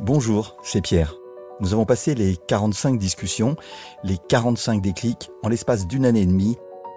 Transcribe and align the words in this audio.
Bonjour, 0.00 0.56
c'est 0.64 0.80
Pierre. 0.80 1.14
Nous 1.60 1.72
avons 1.72 1.84
passé 1.84 2.16
les 2.16 2.36
45 2.36 2.98
discussions, 2.98 3.54
les 4.02 4.16
45 4.28 4.82
déclics 4.82 5.30
en 5.44 5.48
l'espace 5.48 5.86
d'une 5.86 6.04
année 6.04 6.22
et 6.22 6.26
demie. 6.26 6.56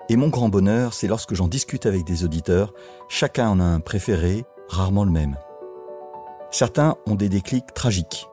Et 0.09 0.15
mon 0.15 0.29
grand 0.29 0.49
bonheur, 0.49 0.95
c'est 0.95 1.07
lorsque 1.07 1.35
j'en 1.35 1.47
discute 1.47 1.85
avec 1.85 2.05
des 2.05 2.23
auditeurs, 2.23 2.73
chacun 3.07 3.49
en 3.49 3.59
a 3.59 3.63
un 3.63 3.79
préféré, 3.79 4.45
rarement 4.67 5.05
le 5.05 5.11
même. 5.11 5.37
Certains 6.49 6.95
ont 7.05 7.13
des 7.13 7.29
déclics 7.29 7.71
tragiques. 7.75 8.27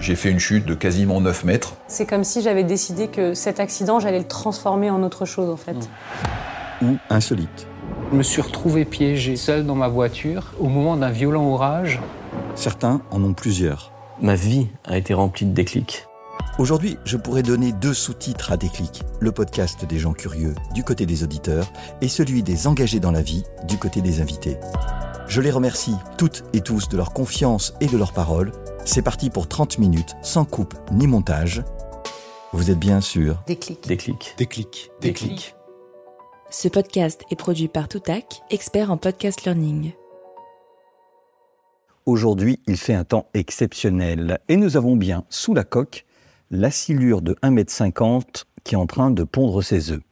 J'ai 0.00 0.16
fait 0.16 0.30
une 0.30 0.38
chute 0.38 0.66
de 0.66 0.74
quasiment 0.74 1.22
9 1.22 1.44
mètres. 1.44 1.76
C'est 1.86 2.06
comme 2.06 2.24
si 2.24 2.42
j'avais 2.42 2.64
décidé 2.64 3.08
que 3.08 3.32
cet 3.32 3.58
accident, 3.58 4.00
j'allais 4.00 4.18
le 4.18 4.28
transformer 4.28 4.90
en 4.90 5.02
autre 5.02 5.24
chose 5.24 5.48
en 5.48 5.56
fait. 5.56 5.88
Ou 6.82 6.96
insolites. 7.08 7.66
Je 8.12 8.18
me 8.18 8.22
suis 8.22 8.42
retrouvé 8.42 8.84
piégé 8.84 9.36
seul 9.36 9.64
dans 9.64 9.74
ma 9.74 9.88
voiture 9.88 10.52
au 10.60 10.68
moment 10.68 10.96
d'un 10.96 11.10
violent 11.10 11.46
orage. 11.46 12.00
Certains 12.54 13.02
en 13.10 13.22
ont 13.22 13.34
plusieurs. 13.34 13.92
Ma 14.20 14.34
vie 14.34 14.68
a 14.84 14.96
été 14.96 15.14
remplie 15.14 15.46
de 15.46 15.52
déclics. 15.52 16.06
Aujourd'hui, 16.58 16.96
je 17.04 17.18
pourrais 17.18 17.42
donner 17.42 17.72
deux 17.72 17.92
sous-titres 17.92 18.50
à 18.50 18.56
Déclic, 18.56 19.02
le 19.20 19.30
podcast 19.30 19.84
des 19.84 19.98
gens 19.98 20.14
curieux 20.14 20.54
du 20.74 20.84
côté 20.84 21.04
des 21.04 21.22
auditeurs 21.22 21.70
et 22.00 22.08
celui 22.08 22.42
des 22.42 22.66
engagés 22.66 23.00
dans 23.00 23.10
la 23.10 23.20
vie 23.20 23.44
du 23.68 23.76
côté 23.76 24.00
des 24.00 24.22
invités. 24.22 24.56
Je 25.28 25.42
les 25.42 25.50
remercie 25.50 25.94
toutes 26.16 26.44
et 26.54 26.62
tous 26.62 26.88
de 26.88 26.96
leur 26.96 27.12
confiance 27.12 27.74
et 27.82 27.86
de 27.86 27.98
leur 27.98 28.12
parole. 28.12 28.52
C'est 28.86 29.02
parti 29.02 29.28
pour 29.28 29.48
30 29.48 29.78
minutes, 29.78 30.16
sans 30.22 30.46
coupe 30.46 30.74
ni 30.92 31.06
montage. 31.06 31.62
Vous 32.52 32.70
êtes 32.70 32.78
bien 32.78 33.02
sûr 33.02 33.42
Déclic. 33.46 33.86
Déclic. 33.86 34.34
Déclic. 34.38 34.90
Déclic. 35.00 35.54
Ce 36.48 36.68
podcast 36.68 37.22
est 37.30 37.36
produit 37.36 37.68
par 37.68 37.88
Toutac, 37.88 38.40
expert 38.50 38.90
en 38.90 38.96
podcast 38.96 39.44
learning. 39.44 39.92
Aujourd'hui, 42.06 42.60
il 42.68 42.76
fait 42.76 42.94
un 42.94 43.02
temps 43.02 43.26
exceptionnel 43.34 44.38
et 44.48 44.56
nous 44.56 44.76
avons 44.76 44.94
bien 44.94 45.24
sous 45.28 45.54
la 45.54 45.64
coque 45.64 46.06
la 46.52 46.70
silure 46.70 47.20
de 47.20 47.34
1,50 47.42 48.14
m 48.14 48.22
qui 48.62 48.74
est 48.74 48.78
en 48.78 48.86
train 48.86 49.10
de 49.10 49.24
pondre 49.24 49.60
ses 49.60 49.90
œufs. 49.90 50.02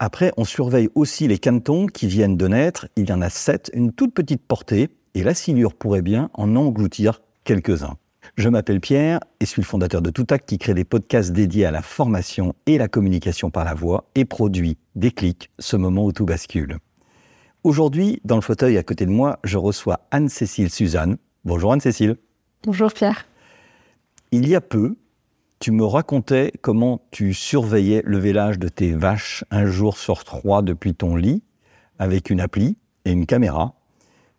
Après, 0.00 0.32
on 0.36 0.44
surveille 0.44 0.88
aussi 0.96 1.28
les 1.28 1.38
canetons 1.38 1.86
qui 1.86 2.08
viennent 2.08 2.36
de 2.36 2.48
naître. 2.48 2.88
Il 2.96 3.08
y 3.08 3.12
en 3.12 3.22
a 3.22 3.30
sept, 3.30 3.70
une 3.74 3.92
toute 3.92 4.12
petite 4.12 4.42
portée, 4.42 4.88
et 5.14 5.22
la 5.22 5.34
silure 5.34 5.74
pourrait 5.74 6.02
bien 6.02 6.30
en 6.34 6.56
engloutir 6.56 7.22
quelques-uns. 7.44 7.96
Je 8.36 8.48
m'appelle 8.48 8.80
Pierre 8.80 9.20
et 9.38 9.46
suis 9.46 9.62
le 9.62 9.66
fondateur 9.66 10.02
de 10.02 10.10
Toutac 10.10 10.44
qui 10.46 10.58
crée 10.58 10.74
des 10.74 10.84
podcasts 10.84 11.32
dédiés 11.32 11.64
à 11.64 11.70
la 11.70 11.82
formation 11.82 12.54
et 12.66 12.76
la 12.76 12.88
communication 12.88 13.50
par 13.50 13.64
la 13.64 13.74
voix 13.74 14.04
et 14.16 14.24
produit 14.24 14.78
Déclic, 14.96 15.50
ce 15.60 15.76
moment 15.76 16.06
où 16.06 16.12
tout 16.12 16.26
bascule. 16.26 16.78
Aujourd'hui, 17.62 18.22
dans 18.24 18.36
le 18.36 18.40
fauteuil 18.40 18.78
à 18.78 18.82
côté 18.82 19.04
de 19.04 19.10
moi, 19.10 19.38
je 19.44 19.58
reçois 19.58 20.00
Anne-Cécile 20.10 20.70
Suzanne. 20.70 21.18
Bonjour 21.44 21.74
Anne-Cécile. 21.74 22.16
Bonjour 22.64 22.90
Pierre. 22.90 23.26
Il 24.32 24.48
y 24.48 24.54
a 24.54 24.62
peu, 24.62 24.96
tu 25.58 25.70
me 25.70 25.84
racontais 25.84 26.52
comment 26.62 27.02
tu 27.10 27.34
surveillais 27.34 28.00
le 28.06 28.16
vélage 28.16 28.58
de 28.58 28.68
tes 28.68 28.92
vaches 28.92 29.44
un 29.50 29.66
jour 29.66 29.98
sur 29.98 30.24
trois 30.24 30.62
depuis 30.62 30.94
ton 30.94 31.16
lit, 31.16 31.42
avec 31.98 32.30
une 32.30 32.40
appli 32.40 32.78
et 33.04 33.12
une 33.12 33.26
caméra, 33.26 33.74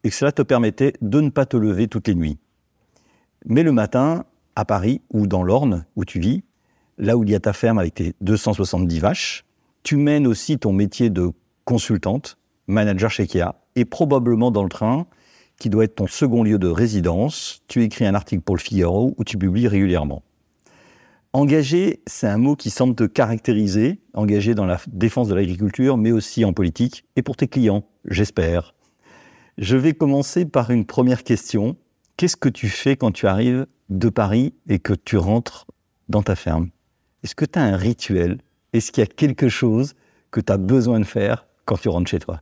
et 0.04 0.10
que 0.10 0.16
cela 0.16 0.32
te 0.32 0.42
permettait 0.42 0.94
de 1.02 1.22
ne 1.22 1.30
pas 1.30 1.46
te 1.46 1.58
lever 1.58 1.88
toutes 1.88 2.08
les 2.08 2.16
nuits. 2.16 2.40
Mais 3.46 3.62
le 3.62 3.72
matin, 3.72 4.26
à 4.56 4.66
Paris 4.66 5.02
ou 5.14 5.28
dans 5.28 5.44
l'Orne 5.44 5.86
où 5.96 6.06
tu 6.06 6.20
vis, 6.20 6.42
là 6.98 7.18
où 7.18 7.24
il 7.24 7.30
y 7.30 7.36
a 7.36 7.40
ta 7.40 7.54
ferme 7.54 7.78
avec 7.78 7.94
tes 7.94 8.16
270 8.22 9.00
vaches, 9.00 9.46
tu 9.84 9.96
mènes 9.96 10.26
aussi 10.26 10.58
ton 10.58 10.74
métier 10.74 11.12
de 11.12 11.30
consultante, 11.66 12.40
manager 12.68 13.12
chez 13.12 13.28
Kia, 13.28 13.56
et 13.76 13.86
probablement 13.86 14.52
dans 14.52 14.64
le 14.64 14.70
train, 14.70 15.08
qui 15.58 15.70
doit 15.70 15.84
être 15.84 15.96
ton 15.96 16.08
second 16.08 16.44
lieu 16.44 16.58
de 16.58 16.68
résidence, 16.68 17.62
tu 17.68 17.84
écris 17.84 18.06
un 18.06 18.16
article 18.16 18.42
pour 18.42 18.56
le 18.56 18.62
Figaro 18.62 19.14
où 19.18 19.24
tu 19.24 19.38
publies 19.38 19.68
régulièrement. 19.68 20.24
Engagé, 21.34 22.02
c'est 22.08 22.28
un 22.28 22.38
mot 22.38 22.56
qui 22.56 22.70
semble 22.70 22.96
te 22.96 23.06
caractériser, 23.06 24.02
engagé 24.14 24.54
dans 24.54 24.66
la 24.66 24.82
défense 24.88 25.28
de 25.30 25.36
l'agriculture, 25.36 25.98
mais 25.98 26.12
aussi 26.12 26.44
en 26.44 26.52
politique, 26.52 27.06
et 27.16 27.22
pour 27.22 27.38
tes 27.38 27.48
clients, 27.48 27.86
j'espère. 28.06 28.74
Je 29.58 29.78
vais 29.78 29.94
commencer 29.94 30.46
par 30.46 30.72
une 30.72 30.86
première 30.86 31.24
question. 31.24 31.78
Qu'est-ce 32.18 32.36
que 32.36 32.50
tu 32.50 32.68
fais 32.68 32.98
quand 32.98 33.12
tu 33.12 33.28
arrives 33.28 33.68
de 33.90 34.10
Paris 34.10 34.54
et 34.68 34.80
que 34.80 34.94
tu 34.94 35.18
rentres 35.18 35.68
dans 36.10 36.24
ta 36.24 36.36
ferme? 36.36 36.70
Est-ce 37.24 37.36
que 37.36 37.46
tu 37.46 37.60
as 37.60 37.64
un 37.64 37.78
rituel? 37.78 38.40
Est-ce 38.74 38.92
qu'il 38.92 39.02
y 39.02 39.06
a 39.06 39.08
quelque 39.08 39.48
chose 39.48 39.94
que 40.32 40.42
tu 40.42 40.52
as 40.52 40.58
besoin 40.58 41.00
de 41.00 41.06
faire 41.06 41.46
quand 41.66 41.78
tu 41.78 41.90
rentres 41.90 42.10
chez 42.10 42.20
toi? 42.20 42.42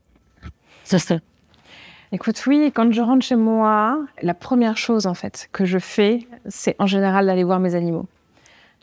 Écoute, 2.12 2.42
oui, 2.48 2.72
quand 2.74 2.92
je 2.92 3.02
rentre 3.02 3.24
chez 3.24 3.36
moi, 3.36 4.00
la 4.24 4.34
première 4.34 4.78
chose 4.78 5.06
en 5.06 5.14
fait 5.14 5.48
que 5.52 5.66
je 5.66 5.78
fais, 5.78 6.28
c'est 6.48 6.76
en 6.80 6.88
général 6.88 7.28
d'aller 7.28 7.44
voir 7.44 7.60
mes 7.60 7.76
animaux. 7.76 8.08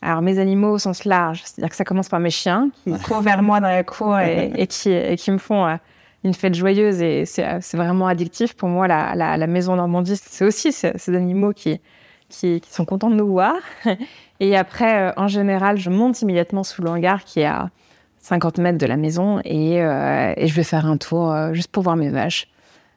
Alors 0.00 0.22
mes 0.22 0.38
animaux 0.38 0.72
au 0.74 0.78
sens 0.78 1.04
large, 1.04 1.42
c'est-à-dire 1.44 1.70
que 1.70 1.76
ça 1.76 1.84
commence 1.84 2.08
par 2.08 2.20
mes 2.20 2.30
chiens 2.30 2.70
qui 2.84 2.92
courent 3.00 3.22
vers 3.22 3.42
moi 3.42 3.60
dans 3.60 3.68
la 3.68 3.82
cour 3.82 4.18
et, 4.20 4.52
et 4.56 4.66
qui, 4.68 4.92
et 4.92 5.16
qui 5.16 5.30
me 5.32 5.38
font 5.38 5.66
euh, 5.66 5.76
une 6.22 6.34
fête 6.34 6.54
joyeuse 6.54 7.02
et 7.02 7.24
c'est 7.24 7.44
euh, 7.44 7.58
c'est 7.60 7.76
vraiment 7.76 8.06
addictif 8.06 8.54
pour 8.54 8.68
moi. 8.68 8.86
La, 8.86 9.14
la, 9.16 9.36
la 9.36 9.46
maison 9.46 9.74
Normandie, 9.74 10.16
c'est 10.16 10.44
aussi 10.44 10.70
ces, 10.70 10.92
ces 10.96 11.14
animaux 11.16 11.52
qui, 11.52 11.80
qui, 12.28 12.60
qui 12.60 12.72
sont 12.72 12.84
contents 12.84 13.10
de 13.10 13.16
nous 13.16 13.28
voir. 13.28 13.54
Et 14.40 14.56
après, 14.56 15.08
euh, 15.08 15.12
en 15.16 15.28
général, 15.28 15.78
je 15.78 15.90
monte 15.90 16.20
immédiatement 16.22 16.62
sous 16.62 16.82
le 16.82 16.90
hangar 16.90 17.24
qui 17.24 17.40
est 17.40 17.46
à 17.46 17.70
50 18.26 18.58
mètres 18.58 18.78
de 18.78 18.86
la 18.86 18.96
maison 18.96 19.40
et, 19.44 19.80
euh, 19.80 20.34
et 20.36 20.48
je 20.48 20.54
vais 20.54 20.64
faire 20.64 20.84
un 20.84 20.96
tour 20.96 21.30
euh, 21.30 21.52
juste 21.52 21.70
pour 21.70 21.84
voir 21.84 21.94
mes 21.94 22.08
vaches. 22.08 22.48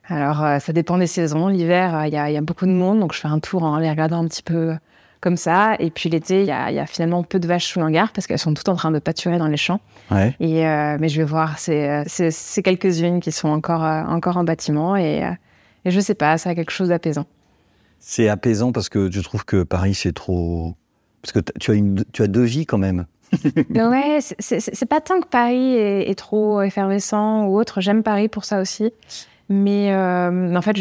Alors, 0.07 0.44
euh, 0.44 0.57
ça 0.57 0.73
dépend 0.73 0.97
des 0.97 1.06
saisons. 1.06 1.50
L'hiver, 1.50 2.07
il 2.07 2.13
y, 2.13 2.17
a, 2.17 2.31
il 2.31 2.34
y 2.34 2.38
a 2.38 2.41
beaucoup 2.41 2.66
de 2.66 2.72
monde, 2.72 3.00
donc 3.00 3.13
je 3.13 3.19
fais 3.19 3.28
un 3.28 3.38
tour 3.38 3.62
en 3.62 3.78
les 3.78 3.88
regardant 3.91 4.23
un 4.23 4.28
petit 4.28 4.41
peu 4.41 4.75
comme 5.22 5.38
ça. 5.38 5.75
Et 5.78 5.91
puis 5.91 6.09
l'été, 6.09 6.41
il 6.41 6.47
y 6.47 6.51
a, 6.51 6.72
il 6.72 6.75
y 6.75 6.79
a 6.79 6.88
finalement 6.88 7.22
peu 7.22 7.39
de 7.39 7.45
vaches 7.45 7.68
sous 7.68 7.79
le 7.79 7.85
hangar 7.85 8.12
parce 8.12 8.25
qu'elles 8.25 8.39
sont 8.39 8.56
toutes 8.56 8.69
en 8.69 8.75
train 8.75 8.89
de 8.89 8.97
pâturer 8.97 9.38
dans 9.38 9.45
les 9.47 9.57
champs. 9.57 9.81
Ouais. 10.09 10.35
Et, 10.39 10.63
mais 10.63 11.09
je 11.09 11.22
vais 11.22 11.28
voir 11.28 11.59
ces, 11.59 12.01
ces, 12.07 12.31
ces 12.31 12.63
quelques-unes 12.63 13.19
qui 13.19 13.31
sont 13.31 13.50
encore, 13.50 13.84
encore 13.84 14.38
en 14.38 14.44
bâtiment 14.44 14.95
et, 14.95 15.22
et 15.85 15.91
je 15.91 16.00
sais 16.00 16.16
pas, 16.16 16.39
ça 16.39 16.50
a 16.50 16.56
quelque 16.56 16.72
chose 16.72 16.89
d'apaisant. 16.89 17.28
C'est 18.00 18.29
apaisant 18.29 18.72
parce 18.72 18.89
que 18.89 19.12
je 19.12 19.22
trouve 19.22 19.45
que 19.45 19.62
Paris, 19.62 19.94
c'est 19.94 20.13
trop. 20.13 20.73
Parce 21.22 21.34
que 21.34 21.39
tu 21.59 21.69
as, 21.69 21.75
une, 21.75 22.03
tu 22.13 22.23
as 22.23 22.28
deux 22.28 22.45
vies 22.45 22.66
quand 22.66 22.79
même. 22.79 23.06
Ouais, 23.69 24.19
c'est- 24.22 24.85
pas 24.85 25.01
tant 25.01 25.19
que 25.22 25.28
Paris 25.28 25.75
est, 25.75 26.17
trop 26.17 26.62
effervescent 26.62 27.45
ou 27.45 27.57
autre. 27.57 27.81
J'aime 27.81 28.03
Paris 28.03 28.28
pour 28.28 28.45
ça 28.45 28.62
aussi. 28.62 28.91
Mais 29.50 29.91
euh, 29.94 30.56
en 30.56 30.62
fait, 30.62 30.78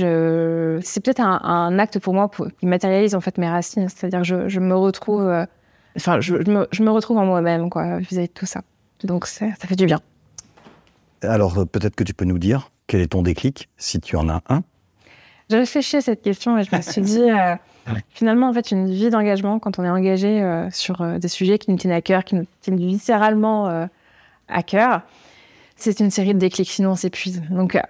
c'est 0.84 1.02
peut-être 1.02 1.20
un, 1.20 1.78
acte 1.78 1.98
pour 1.98 2.14
moi 2.14 2.30
qui 2.60 2.66
matérialise 2.66 3.14
en 3.14 3.20
fait 3.20 3.38
mes 3.38 3.48
racines. 3.48 3.88
C'est-à-dire 3.88 4.20
que 4.20 4.48
je, 4.48 4.60
me 4.60 4.74
retrouve, 4.74 5.26
euh, 5.26 5.46
enfin, 5.96 6.20
je, 6.20 6.34
me, 6.34 6.90
retrouve 6.90 7.18
en 7.18 7.24
moi-même 7.24 7.70
quoi 7.70 7.98
vis-à-vis 7.98 8.28
de 8.28 8.32
tout 8.32 8.46
ça. 8.46 8.62
Donc 9.04 9.26
ça, 9.26 9.46
ça 9.58 9.66
fait 9.66 9.76
du 9.76 9.86
bien. 9.86 10.00
Alors 11.22 11.58
euh, 11.58 11.64
peut-être 11.64 11.96
que 11.96 12.04
tu 12.04 12.14
peux 12.14 12.24
nous 12.24 12.38
dire 12.38 12.70
quel 12.86 13.00
est 13.00 13.08
ton 13.08 13.22
déclic, 13.22 13.68
si 13.76 14.00
tu 14.00 14.16
en 14.16 14.28
as 14.28 14.42
un. 14.48 14.62
J'ai 15.50 15.56
réfléchi 15.56 15.96
à 15.96 16.00
cette 16.00 16.22
question 16.22 16.58
et 16.58 16.64
je 16.64 16.74
me 16.74 16.80
suis 16.82 17.00
dit, 17.00 17.30
euh, 17.30 17.54
finalement, 18.10 18.48
en 18.48 18.52
fait, 18.52 18.70
une 18.70 18.90
vie 18.90 19.10
d'engagement, 19.10 19.58
quand 19.58 19.78
on 19.78 19.84
est 19.84 19.90
engagé 19.90 20.42
euh, 20.42 20.68
sur 20.70 21.00
euh, 21.00 21.18
des 21.18 21.28
sujets 21.28 21.58
qui 21.58 21.70
nous 21.70 21.76
tiennent 21.78 21.92
à 21.92 22.02
cœur, 22.02 22.24
qui 22.24 22.34
nous 22.34 22.46
tiennent 22.60 22.76
viscéralement 22.76 23.68
euh, 23.68 23.86
à 24.48 24.62
cœur, 24.62 25.02
c'est 25.76 26.00
une 26.00 26.10
série 26.10 26.34
de 26.34 26.38
déclics, 26.38 26.68
sinon 26.68 26.90
on 26.90 26.96
s'épuise. 26.96 27.42
Donc, 27.50 27.76
euh, 27.76 27.80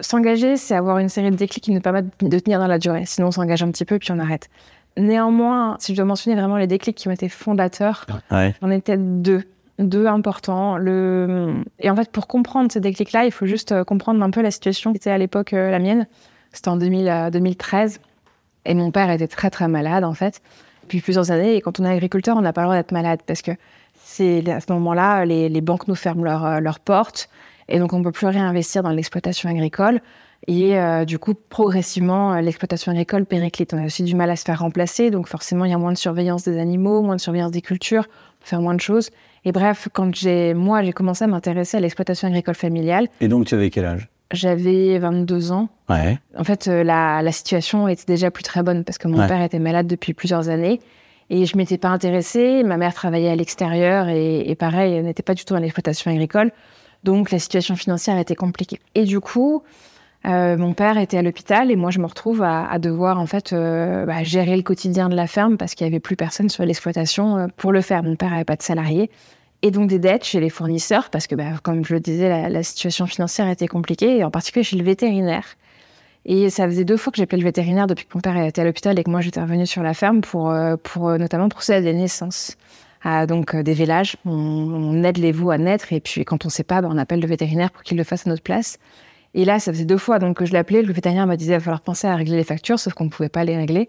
s'engager, 0.00 0.56
c'est 0.56 0.74
avoir 0.74 0.98
une 0.98 1.08
série 1.08 1.30
de 1.30 1.36
déclics 1.36 1.64
qui 1.64 1.72
nous 1.72 1.80
permettent 1.80 2.06
de 2.22 2.38
tenir 2.38 2.58
dans 2.58 2.68
la 2.68 2.78
durée. 2.78 3.02
Sinon, 3.06 3.28
on 3.28 3.32
s'engage 3.32 3.62
un 3.62 3.70
petit 3.70 3.84
peu 3.84 3.98
puis 3.98 4.12
on 4.12 4.18
arrête. 4.18 4.48
Néanmoins, 4.96 5.76
si 5.80 5.92
je 5.92 5.96
dois 5.96 6.06
mentionner 6.06 6.36
vraiment 6.36 6.56
les 6.56 6.68
déclics 6.68 6.96
qui 6.96 7.08
ont 7.08 7.12
été 7.12 7.28
fondateurs, 7.28 8.06
Ouais. 8.30 8.54
J'en 8.62 8.70
ai 8.70 8.80
peut-être 8.80 9.22
deux, 9.22 9.42
deux 9.80 10.06
importants. 10.06 10.76
Le... 10.78 11.54
Et 11.80 11.90
en 11.90 11.96
fait, 11.96 12.10
pour 12.12 12.28
comprendre 12.28 12.70
ces 12.70 12.80
déclics-là, 12.80 13.24
il 13.24 13.32
faut 13.32 13.46
juste 13.46 13.82
comprendre 13.84 14.22
un 14.22 14.30
peu 14.30 14.40
la 14.40 14.52
situation 14.52 14.92
qui 14.92 14.98
était 14.98 15.10
à 15.10 15.18
l'époque 15.18 15.52
euh, 15.52 15.70
la 15.70 15.80
mienne. 15.80 16.06
C'était 16.54 16.68
en 16.68 16.76
2000, 16.76 17.08
euh, 17.08 17.30
2013. 17.30 18.00
Et 18.64 18.74
mon 18.74 18.90
père 18.90 19.10
était 19.10 19.28
très, 19.28 19.50
très 19.50 19.68
malade, 19.68 20.04
en 20.04 20.14
fait, 20.14 20.40
depuis 20.82 21.00
plusieurs 21.00 21.30
années. 21.30 21.56
Et 21.56 21.60
quand 21.60 21.80
on 21.80 21.84
est 21.84 21.90
agriculteur, 21.90 22.36
on 22.36 22.40
n'a 22.40 22.54
pas 22.54 22.62
le 22.62 22.66
droit 22.68 22.76
d'être 22.76 22.92
malade 22.92 23.20
parce 23.26 23.42
que 23.42 23.52
c'est 24.02 24.48
à 24.50 24.60
ce 24.60 24.72
moment-là, 24.72 25.24
les, 25.24 25.48
les 25.48 25.60
banques 25.60 25.86
nous 25.88 25.94
ferment 25.94 26.24
leurs 26.24 26.44
euh, 26.44 26.60
leurs 26.60 26.80
portes. 26.80 27.28
Et 27.68 27.78
donc, 27.78 27.92
on 27.92 27.98
ne 27.98 28.04
peut 28.04 28.12
plus 28.12 28.26
réinvestir 28.26 28.82
dans 28.82 28.90
l'exploitation 28.90 29.48
agricole. 29.48 30.00
Et 30.46 30.78
euh, 30.78 31.04
du 31.04 31.18
coup, 31.18 31.34
progressivement, 31.34 32.34
euh, 32.34 32.40
l'exploitation 32.40 32.92
agricole 32.92 33.24
périclite. 33.24 33.72
On 33.72 33.82
a 33.82 33.86
aussi 33.86 34.02
du 34.02 34.14
mal 34.14 34.30
à 34.30 34.36
se 34.36 34.44
faire 34.44 34.58
remplacer. 34.58 35.10
Donc, 35.10 35.26
forcément, 35.26 35.64
il 35.64 35.70
y 35.70 35.74
a 35.74 35.78
moins 35.78 35.92
de 35.92 35.98
surveillance 35.98 36.44
des 36.44 36.58
animaux, 36.58 37.00
moins 37.00 37.16
de 37.16 37.20
surveillance 37.20 37.50
des 37.50 37.62
cultures, 37.62 38.04
on 38.06 38.42
peut 38.42 38.48
faire 38.48 38.60
moins 38.60 38.74
de 38.74 38.80
choses. 38.80 39.10
Et 39.46 39.52
bref, 39.52 39.88
quand 39.92 40.14
j'ai, 40.14 40.52
moi, 40.52 40.82
j'ai 40.82 40.92
commencé 40.92 41.24
à 41.24 41.26
m'intéresser 41.26 41.78
à 41.78 41.80
l'exploitation 41.80 42.28
agricole 42.28 42.54
familiale, 42.54 43.08
Et 43.20 43.28
donc 43.28 43.46
tu 43.46 43.54
avais 43.54 43.70
quel 43.70 43.86
âge? 43.86 44.08
J'avais 44.34 44.98
22 44.98 45.52
ans. 45.52 45.68
Ouais. 45.88 46.18
En 46.38 46.44
fait, 46.44 46.68
euh, 46.68 46.82
la, 46.84 47.22
la 47.22 47.32
situation 47.32 47.88
était 47.88 48.04
déjà 48.06 48.30
plus 48.30 48.42
très 48.44 48.62
bonne 48.62 48.84
parce 48.84 48.98
que 48.98 49.08
mon 49.08 49.18
Ouais. 49.20 49.26
père 49.28 49.42
était 49.42 49.58
malade 49.58 49.86
depuis 49.86 50.14
plusieurs 50.14 50.48
années. 50.48 50.80
Et 51.30 51.46
je 51.46 51.56
m'étais 51.56 51.78
pas 51.78 51.88
intéressée. 51.88 52.62
Ma 52.64 52.76
mère 52.76 52.92
travaillait 52.94 53.30
à 53.30 53.36
l'extérieur 53.36 54.08
et, 54.08 54.40
et 54.50 54.54
pareil, 54.54 54.92
elle 54.94 55.04
n'était 55.06 55.22
pas 55.22 55.34
du 55.34 55.44
tout 55.44 55.54
dans 55.54 55.60
l'exploitation 55.60 56.10
agricole. 56.10 56.50
Donc 57.02 57.30
la 57.30 57.38
situation 57.38 57.76
financière 57.76 58.18
était 58.18 58.34
compliquée. 58.34 58.78
Et 58.94 59.04
du 59.04 59.20
coup, 59.20 59.62
Euh, 60.26 60.56
mon 60.56 60.72
père 60.72 60.96
était 60.96 61.18
à 61.18 61.22
l'hôpital 61.22 61.70
et 61.70 61.76
moi 61.76 61.90
je 61.90 61.98
me 62.00 62.06
retrouve 62.06 62.42
à, 62.42 62.64
à 62.66 62.78
devoir 62.78 63.20
en 63.20 63.26
fait 63.26 63.52
euh, 63.52 64.06
bah, 64.06 64.22
gérer 64.22 64.56
le 64.56 64.62
quotidien 64.62 65.10
de 65.10 65.14
la 65.14 65.26
ferme 65.26 65.58
parce 65.58 65.74
qu'il 65.74 65.86
y 65.86 65.90
avait 65.90 66.00
plus 66.00 66.16
personne 66.16 66.48
sur 66.48 66.64
l'exploitation 66.64 67.48
pour 67.58 67.72
le 67.72 67.82
faire. 67.82 68.02
Mon 68.02 68.16
père 68.16 68.32
avait 68.32 68.46
pas 68.46 68.56
de 68.56 68.62
salariés 68.62 69.10
et 69.64 69.70
donc 69.70 69.88
des 69.88 69.98
dettes 69.98 70.24
chez 70.24 70.40
les 70.40 70.50
fournisseurs 70.50 71.08
parce 71.08 71.26
que 71.26 71.34
bah, 71.34 71.44
comme 71.62 71.86
je 71.86 71.94
le 71.94 72.00
disais 72.00 72.28
la, 72.28 72.50
la 72.50 72.62
situation 72.62 73.06
financière 73.06 73.48
était 73.48 73.66
compliquée 73.66 74.18
et 74.18 74.22
en 74.22 74.30
particulier 74.30 74.62
chez 74.62 74.76
le 74.76 74.84
vétérinaire. 74.84 75.56
Et 76.26 76.50
ça 76.50 76.66
faisait 76.66 76.84
deux 76.84 76.98
fois 76.98 77.10
que 77.10 77.16
j'appelais 77.16 77.38
le 77.38 77.44
vétérinaire 77.44 77.86
depuis 77.86 78.04
que 78.04 78.10
mon 78.14 78.20
père 78.20 78.36
était 78.36 78.60
à 78.60 78.64
l'hôpital 78.64 78.98
et 78.98 79.02
que 79.02 79.10
moi 79.10 79.22
j'étais 79.22 79.40
revenue 79.40 79.66
sur 79.66 79.82
la 79.82 79.94
ferme 79.94 80.20
pour, 80.20 80.50
euh, 80.50 80.76
pour 80.82 81.08
euh, 81.08 81.16
notamment 81.16 81.48
procéder 81.48 81.78
à 81.78 81.80
des 81.80 81.94
naissances. 81.94 82.58
À, 83.02 83.26
donc 83.26 83.54
euh, 83.54 83.62
des 83.62 83.72
vélages, 83.72 84.16
on, 84.26 84.32
on 84.32 85.02
aide 85.02 85.16
les 85.16 85.32
veaux 85.32 85.50
à 85.50 85.56
naître 85.56 85.94
et 85.94 86.00
puis 86.00 86.26
quand 86.26 86.44
on 86.44 86.50
sait 86.50 86.62
pas, 86.62 86.82
ben, 86.82 86.90
on 86.92 86.98
appelle 86.98 87.20
le 87.20 87.26
vétérinaire 87.26 87.70
pour 87.70 87.82
qu'il 87.84 87.96
le 87.96 88.04
fasse 88.04 88.26
à 88.26 88.30
notre 88.30 88.42
place. 88.42 88.78
Et 89.32 89.46
là, 89.46 89.60
ça 89.60 89.72
faisait 89.72 89.86
deux 89.86 89.98
fois 89.98 90.18
donc 90.18 90.36
que 90.36 90.44
je 90.44 90.52
l'appelais, 90.52 90.82
le 90.82 90.92
vétérinaire 90.92 91.26
me 91.26 91.36
disait 91.36 91.54
il 91.54 91.56
va 91.56 91.60
falloir 91.60 91.80
penser 91.80 92.06
à 92.06 92.16
régler 92.16 92.36
les 92.36 92.44
factures, 92.44 92.78
sauf 92.78 92.92
qu'on 92.92 93.04
ne 93.04 93.10
pouvait 93.10 93.30
pas 93.30 93.44
les 93.44 93.56
régler. 93.56 93.88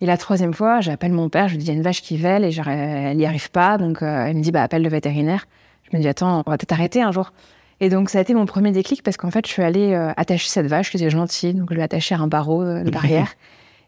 Et 0.00 0.06
la 0.06 0.16
troisième 0.16 0.54
fois, 0.54 0.80
j'appelle 0.80 1.12
mon 1.12 1.28
père, 1.28 1.48
je 1.48 1.54
lui 1.54 1.58
dis 1.58 1.66
il 1.66 1.68
y 1.68 1.72
a 1.72 1.76
une 1.76 1.82
vache 1.82 2.02
qui 2.02 2.16
vèle 2.16 2.44
et 2.44 2.54
elle 2.56 3.16
n'y 3.16 3.26
arrive 3.26 3.50
pas, 3.50 3.78
donc 3.78 4.02
euh, 4.02 4.26
elle 4.26 4.36
me 4.36 4.42
dit 4.42 4.52
bah 4.52 4.62
appelle 4.62 4.82
le 4.82 4.88
vétérinaire. 4.88 5.46
Je 5.90 5.96
me 5.96 6.02
dis 6.02 6.08
attends, 6.08 6.42
on 6.46 6.50
va 6.50 6.56
peut-être 6.56 6.72
arrêter 6.72 7.02
un 7.02 7.10
jour. 7.10 7.32
Et 7.80 7.88
donc 7.88 8.10
ça 8.10 8.18
a 8.18 8.22
été 8.22 8.34
mon 8.34 8.46
premier 8.46 8.72
déclic 8.72 9.02
parce 9.02 9.16
qu'en 9.16 9.30
fait 9.30 9.46
je 9.46 9.52
suis 9.52 9.62
allée 9.62 9.92
euh, 9.94 10.12
attacher 10.16 10.48
cette 10.48 10.66
vache 10.66 10.90
qui 10.90 10.96
était 10.96 11.10
gentille, 11.10 11.54
donc 11.54 11.68
je 11.70 11.76
l'ai 11.76 11.82
attachée 11.82 12.14
à 12.14 12.18
un 12.18 12.28
barreau 12.28 12.62
euh, 12.62 12.82
de 12.84 12.90
barrière. 12.90 13.34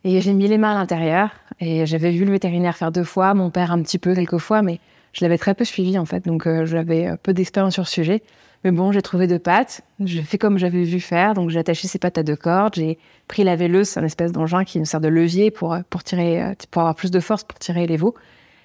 et 0.05 0.21
j'ai 0.21 0.33
mis 0.33 0.49
les 0.49 0.59
mains 0.59 0.73
à 0.73 0.79
l'intérieur 0.79 1.31
et 1.61 1.87
j'avais 1.87 2.11
vu 2.11 2.25
le 2.25 2.33
vétérinaire 2.33 2.77
faire 2.77 2.93
deux 2.93 3.05
fois, 3.05 3.35
mon 3.35 3.51
père 3.51 3.71
un 3.71 3.83
petit 3.83 3.99
peu 3.99 4.15
quelques 4.15 4.39
fois, 4.39 4.63
mais 4.63 4.81
je 5.13 5.25
l'avais 5.25 5.39
très 5.39 5.55
peu 5.55 5.65
suivi 5.65 5.99
en 5.99 6.05
fait, 6.05 6.25
donc 6.25 6.47
euh, 6.47 6.67
j'avais 6.67 7.09
euh, 7.09 7.17
peu 7.21 7.33
d'expérience 7.33 7.75
sur 7.75 7.83
le 7.83 7.89
sujet. 7.89 8.23
Mais 8.65 8.73
bon, 8.73 8.93
j'ai 8.93 9.01
trouvé 9.01 9.27
deux 9.27 9.39
pattes, 9.39 9.81
j'ai 10.01 10.23
fait 10.23 10.37
comme 10.37 10.59
j'avais 10.59 10.83
vu 10.83 11.01
faire, 11.01 11.33
donc 11.33 11.49
j'ai 11.49 11.59
attaché 11.59 11.89
ces 11.89 11.99
pattes 11.99 12.19
à 12.19 12.23
deux 12.23 12.37
cordes, 12.37 12.75
j'ai 12.75 12.99
pris 13.27 13.43
la 13.43 13.57
véleuse, 13.57 13.89
c'est 13.89 14.01
un 14.01 14.05
espèce 14.05 14.33
d'engin 14.33 14.65
qui 14.65 14.79
me 14.79 14.85
sert 14.85 15.01
de 15.01 15.09
levier 15.09 15.51
pour, 15.51 15.73
euh, 15.73 15.81
pour 15.89 16.05
tirer, 16.05 16.43
euh, 16.43 16.53
pour 16.71 16.83
avoir 16.83 16.95
plus 16.95 17.11
de 17.11 17.21
force 17.21 17.43
pour 17.43 17.59
tirer 17.59 17.87
les 17.87 17.97
veaux. 17.97 18.15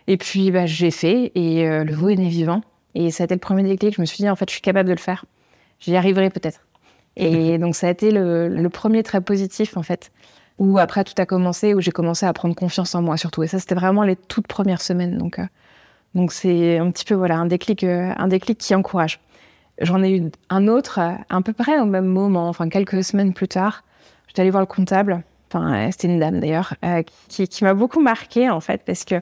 Et 0.08 0.18
puis 0.18 0.52
bah, 0.52 0.66
j'ai 0.66 0.92
fait 0.92 1.32
et 1.36 1.68
euh, 1.68 1.84
le 1.84 1.94
veau 1.94 2.10
est 2.10 2.16
né 2.16 2.28
vivant. 2.28 2.62
Et 2.94 3.12
ça 3.12 3.24
a 3.24 3.26
été 3.26 3.36
le 3.36 3.40
premier 3.40 3.64
déclic. 3.64 3.96
Je 3.96 4.02
me 4.02 4.06
suis 4.06 4.18
dit 4.18 4.30
en 4.30 4.36
fait, 4.36 4.50
je 4.50 4.54
suis 4.54 4.62
capable 4.62 4.88
de 4.88 4.94
le 4.94 5.00
faire. 5.00 5.26
J'y 5.80 5.96
arriverai 5.96 6.30
peut-être. 6.30 6.62
Et 7.16 7.58
donc 7.60 7.76
ça 7.76 7.88
a 7.88 7.90
été 7.90 8.12
le, 8.12 8.50
le 8.50 8.70
premier 8.70 9.04
très 9.04 9.22
positif 9.22 9.78
en 9.78 9.84
fait. 9.84 10.12
Où 10.58 10.78
après 10.78 11.04
tout 11.04 11.14
a 11.18 11.26
commencé, 11.26 11.74
où 11.74 11.82
j'ai 11.82 11.92
commencé 11.92 12.26
à 12.26 12.34
prendre 12.34 12.56
confiance 12.56 12.96
en 12.96 13.02
moi 13.02 13.18
surtout. 13.18 13.44
Et 13.44 13.48
ça, 13.48 13.60
c'était 13.60 13.76
vraiment 13.76 14.04
les 14.04 14.16
toutes 14.16 14.48
premières 14.48 14.82
semaines. 14.82 15.18
Donc 15.18 15.40
euh, 15.40 15.46
donc 16.14 16.32
c'est 16.32 16.78
un 16.78 16.90
petit 16.92 17.04
peu 17.06 17.16
voilà 17.16 17.38
un 17.38 17.46
déclic, 17.46 17.84
euh, 17.84 18.14
un 18.18 18.28
déclic 18.28 18.58
qui 18.58 18.74
encourage. 18.74 19.20
J'en 19.82 20.02
ai 20.04 20.18
eu 20.18 20.32
un 20.50 20.68
autre 20.68 21.00
à 21.00 21.42
peu 21.42 21.54
près 21.54 21.80
au 21.80 21.86
même 21.86 22.06
moment, 22.06 22.48
enfin 22.48 22.70
quelques 22.70 23.04
semaines 23.04 23.34
plus 23.34 23.48
tard. 23.48 23.84
J'étais 24.28 24.42
allée 24.42 24.52
voir 24.52 24.62
le 24.62 24.68
comptable. 24.68 25.24
Enfin, 25.50 25.74
euh, 25.74 25.88
c'était 25.92 26.08
une 26.08 26.20
dame 26.20 26.40
d'ailleurs, 26.40 26.74
euh, 26.84 27.04
qui, 27.28 27.48
qui 27.48 27.64
m'a 27.64 27.74
beaucoup 27.74 28.02
marqué 28.02 28.50
en 28.50 28.60
fait 28.60 28.82
parce 28.86 29.06
que 29.06 29.16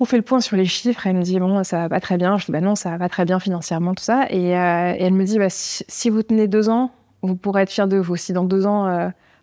on 0.00 0.04
fait 0.04 0.16
le 0.16 0.22
point 0.22 0.40
sur 0.40 0.56
les 0.56 0.64
chiffres. 0.64 1.06
Elle 1.06 1.16
me 1.16 1.22
dit 1.22 1.38
bon, 1.38 1.62
ça 1.64 1.78
va 1.78 1.88
pas 1.88 2.00
très 2.00 2.16
bien. 2.16 2.36
Je 2.38 2.46
dis 2.46 2.52
bah 2.52 2.60
non, 2.60 2.74
ça 2.74 2.90
va 2.90 2.98
pas 2.98 3.08
très 3.08 3.24
bien 3.24 3.38
financièrement 3.38 3.94
tout 3.94 4.02
ça. 4.02 4.26
Et, 4.30 4.56
euh, 4.56 4.94
elle 4.98 5.12
me 5.12 5.24
dit 5.24 5.38
bah 5.38 5.48
si, 5.50 6.10
vous 6.10 6.22
tenez 6.22 6.48
deux 6.48 6.68
ans, 6.68 6.90
vous 7.22 7.36
pourrez 7.36 7.62
être 7.62 7.70
fier 7.70 7.88
de 7.88 7.96
vous. 7.96 8.16
Si 8.16 8.32
dans 8.32 8.44
deux 8.44 8.66
ans, 8.66 8.86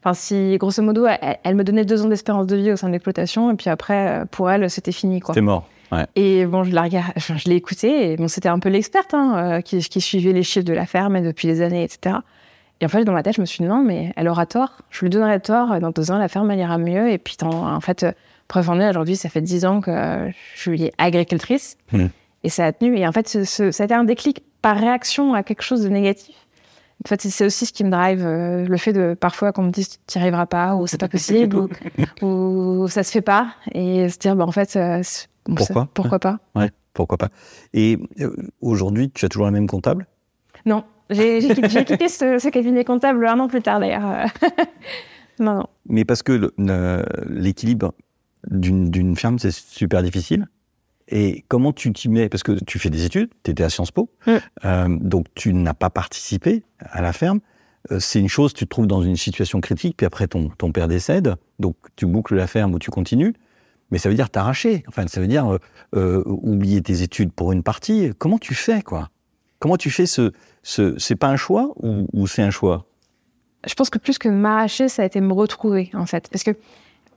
enfin 0.04 0.14
si 0.14 0.58
grosso 0.58 0.82
modo, 0.82 1.06
elle, 1.06 1.38
elle 1.44 1.56
me 1.56 1.64
donnait 1.64 1.86
deux 1.86 2.04
ans 2.04 2.10
d'espérance 2.10 2.48
de 2.48 2.56
vie 2.56 2.72
au 2.72 2.76
sein 2.76 2.88
de 2.88 2.94
l'exploitation 2.94 3.52
et 3.52 3.56
puis 3.56 3.70
après 3.70 4.24
pour 4.32 4.52
elle 4.52 4.70
c'était 4.70 4.92
fini 4.92 5.20
quoi. 5.20 5.34
T'es 5.34 5.42
mort. 5.42 5.68
Et 6.16 6.46
bon, 6.46 6.64
je 6.64 6.72
la 6.74 6.84
regarde, 6.84 7.12
enfin, 7.18 7.36
je 7.38 7.50
l'ai 7.50 7.56
écoutée, 7.56 8.12
et 8.14 8.18
bon, 8.18 8.28
c'était 8.28 8.50
un 8.50 8.60
peu 8.60 8.70
l'experte 8.70 9.14
hein, 9.14 9.36
euh, 9.58 9.62
qui, 9.62 9.80
qui 9.80 10.00
suivait 10.02 10.32
les 10.34 10.44
chiffres 10.44 10.66
de 10.66 10.74
la 10.74 10.86
ferme 10.86 11.16
et 11.18 11.22
depuis 11.22 11.48
des 11.48 11.62
années, 11.62 11.84
etc. 11.84 12.18
Et 12.80 12.86
en 12.86 12.90
fait, 12.90 13.04
dans 13.04 13.14
ma 13.14 13.22
tête, 13.24 13.36
je 13.36 13.42
me 13.42 13.46
suis 13.46 13.60
dit 13.64 13.68
non, 13.70 13.84
mais 13.84 14.12
elle 14.16 14.28
aura 14.28 14.46
tort. 14.46 14.82
Je 14.90 15.02
lui 15.02 15.10
donnerai 15.10 15.40
tort. 15.40 15.80
Dans 15.80 15.92
deux 15.92 16.10
ans, 16.12 16.18
la 16.18 16.28
ferme, 16.28 16.50
elle 16.52 16.60
ira 16.60 16.78
mieux. 16.80 17.12
Et 17.12 17.18
puis, 17.20 17.36
en, 17.44 17.76
en 17.76 17.80
fait, 17.82 18.04
euh, 18.04 18.12
preuve 18.48 18.70
en 18.72 18.80
est, 18.80 18.90
aujourd'hui, 18.90 19.16
ça 19.16 19.30
fait 19.30 19.42
dix 19.42 19.66
ans 19.66 19.82
que 19.82 19.92
je 20.56 20.60
suis 20.60 20.92
agricultrice. 20.98 21.78
Hmm. 21.92 22.08
Et 22.44 22.50
ça 22.50 22.66
a 22.66 22.72
tenu. 22.72 22.98
Et 22.98 23.06
en 23.06 23.12
fait, 23.12 23.28
ce, 23.30 23.44
ce- 23.44 23.70
ça 23.72 23.84
a 23.84 23.86
été 23.86 23.94
un 23.94 24.04
déclic 24.04 24.42
par 24.64 24.78
réaction 24.78 25.36
à 25.36 25.44
quelque 25.44 25.62
chose 25.62 25.84
de 25.84 25.90
négatif. 25.90 26.36
En 27.06 27.08
fait, 27.10 27.22
c'est- 27.22 27.30
c'est 27.30 27.46
aussi 27.46 27.68
ce 27.68 27.74
qui 27.74 27.84
me 27.84 27.92
drive, 27.92 28.26
euh, 28.26 28.66
le 28.66 28.78
fait 28.78 28.94
de 28.94 29.14
parfois 29.14 29.52
qu'on 29.52 29.62
me 29.64 29.72
dise 29.72 30.00
tu 30.08 30.18
n'y 30.18 30.22
arriveras 30.24 30.48
pas, 30.48 30.74
ou 30.76 30.88
c'est 30.88 31.00
pas 31.00 31.08
possible, 31.08 31.56
ou, 31.56 32.26
ou 32.26 32.88
ça 32.88 33.04
se 33.04 33.12
fait 33.12 33.22
pas. 33.22 33.50
Et 33.74 34.10
se 34.10 34.18
dire, 34.18 34.36
bah, 34.36 34.46
en 34.48 34.52
fait, 34.52 34.76
euh, 34.76 35.02
Pourquoi 35.44 35.66
ça- 35.66 35.88
Pourquoi? 35.94 36.20
pas? 36.20 36.40
Ouais, 36.56 36.70
pourquoi 36.94 37.18
pas? 37.18 37.30
Et 37.74 37.98
euh, 38.20 38.36
aujourd'hui, 38.62 39.10
tu 39.12 39.26
as 39.26 39.30
toujours 39.30 39.46
la 39.46 39.52
même 39.52 39.68
comptable? 39.68 40.08
Non, 40.66 40.84
j'ai 41.10 41.40
quitté, 41.40 42.08
ce, 42.10 42.38
ce 42.40 42.50
cabinet 42.50 42.84
comptable 42.86 43.26
un 43.28 43.40
an 43.40 43.48
plus 43.48 43.62
tard 43.62 43.80
d'ailleurs. 43.80 44.28
non, 45.40 45.56
non. 45.56 45.68
Mais 45.88 46.06
parce 46.06 46.24
que 46.24 46.52
l'équilibre 47.30 47.94
d'une 48.50 48.90
d'une 48.90 49.16
ferme, 49.16 49.40
c'est 49.40 49.52
super 49.52 50.04
difficile. 50.04 50.48
Et 51.08 51.44
comment 51.50 51.74
tu 51.74 51.92
t'y 51.92 52.08
mets? 52.10 52.30
Parce 52.30 52.44
que 52.44 52.54
tu 52.64 52.80
fais 52.80 52.90
des 52.90 53.06
études, 53.06 53.30
tu 53.44 53.52
étais 53.52 53.64
à 53.64 53.70
Sciences 53.70 53.92
Po, 53.92 54.10
Mm. 54.28 54.32
euh, 54.66 54.88
donc 55.02 55.26
tu 55.36 55.54
n'as 55.54 55.74
pas 55.74 55.90
participé 55.90 56.64
à 56.80 57.02
la 57.02 57.12
ferme. 57.14 57.40
Euh, 57.92 58.00
c'est 58.00 58.20
une 58.20 58.30
chose, 58.30 58.54
tu 58.54 58.66
te 58.66 58.70
trouves 58.70 58.88
dans 58.88 59.02
une 59.02 59.16
situation 59.18 59.60
critique, 59.60 59.98
puis 59.98 60.06
après 60.06 60.28
ton, 60.28 60.50
ton 60.50 60.72
père 60.72 60.88
décède, 60.88 61.36
donc 61.60 61.76
tu 61.96 62.06
boucles 62.06 62.36
la 62.36 62.48
ferme 62.48 62.74
ou 62.74 62.80
tu 62.80 62.92
continues. 62.92 63.34
Mais 63.92 63.98
ça 63.98 64.10
veut 64.10 64.16
dire 64.16 64.30
t'arracher. 64.30 64.84
Enfin, 64.88 65.06
ça 65.08 65.20
veut 65.22 65.28
dire 65.28 65.54
euh, 65.54 65.58
euh, 65.96 66.24
oublier 66.26 66.82
tes 66.82 67.02
études 67.02 67.32
pour 67.32 67.52
une 67.52 67.62
partie. 67.64 68.12
Comment 68.18 68.38
tu 68.38 68.56
fais, 68.56 68.82
quoi? 68.82 69.10
Comment 69.60 69.78
tu 69.78 69.92
fais 69.92 70.06
ce, 70.06 70.32
ce 70.64 70.98
c'est 70.98 71.16
pas 71.16 71.28
un 71.28 71.36
choix 71.36 71.74
ou, 71.76 72.08
ou 72.14 72.26
c'est 72.28 72.42
un 72.42 72.50
choix? 72.52 72.86
Je 73.68 73.74
pense 73.76 73.90
que 73.92 74.00
plus 74.00 74.18
que 74.18 74.28
m'arracher, 74.30 74.88
ça 74.88 75.04
a 75.04 75.06
été 75.06 75.22
me 75.22 75.34
retrouver 75.34 75.92
en 75.94 76.06
fait. 76.08 76.28
Parce 76.32 76.44
que 76.44 76.52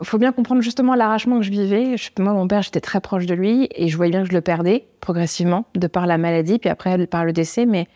faut 0.03 0.19
bien 0.19 0.33
comprendre 0.33 0.61
justement 0.61 0.95
l'arrachement 0.95 1.39
que 1.39 1.45
je 1.45 1.51
vivais. 1.51 1.97
Je- 1.97 2.11
moi, 2.21 2.33
mon 2.33 2.47
père, 2.49 2.61
j'étais 2.63 2.81
très 2.81 3.01
proche 3.01 3.27
de 3.27 3.35
lui 3.35 3.69
et 3.75 3.89
je 3.89 3.97
voyais 3.97 4.11
bien 4.11 4.23
que 4.25 4.29
je 4.29 4.35
le 4.35 4.41
perdais 4.41 4.87
progressivement, 5.01 5.65
de 5.75 5.87
par 5.87 6.07
la 6.07 6.19
maladie, 6.19 6.59
puis 6.59 6.69
après 6.69 7.07
par 7.07 7.25
le 7.25 7.33
décès. 7.33 7.65
Mais, 7.65 7.87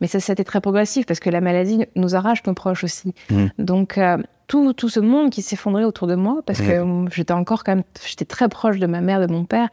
mais 0.00 0.06
ça, 0.06 0.20
c'était 0.20 0.44
très 0.44 0.60
progressif 0.60 1.06
parce 1.06 1.18
que 1.18 1.30
la 1.30 1.40
maladie 1.40 1.86
nous 1.96 2.14
arrache 2.14 2.44
nos 2.46 2.52
proches 2.54 2.84
aussi. 2.84 3.14
Mm. 3.30 3.46
Donc, 3.58 3.96
euh, 3.98 4.18
tout, 4.46 4.72
tout 4.72 4.88
ce 4.88 5.00
monde 5.00 5.30
qui 5.30 5.42
s'effondrait 5.42 5.84
autour 5.84 6.06
de 6.06 6.14
moi, 6.14 6.42
parce 6.46 6.60
que 6.60 7.06
j'étais 7.12 7.32
encore 7.32 7.64
quand 7.64 7.74
même, 7.74 7.84
j'étais 8.06 8.24
très 8.24 8.48
proche 8.48 8.78
de 8.78 8.86
ma 8.86 9.00
mère, 9.00 9.20
de 9.20 9.32
mon 9.32 9.44
père. 9.44 9.68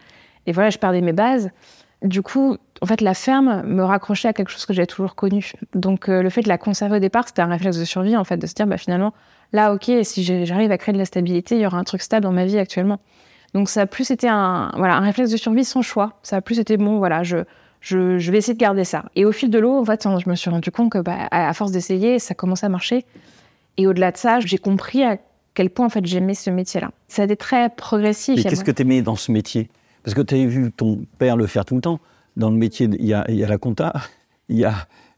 Et 0.45 0.51
voilà, 0.51 0.69
je 0.69 0.77
perdais 0.77 1.01
mes 1.01 1.13
bases. 1.13 1.49
Du 2.01 2.21
coup, 2.21 2.57
en 2.81 2.85
fait, 2.85 2.99
la 2.99 3.13
ferme 3.13 3.63
me 3.65 3.81
raccrochait 3.83 4.27
à 4.27 4.33
quelque 4.33 4.49
chose 4.49 4.65
que 4.65 4.73
j'avais 4.73 4.87
toujours 4.87 5.15
connu. 5.15 5.53
Donc, 5.73 6.09
euh, 6.09 6.21
le 6.21 6.29
fait 6.29 6.41
de 6.41 6.49
la 6.49 6.57
conserver 6.57 6.97
au 6.97 6.99
départ, 6.99 7.25
c'était 7.27 7.41
un 7.41 7.47
réflexe 7.47 7.77
de 7.77 7.85
survie, 7.85 8.17
en 8.17 8.25
fait, 8.25 8.35
de 8.35 8.45
se 8.45 8.53
dire, 8.53 8.67
bah, 8.67 8.77
finalement, 8.77 9.13
là, 9.53 9.73
ok, 9.73 9.89
si 10.03 10.23
j'arrive 10.45 10.69
à 10.69 10.77
créer 10.77 10.91
de 10.91 10.97
la 10.97 11.05
stabilité, 11.05 11.55
il 11.55 11.61
y 11.61 11.65
aura 11.65 11.77
un 11.77 11.85
truc 11.85 12.01
stable 12.01 12.23
dans 12.25 12.33
ma 12.33 12.43
vie 12.43 12.59
actuellement. 12.59 12.99
Donc, 13.53 13.69
ça 13.69 13.81
a 13.81 13.85
plus 13.85 14.11
été 14.11 14.27
un, 14.27 14.71
voilà, 14.75 14.97
un 14.97 14.99
réflexe 14.99 15.31
de 15.31 15.37
survie 15.37 15.63
sans 15.63 15.81
choix. 15.81 16.13
Ça 16.23 16.35
a 16.35 16.41
plus 16.41 16.59
été, 16.59 16.75
bon, 16.75 16.97
voilà, 16.97 17.23
je, 17.23 17.37
je, 17.79 18.17
je 18.17 18.31
vais 18.31 18.39
essayer 18.39 18.53
de 18.55 18.59
garder 18.59 18.83
ça. 18.83 19.05
Et 19.15 19.23
au 19.23 19.31
fil 19.31 19.49
de 19.49 19.59
l'eau, 19.59 19.79
en 19.79 19.85
fait, 19.85 20.03
je 20.03 20.29
me 20.29 20.35
suis 20.35 20.49
rendu 20.49 20.71
compte 20.71 20.91
que, 20.91 20.97
bah, 20.97 21.29
à 21.31 21.47
à 21.47 21.53
force 21.53 21.71
d'essayer, 21.71 22.19
ça 22.19 22.33
commençait 22.33 22.65
à 22.65 22.69
marcher. 22.69 23.05
Et 23.77 23.87
au-delà 23.87 24.11
de 24.11 24.17
ça, 24.17 24.39
j'ai 24.39 24.57
compris 24.57 25.03
à 25.03 25.17
quel 25.53 25.69
point, 25.69 25.85
en 25.85 25.89
fait, 25.89 26.05
j'aimais 26.05 26.33
ce 26.33 26.49
métier-là. 26.49 26.91
Ça 27.07 27.21
a 27.23 27.25
été 27.25 27.35
très 27.35 27.69
progressif. 27.69 28.35
Mais 28.37 28.43
qu'est-ce 28.49 28.63
que 28.63 28.71
tu 28.71 28.81
aimais 28.83 29.01
dans 29.01 29.15
ce 29.15 29.31
métier? 29.31 29.69
Parce 30.03 30.13
que 30.15 30.21
tu 30.21 30.35
avais 30.35 30.45
vu 30.45 30.71
ton 30.71 31.05
père 31.17 31.37
le 31.37 31.47
faire 31.47 31.65
tout 31.65 31.75
le 31.75 31.81
temps. 31.81 31.99
Dans 32.35 32.49
le 32.49 32.57
métier, 32.57 32.87
il 32.91 33.05
y 33.05 33.13
a, 33.13 33.25
il 33.29 33.35
y 33.35 33.43
a 33.43 33.47
la 33.47 33.57
compta, 33.57 33.93
il 34.49 34.57
y 34.57 34.65
a, 34.65 34.73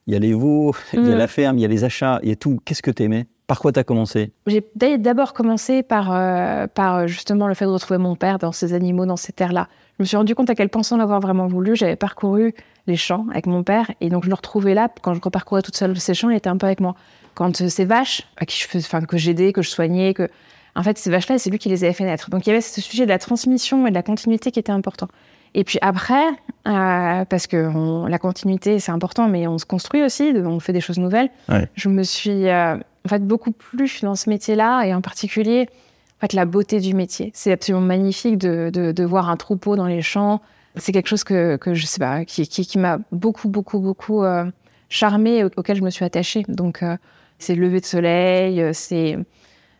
il 0.07 0.13
y 0.13 0.17
a 0.17 0.19
les 0.19 0.33
veaux, 0.33 0.74
il 0.93 1.05
y 1.07 1.12
a 1.12 1.15
Mm. 1.15 1.17
la 1.17 1.27
ferme, 1.27 1.57
il 1.57 1.62
y 1.62 1.65
a 1.65 1.67
les 1.69 1.83
achats, 1.83 2.19
il 2.24 2.29
y 2.29 2.31
a 2.31 2.35
tout. 2.35 2.59
Qu'est-ce 2.65 2.81
que 2.83 2.91
tu 2.91 3.03
aimais 3.03 3.25
Par 3.47 3.59
quoi 3.59 3.71
tu 3.71 3.79
as 3.79 3.83
commencé? 3.83 4.31
J'ai 4.47 4.63
d'a- 4.75 4.97
d'abord 4.97 5.33
commencé 5.33 5.81
par, 5.81 6.12
euh, 6.13 6.67
par 6.67 6.95
euh, 6.95 7.07
justement 7.07 7.47
le 7.47 7.53
fait 7.53 7.65
de 7.65 7.69
retrouver 7.71 7.97
mon 7.97 8.15
père 8.15 8.38
dans 8.38 8.51
ces 8.51 8.74
animaux, 8.74 9.05
dans 9.05 9.15
ces 9.17 9.31
terres-là. 9.33 9.67
Je 9.97 10.03
me 10.03 10.05
suis 10.05 10.17
rendu 10.17 10.35
compte 10.35 10.50
à 10.50 10.55
quel 10.55 10.69
point, 10.69 10.83
sans 10.83 10.97
l'avoir 10.97 11.19
vraiment 11.21 11.47
voulu, 11.47 11.75
j'avais 11.75 11.95
parcouru 11.95 12.53
les 12.88 12.96
champs 12.98 13.25
avec 13.32 13.46
mon 13.48 13.63
père. 13.63 13.92
Et 14.01 14.10
donc, 14.10 14.24
je 14.24 14.30
le 14.30 14.36
retrouvais 14.36 14.74
là. 14.74 14.89
Quand 15.01 15.13
je 15.13 15.22
reparcourais 15.22 15.62
toute 15.62 15.75
seule 15.75 15.98
ces 16.00 16.13
champs, 16.13 16.30
il 16.30 16.38
était 16.38 16.50
un 16.50 16.58
peu 16.58 16.65
avec 16.68 16.80
moi. 16.80 16.96
Quand 17.34 17.62
euh, 17.62 17.70
ces 17.70 17.86
vaches, 17.86 18.24
à 18.38 18.46
qui 18.46 18.60
je 18.62 18.68
fais, 18.68 18.77
enfin, 18.80 19.01
que 19.01 19.18
j'aidais, 19.18 19.54
que 19.54 19.62
je 19.62 19.70
soignais, 19.70 20.13
que. 20.13 20.30
En 20.77 20.84
fait, 20.84 20.98
ces 20.98 21.10
vaches-là, 21.10 21.38
c'est 21.39 21.50
lui 21.50 21.58
qui 21.58 21.70
les 21.70 21.86
avait 21.86 21.94
fait 21.94 22.04
naître. 22.04 22.30
Donc, 22.30 22.46
il 22.46 22.50
y 22.50 22.51
avait 22.51 22.60
ce 22.62 22.82
sujet 22.82 23.06
de 23.06 23.10
la 23.10 23.18
transmission 23.18 23.88
et 23.88 23.92
de 23.92 23.96
la 23.96 24.04
continuité 24.04 24.51
qui 24.51 24.60
était 24.60 24.74
important. 24.74 25.08
Et 25.54 25.63
puis 25.63 25.80
après, 25.82 26.25
euh, 26.68 27.24
parce 27.24 27.48
que 27.48 27.70
on- 27.74 28.08
la 28.08 28.20
continuité, 28.20 28.80
c'est 28.80 28.92
important, 28.92 29.30
mais 29.30 29.48
on 29.48 29.58
se 29.58 29.65
construit 29.65 30.04
aussi, 30.04 30.34
on 30.36 30.60
fait 30.60 30.74
des 30.74 30.82
choses 30.82 30.98
nouvelles. 31.00 31.30
Ouais. 31.48 31.70
Je 31.75 31.88
me 31.88 32.04
suis 32.04 32.50
euh, 32.50 32.75
en 32.75 33.08
fait 33.08 33.25
beaucoup 33.25 33.51
plus 33.51 34.01
dans 34.04 34.15
ce 34.15 34.30
métier-là, 34.30 34.84
et 34.84 34.94
en 34.94 35.00
particulier 35.00 35.70
en 36.18 36.22
fait, 36.22 36.34
la 36.34 36.44
beauté 36.44 36.82
du 36.82 36.94
métier. 36.94 37.32
C'est 37.34 37.54
absolument 37.54 37.86
magnifique 37.86 38.38
de, 38.38 38.70
de, 38.74 38.92
de 38.92 39.04
voir 39.06 39.30
un 39.30 39.38
troupeau 39.38 39.77
dans 39.77 39.86
les 39.88 40.01
champs. 40.01 40.42
C'est 40.77 40.91
quelque 40.91 41.08
chose 41.08 41.24
que, 41.24 41.55
que 41.58 41.74
je 41.74 41.86
sais 41.86 42.00
pas, 42.00 42.25
qui, 42.25 42.48
qui, 42.48 42.65
qui 42.65 42.77
m'a 42.77 43.00
beaucoup, 43.12 43.48
beaucoup, 43.50 43.79
beaucoup 43.79 44.24
euh, 44.24 44.46
charmée, 44.89 45.44
au- 45.44 45.50
auquel 45.58 45.77
je 45.77 45.82
me 45.84 45.89
suis 45.89 46.05
attachée. 46.05 46.44
Donc, 46.48 46.84
euh, 46.84 46.98
c'est 47.39 47.55
le 47.55 47.62
lever 47.62 47.79
de 47.82 47.86
soleil, 47.86 48.62
euh, 48.62 48.72
c'est 48.74 49.17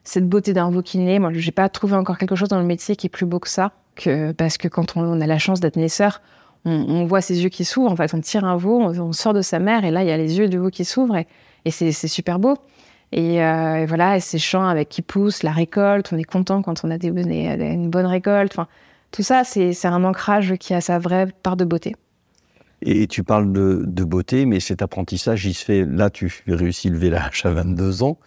cette 0.04 0.28
beauté 0.30 0.54
d'un 0.54 0.70
veau 0.70 0.82
naît. 0.96 1.20
Moi, 1.20 1.32
j'ai 1.34 1.52
pas 1.52 1.68
trouvé 1.70 1.96
encore 1.96 2.18
quelque 2.18 2.36
chose 2.36 2.50
dans 2.50 2.60
le 2.60 2.66
métier 2.66 2.96
qui 2.96 3.08
est 3.08 3.10
plus 3.10 3.26
beau 3.26 3.40
que 3.40 3.50
ça. 3.50 3.72
Que, 3.96 4.34
parce 4.34 4.58
que 4.58 4.68
quand 4.68 4.98
on, 4.98 5.02
on 5.04 5.22
a 5.22 5.26
la 5.28 5.38
chance 5.38 5.60
d'être 5.62 5.78
naisseur, 5.78 6.22
on, 6.66 6.72
on 6.72 7.06
voit 7.06 7.22
ses 7.22 7.44
yeux 7.44 7.50
qui 7.50 7.64
s'ouvrent. 7.66 7.92
En 7.92 7.96
fait, 7.96 8.14
on 8.14 8.20
tire 8.20 8.44
un 8.46 8.58
veau, 8.58 8.82
on, 8.82 9.14
sort 9.14 9.34
de 9.34 9.42
sa 9.42 9.60
mère, 9.60 9.86
et 9.86 9.92
là, 9.92 10.04
il 10.04 10.08
y 10.10 10.12
a 10.12 10.18
les 10.18 10.38
yeux 10.38 10.48
du 10.50 10.58
veau 10.58 10.70
qui 10.70 10.84
s'ouvrent, 10.86 11.16
et, 11.16 11.28
et 11.64 11.72
c'est 11.72 11.92
c'est 11.92 12.08
super 12.10 12.38
beau. 12.40 12.56
Et, 13.12 13.42
euh, 13.42 13.76
et 13.78 13.86
voilà, 13.86 14.18
et 14.18 14.20
ces 14.20 14.40
champs 14.40 14.68
avec 14.68 14.90
qui 14.90 15.02
poussent, 15.02 15.44
la 15.44 15.52
récolte, 15.52 16.12
on 16.12 16.18
est 16.18 16.24
content 16.24 16.62
quand 16.62 16.84
on 16.84 16.92
a 16.92 16.98
des, 16.98 17.12
des- 17.12 17.56
une 17.66 17.90
bonne 17.90 18.06
récolte. 18.08 18.52
Enfin, 18.54 18.68
tout 19.16 19.24
ça, 19.24 19.46
c'est 19.46 19.72
c'est 19.72 19.88
un 19.88 20.04
ancrage 20.04 20.56
qui 20.60 20.74
a 20.74 20.82
sa 20.82 21.00
vraie 21.00 21.28
part 21.42 21.56
de 21.56 21.64
beauté. 21.64 21.96
Et 22.82 23.08
tu 23.08 23.24
parles 23.24 23.54
de, 23.54 23.84
de 23.88 24.04
beauté, 24.04 24.46
mais 24.46 24.60
cet 24.60 24.82
apprentissage, 24.82 25.46
il 25.46 25.54
se 25.54 25.64
fait. 25.64 25.86
Là, 25.86 26.10
tu 26.10 26.44
réussis 26.48 26.90
le 26.90 26.98
vélage 26.98 27.44
à 27.46 27.50
22 27.52 28.04
ans. 28.04 28.20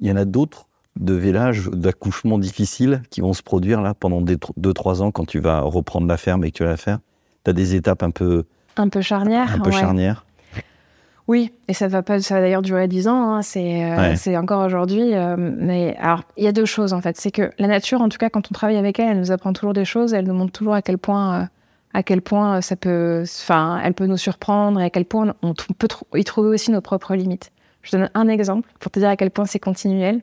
Il 0.00 0.08
y 0.08 0.12
en 0.12 0.16
a 0.16 0.24
d'autres 0.24 0.66
de 0.98 1.12
vélages, 1.12 1.68
d'accouchements 1.68 2.38
difficiles 2.38 3.02
qui 3.10 3.20
vont 3.20 3.34
se 3.34 3.42
produire 3.42 3.82
là 3.82 3.92
pendant 3.92 4.22
2-3 4.22 5.02
ans 5.02 5.10
quand 5.10 5.26
tu 5.26 5.38
vas 5.40 5.60
reprendre 5.60 6.06
la 6.06 6.16
ferme 6.16 6.42
et 6.44 6.50
que 6.50 6.56
tu 6.56 6.62
vas 6.64 6.70
la 6.70 6.76
faire. 6.78 6.98
Tu 7.44 7.50
as 7.50 7.52
des 7.52 7.74
étapes 7.74 8.02
un 8.02 8.10
peu, 8.10 8.44
Un 8.76 8.88
peu 8.88 9.02
charnière. 9.02 9.52
un 9.54 9.60
peu 9.60 9.70
ouais. 9.70 9.76
charnières. 9.78 10.24
Oui, 11.30 11.52
et 11.68 11.74
ça 11.74 11.86
va 11.86 12.02
pas, 12.02 12.18
ça 12.20 12.34
va 12.34 12.40
d'ailleurs 12.40 12.60
durer 12.60 12.88
10 12.88 13.06
ans. 13.06 13.34
hein, 13.34 13.42
c'est, 13.42 13.84
euh, 13.84 14.14
Ouais. 14.16 14.36
encore 14.36 14.64
aujourd'hui. 14.66 15.14
euh, 15.14 15.36
mais 15.38 15.96
alors, 16.00 16.22
il 16.36 16.42
y 16.42 16.48
a 16.48 16.52
deux 16.52 16.64
choses 16.64 16.92
en 16.92 17.00
fait. 17.00 17.16
C'est 17.18 17.30
que 17.30 17.52
la 17.60 17.68
nature, 17.68 18.00
en 18.02 18.08
tout 18.08 18.18
cas, 18.18 18.30
quand 18.30 18.50
on 18.50 18.52
travaille 18.52 18.76
avec 18.76 18.98
elle, 18.98 19.10
elle 19.10 19.18
nous 19.20 19.30
apprend 19.30 19.52
toujours 19.52 19.72
des 19.72 19.84
choses. 19.84 20.12
Elle 20.12 20.26
nous 20.26 20.34
montre 20.34 20.50
toujours 20.50 20.74
à 20.74 20.82
quel 20.82 20.98
point, 20.98 21.42
euh, 21.42 21.44
à 21.94 22.02
quel 22.02 22.20
point 22.20 22.56
euh, 22.56 22.60
ça 22.60 22.74
peut, 22.74 23.22
enfin, 23.22 23.80
elle 23.84 23.94
peut 23.94 24.06
nous 24.06 24.16
surprendre 24.16 24.80
et 24.80 24.84
à 24.86 24.90
quel 24.90 25.04
point 25.04 25.34
on 25.42 25.54
peut 25.54 25.86
tr- 25.86 26.02
y 26.18 26.24
trouver 26.24 26.48
aussi 26.48 26.72
nos 26.72 26.80
propres 26.80 27.14
limites. 27.14 27.52
Je 27.82 27.92
donne 27.92 28.10
un 28.14 28.26
exemple 28.26 28.68
pour 28.80 28.90
te 28.90 28.98
dire 28.98 29.08
à 29.10 29.16
quel 29.16 29.30
point 29.30 29.44
c'est 29.46 29.60
continuel. 29.60 30.22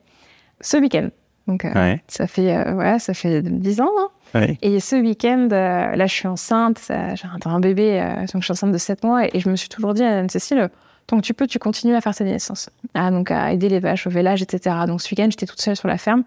Ce 0.60 0.76
week-end, 0.76 1.08
donc 1.46 1.64
euh, 1.64 1.72
Ouais. 1.74 2.02
ça 2.08 2.26
fait, 2.26 2.70
ouais, 2.72 2.98
ça 2.98 3.14
fait 3.14 3.40
10 3.40 3.80
ans. 3.80 3.88
hein. 4.34 4.46
Et 4.60 4.78
ce 4.78 4.94
week-end, 4.96 5.48
là, 5.50 6.06
je 6.06 6.12
suis 6.12 6.28
enceinte, 6.28 6.82
j'ai 6.90 7.28
un, 7.46 7.60
bébé, 7.60 7.98
donc 8.30 8.42
je 8.42 8.44
suis 8.44 8.52
enceinte 8.52 8.72
de 8.72 8.78
7 8.78 9.04
mois, 9.04 9.24
et, 9.24 9.30
et 9.32 9.40
je 9.40 9.48
me 9.48 9.56
suis 9.56 9.70
toujours 9.70 9.94
dit 9.94 10.02
à 10.04 10.18
Anne-Cécile, 10.18 10.68
que 11.16 11.22
tu 11.22 11.32
peux, 11.34 11.46
tu 11.46 11.58
continues 11.58 11.94
à 11.94 12.00
faire 12.00 12.14
tes 12.14 12.24
naissances. 12.24 12.68
Ah, 12.94 13.10
donc 13.10 13.30
à 13.30 13.52
aider 13.52 13.68
les 13.68 13.80
vaches 13.80 14.06
au 14.06 14.10
vélage, 14.10 14.42
etc. 14.42 14.76
Donc 14.86 15.00
ce 15.00 15.10
week-end, 15.10 15.28
j'étais 15.30 15.46
toute 15.46 15.60
seule 15.60 15.76
sur 15.76 15.88
la 15.88 15.96
ferme. 15.98 16.24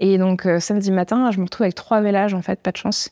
Et 0.00 0.18
donc 0.18 0.44
euh, 0.46 0.58
samedi 0.60 0.90
matin, 0.90 1.30
je 1.30 1.38
me 1.38 1.44
retrouve 1.44 1.64
avec 1.64 1.74
trois 1.74 2.00
vélages, 2.00 2.34
en 2.34 2.42
fait, 2.42 2.60
pas 2.60 2.72
de 2.72 2.76
chance. 2.76 3.10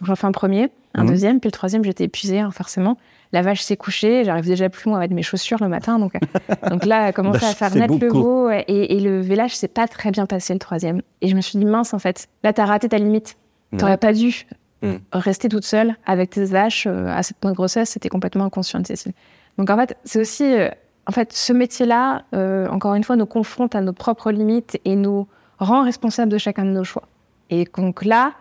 Donc 0.00 0.06
j'en 0.08 0.14
fais 0.16 0.26
un 0.26 0.32
premier, 0.32 0.70
un 0.94 1.02
Mhm. 1.02 1.08
deuxième, 1.10 1.40
puis 1.40 1.48
le 1.48 1.52
troisième, 1.52 1.84
j'étais 1.84 2.04
épuisée, 2.04 2.38
hein, 2.40 2.50
forcément. 2.52 2.96
La 3.32 3.40
vache 3.42 3.62
s'est 3.62 3.76
couchée, 3.78 4.24
j'arrive 4.24 4.44
déjà 4.46 4.68
plus 4.68 4.88
loin 4.90 4.98
avec 4.98 5.10
mes 5.10 5.22
chaussures 5.22 5.58
le 5.60 5.68
matin. 5.68 5.98
Donc, 5.98 6.14
euh, 6.14 6.68
donc 6.70 6.84
là, 6.84 7.08
elle 7.08 7.14
commence 7.14 7.40
Bah, 7.40 7.46
à 7.50 7.54
faire 7.54 7.70
c'est 7.72 7.78
naître 7.78 7.94
le 8.00 8.08
veau, 8.08 8.50
et, 8.50 8.64
et 8.68 9.00
le 9.00 9.20
vélage 9.20 9.56
s'est 9.56 9.68
pas 9.68 9.88
très 9.88 10.10
bien 10.10 10.26
passé, 10.26 10.52
le 10.52 10.58
troisième. 10.58 11.00
Et 11.22 11.28
je 11.28 11.34
me 11.36 11.40
suis 11.40 11.58
dit, 11.58 11.64
mince, 11.64 11.94
en 11.94 11.98
fait, 11.98 12.28
là, 12.44 12.52
t'as 12.52 12.66
raté 12.66 12.88
ta 12.88 12.98
limite. 12.98 13.36
T'aurais 13.78 13.96
pas 13.96 14.12
dû 14.12 14.46
Mm. 14.82 14.96
rester 15.12 15.48
toute 15.48 15.64
seule 15.64 15.94
avec 16.06 16.30
tes 16.30 16.44
vaches 16.44 16.88
euh, 16.88 17.06
à 17.06 17.22
cette 17.22 17.36
de 17.40 17.52
grossesse, 17.52 17.90
c'était 17.90 18.08
complètement 18.08 18.46
inconscient, 18.46 18.82
Cécile. 18.84 19.12
Donc 19.58 19.70
en 19.70 19.76
fait, 19.76 19.96
c'est 20.04 20.20
aussi, 20.20 20.44
euh, 20.44 20.68
en 21.06 21.12
fait, 21.12 21.32
ce 21.32 21.52
métier-là, 21.52 22.24
euh, 22.34 22.68
encore 22.68 22.94
une 22.94 23.04
fois, 23.04 23.16
nous 23.16 23.26
confronte 23.26 23.74
à 23.74 23.80
nos 23.80 23.92
propres 23.92 24.30
limites 24.30 24.80
et 24.84 24.96
nous 24.96 25.26
rend 25.58 25.84
responsables 25.84 26.30
de 26.30 26.38
chacun 26.38 26.64
de 26.64 26.70
nos 26.70 26.84
choix. 26.84 27.04
Et 27.50 27.66
donc 27.76 28.04
là, 28.04 28.32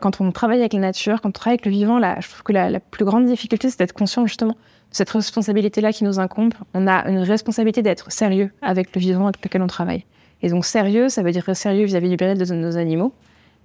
quand 0.00 0.20
on 0.20 0.30
travaille 0.30 0.60
avec 0.60 0.74
la 0.74 0.80
nature, 0.80 1.20
quand 1.20 1.30
on 1.30 1.32
travaille 1.32 1.54
avec 1.54 1.66
le 1.66 1.72
vivant, 1.72 1.98
là, 1.98 2.16
je 2.20 2.28
trouve 2.28 2.42
que 2.42 2.52
la, 2.52 2.80
plus 2.80 3.04
grande 3.04 3.26
difficulté, 3.26 3.68
c'est 3.70 3.78
d'être 3.78 3.92
conscient 3.92 4.26
justement 4.26 4.52
de 4.52 4.56
cette 4.96 5.10
responsabilité-là 5.10 5.92
qui 5.92 6.04
nous 6.04 6.20
incombe. 6.20 6.54
On 6.74 6.86
a 6.86 7.08
une 7.08 7.18
responsabilité 7.18 7.82
d'être 7.82 8.12
sérieux 8.12 8.52
avec 8.62 8.94
le 8.94 9.00
vivant 9.00 9.26
avec 9.26 9.44
lequel 9.44 9.62
on 9.62 9.66
travaille. 9.66 10.04
Et 10.42 10.50
donc 10.50 10.64
sérieux, 10.64 11.08
ça 11.08 11.22
veut 11.22 11.32
dire 11.32 11.44
sérieux 11.56 11.84
vis-à-vis 11.84 12.10
du 12.10 12.16
bien-être 12.16 12.38
de 12.38 12.54
nos 12.54 12.76
animaux, 12.76 13.12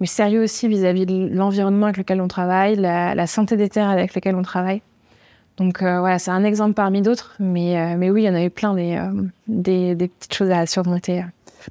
mais 0.00 0.06
sérieux 0.06 0.42
aussi 0.42 0.66
vis-à-vis 0.66 1.06
de 1.06 1.28
l'environnement 1.32 1.86
avec 1.86 1.98
lequel 1.98 2.20
on 2.20 2.26
travaille, 2.26 2.74
la, 2.74 3.14
la 3.14 3.26
santé 3.28 3.56
des 3.56 3.68
terres 3.68 3.90
avec 3.90 4.14
lesquelles 4.14 4.34
on 4.34 4.42
travaille. 4.42 4.82
Donc 5.56 5.82
euh, 5.82 6.00
voilà, 6.00 6.18
c'est 6.18 6.30
un 6.30 6.44
exemple 6.44 6.74
parmi 6.74 7.00
d'autres, 7.00 7.36
mais, 7.38 7.78
euh, 7.78 7.96
mais 7.96 8.10
oui, 8.10 8.22
il 8.22 8.26
y 8.26 8.28
en 8.28 8.34
a 8.34 8.44
eu 8.44 8.50
plein 8.50 8.74
des, 8.74 8.96
euh, 8.96 9.22
des, 9.46 9.94
petites 9.94 10.34
choses 10.34 10.50
à 10.50 10.66
surmonter. 10.66 11.24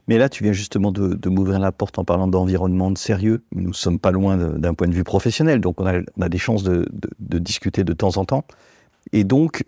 Mais 0.08 0.18
là, 0.18 0.30
tu 0.30 0.44
viens 0.44 0.54
justement 0.54 0.92
de, 0.92 1.30
m'ouvrir 1.30 1.60
la 1.60 1.72
porte 1.72 2.00
en 2.00 2.06
parlant 2.06 2.28
d'environnement 2.28 2.92
de 2.92 2.98
sérieux. 2.98 3.44
Nous 3.54 3.74
sommes 3.74 4.00
pas 4.00 4.12
loin 4.12 4.38
d'un 4.38 4.74
point 4.74 4.88
de 4.88 4.94
vue 4.94 5.04
professionnel, 5.04 5.60
donc 5.60 5.80
on 5.82 5.86
a, 5.86 6.30
des 6.30 6.38
chances 6.38 6.64
de, 6.64 6.88
de- 7.20 7.40
discuter 7.40 7.84
de 7.84 7.94
temps 7.94 8.18
en 8.18 8.26
temps. 8.26 8.46
Et 9.12 9.24
donc, 9.24 9.64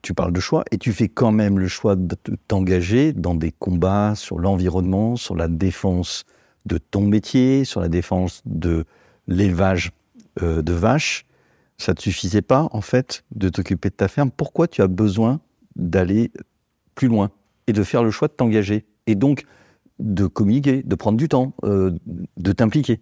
tu 0.00 0.14
parles 0.14 0.32
de 0.32 0.40
choix, 0.40 0.64
et 0.70 0.78
tu 0.78 0.92
fais 0.92 1.08
quand 1.08 1.32
même 1.32 1.58
le 1.58 1.68
choix 1.68 1.94
de 1.96 2.14
te- 2.14 2.30
t'engager 2.48 3.12
dans 3.12 3.34
des 3.34 3.52
combats 3.52 4.14
sur 4.14 4.38
l'environnement, 4.38 5.16
sur 5.16 5.34
la 5.34 5.48
défense 5.48 6.24
de 6.64 6.78
ton 6.78 7.02
métier, 7.02 7.64
sur 7.64 7.80
la 7.80 7.88
défense 7.88 8.42
de 8.46 8.86
l'élevage 9.28 9.90
de 10.40 10.72
vaches. 10.72 11.26
Ça 11.78 11.92
ne 11.92 11.96
te 11.96 12.02
suffisait 12.02 12.42
pas, 12.42 12.68
en 12.72 12.80
fait, 12.80 13.24
de 13.34 13.48
t'occuper 13.48 13.90
de 13.90 13.94
ta 13.94 14.08
ferme. 14.08 14.30
Pourquoi 14.30 14.66
tu 14.68 14.82
as 14.82 14.88
besoin 14.88 15.40
d'aller 15.76 16.30
plus 16.94 17.08
loin 17.08 17.30
et 17.66 17.72
de 17.72 17.82
faire 17.82 18.02
le 18.02 18.10
choix 18.10 18.28
de 18.28 18.32
t'engager 18.32 18.86
Et 19.06 19.14
donc, 19.14 19.44
de 19.98 20.26
communiquer, 20.26 20.82
de 20.82 20.94
prendre 20.94 21.18
du 21.18 21.28
temps, 21.28 21.52
euh, 21.64 21.92
de 22.36 22.52
t'impliquer? 22.52 23.00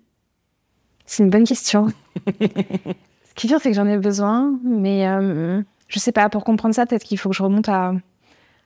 C'est 1.07 1.23
une 1.23 1.31
bonne 1.31 1.45
question. 1.45 1.88
Ce 2.40 3.35
qui 3.35 3.47
est 3.47 3.50
sûr, 3.50 3.61
c'est 3.61 3.71
que 3.71 3.76
j'en 3.76 3.87
ai 3.87 3.99
besoin, 3.99 4.59
mais 4.64 5.07
euh, 5.07 5.61
je 5.88 5.99
sais 5.99 6.12
pas, 6.12 6.28
pour 6.28 6.45
comprendre 6.45 6.75
ça, 6.75 6.87
peut-être 6.87 7.04
qu'il 7.04 7.19
faut 7.19 7.31
que 7.31 7.37
je 7.37 7.43
remonte 7.43 7.69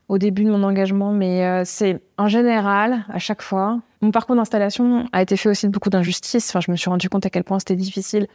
au 0.09 0.19
début 0.19 0.45
de 0.45 0.51
mon 0.51 0.63
engagement, 0.63 1.13
mais 1.13 1.45
euh, 1.45 1.63
c'est 1.65 2.01
en 2.17 2.29
général, 2.29 3.05
à 3.09 3.19
chaque 3.19 3.43
fois, 3.43 3.81
mon 4.01 4.11
parcours 4.11 4.37
d'installation 4.37 5.07
a 5.13 5.23
été 5.23 5.37
fait 5.37 5.49
aussi 5.49 5.67
de 5.67 5.73
beaucoup 5.73 5.91
d'injustices. 5.91 6.49
Enfin, 6.51 6.61
je 6.61 6.71
me 6.71 6.77
suis 6.77 6.89
rendu 6.89 7.09
compte 7.09 7.27
à 7.27 7.31
quel 7.31 7.45
point 7.45 7.59
c'était 7.59 7.77
difficile 7.77 8.27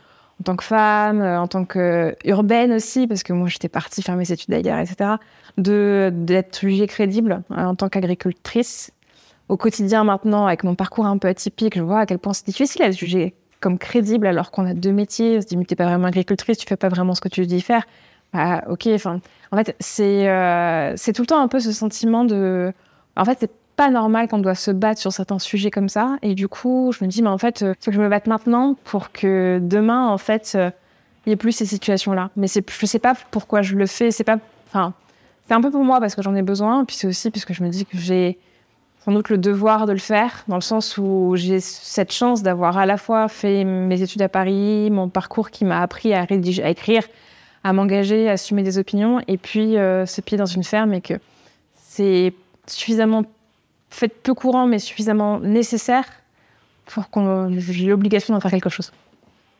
en 0.43 0.51
tant 0.51 0.55
que 0.57 0.63
femme, 0.65 1.21
euh, 1.21 1.39
en 1.39 1.47
tant 1.47 1.63
qu'urbaine 1.63 2.73
aussi, 2.73 3.07
parce 3.07 3.23
que 3.23 3.31
moi 3.31 3.47
j'étais 3.47 3.69
partie 3.69 4.01
faire 4.01 4.17
mes 4.17 4.29
études 4.29 4.53
ailleurs, 4.53 4.77
etc., 4.79 5.11
de- 5.57 6.09
d'être 6.13 6.59
jugée 6.59 6.85
crédible 6.85 7.43
euh, 7.51 7.63
en 7.63 7.75
tant 7.75 7.87
qu'agricultrice. 7.87 8.91
Au 9.47 9.55
quotidien 9.55 10.03
maintenant, 10.03 10.45
avec 10.47 10.65
mon 10.65 10.75
parcours 10.75 11.05
un 11.05 11.17
peu 11.17 11.29
atypique, 11.29 11.77
je 11.77 11.81
vois 11.81 11.99
à 11.99 12.05
quel 12.05 12.17
point 12.19 12.33
c'est 12.33 12.45
difficile 12.45 12.81
d'être 12.81 12.97
jugée 12.97 13.35
comme 13.61 13.77
crédible 13.77 14.27
alors 14.27 14.51
qu'on 14.51 14.65
a 14.65 14.73
deux 14.73 14.91
métiers. 14.91 15.37
On 15.37 15.41
se 15.41 15.47
dit, 15.47 15.55
mais 15.55 15.63
t'es 15.63 15.75
pas 15.77 15.85
vraiment 15.85 16.07
agricultrice, 16.07 16.57
tu 16.57 16.67
fais 16.67 16.75
pas 16.75 16.89
vraiment 16.89 17.15
ce 17.15 17.21
que 17.21 17.29
tu 17.29 17.45
dis 17.45 17.61
faire. 17.61 17.83
Bah, 18.33 18.63
ok, 18.67 18.87
enfin, 18.93 19.21
en 19.51 19.57
fait, 19.57 19.75
c'est 19.79 20.27
euh, 20.29 20.93
c'est 20.97 21.13
tout 21.13 21.21
le 21.21 21.27
temps 21.27 21.39
un 21.41 21.47
peu 21.47 21.61
ce 21.61 21.71
sentiment 21.71 22.25
de. 22.25 22.73
En 23.15 23.23
fait, 23.23 23.37
c'est 23.39 23.51
pas 23.75 23.89
normal 23.89 24.27
qu'on 24.27 24.39
doit 24.39 24.55
se 24.55 24.71
battre 24.71 24.99
sur 24.99 25.11
certains 25.11 25.39
sujets 25.39 25.71
comme 25.71 25.89
ça. 25.89 26.17
Et 26.21 26.35
du 26.35 26.47
coup, 26.47 26.91
je 26.97 27.03
me 27.03 27.09
dis, 27.09 27.21
mais 27.21 27.29
en 27.29 27.37
fait, 27.37 27.61
il 27.61 27.73
faut 27.79 27.91
que 27.91 27.97
je 27.97 28.01
me 28.01 28.09
batte 28.09 28.27
maintenant 28.27 28.75
pour 28.83 29.11
que 29.11 29.59
demain, 29.61 30.07
en 30.07 30.17
fait, 30.17 30.53
euh, 30.55 30.69
il 31.25 31.29
n'y 31.29 31.33
ait 31.33 31.37
plus 31.37 31.51
ces 31.53 31.65
situations-là. 31.65 32.29
Mais 32.35 32.47
c'est, 32.47 32.69
je 32.69 32.85
sais 32.85 32.99
pas 32.99 33.13
pourquoi 33.31 33.61
je 33.61 33.75
le 33.75 33.85
fais. 33.85 34.11
C'est 34.11 34.23
pas. 34.23 34.37
Enfin, 34.67 34.93
c'est 35.47 35.53
un 35.53 35.61
peu 35.61 35.71
pour 35.71 35.83
moi 35.83 35.99
parce 35.99 36.15
que 36.15 36.21
j'en 36.21 36.35
ai 36.35 36.41
besoin. 36.41 36.85
Puis 36.85 36.95
c'est 36.95 37.07
aussi 37.07 37.31
parce 37.31 37.45
que 37.45 37.53
je 37.53 37.63
me 37.63 37.69
dis 37.69 37.85
que 37.85 37.97
j'ai 37.97 38.37
sans 39.03 39.11
doute 39.11 39.29
le 39.29 39.37
devoir 39.37 39.85
de 39.85 39.91
le 39.91 39.99
faire, 39.99 40.45
dans 40.47 40.55
le 40.55 40.61
sens 40.61 40.97
où 40.97 41.33
j'ai 41.35 41.59
cette 41.59 42.13
chance 42.13 42.41
d'avoir 42.41 42.77
à 42.77 42.85
la 42.85 42.95
fois 42.95 43.27
fait 43.27 43.65
mes 43.65 44.01
études 44.01 44.21
à 44.21 44.29
Paris, 44.29 44.89
mon 44.91 45.09
parcours 45.09 45.49
qui 45.49 45.65
m'a 45.65 45.81
appris 45.81 46.13
à, 46.13 46.23
rédiger, 46.23 46.63
à 46.63 46.69
écrire, 46.69 47.03
à 47.65 47.73
m'engager, 47.73 48.29
à 48.29 48.33
assumer 48.33 48.63
des 48.63 48.77
opinions, 48.77 49.19
et 49.27 49.37
puis 49.37 49.77
euh, 49.77 50.05
ce 50.05 50.21
pied 50.21 50.37
dans 50.37 50.45
une 50.45 50.63
ferme, 50.63 50.93
et 50.93 51.01
que 51.01 51.15
c'est 51.75 52.33
suffisamment 52.65 53.23
fait 53.93 54.09
peu 54.09 54.33
courant, 54.33 54.67
mais 54.67 54.79
suffisamment 54.79 55.39
nécessaire 55.39 56.05
pour 56.85 57.09
qu'on 57.09 57.49
j'ai 57.57 57.85
l'obligation 57.87 58.33
d'en 58.33 58.39
faire 58.39 58.51
quelque 58.51 58.69
chose. 58.69 58.91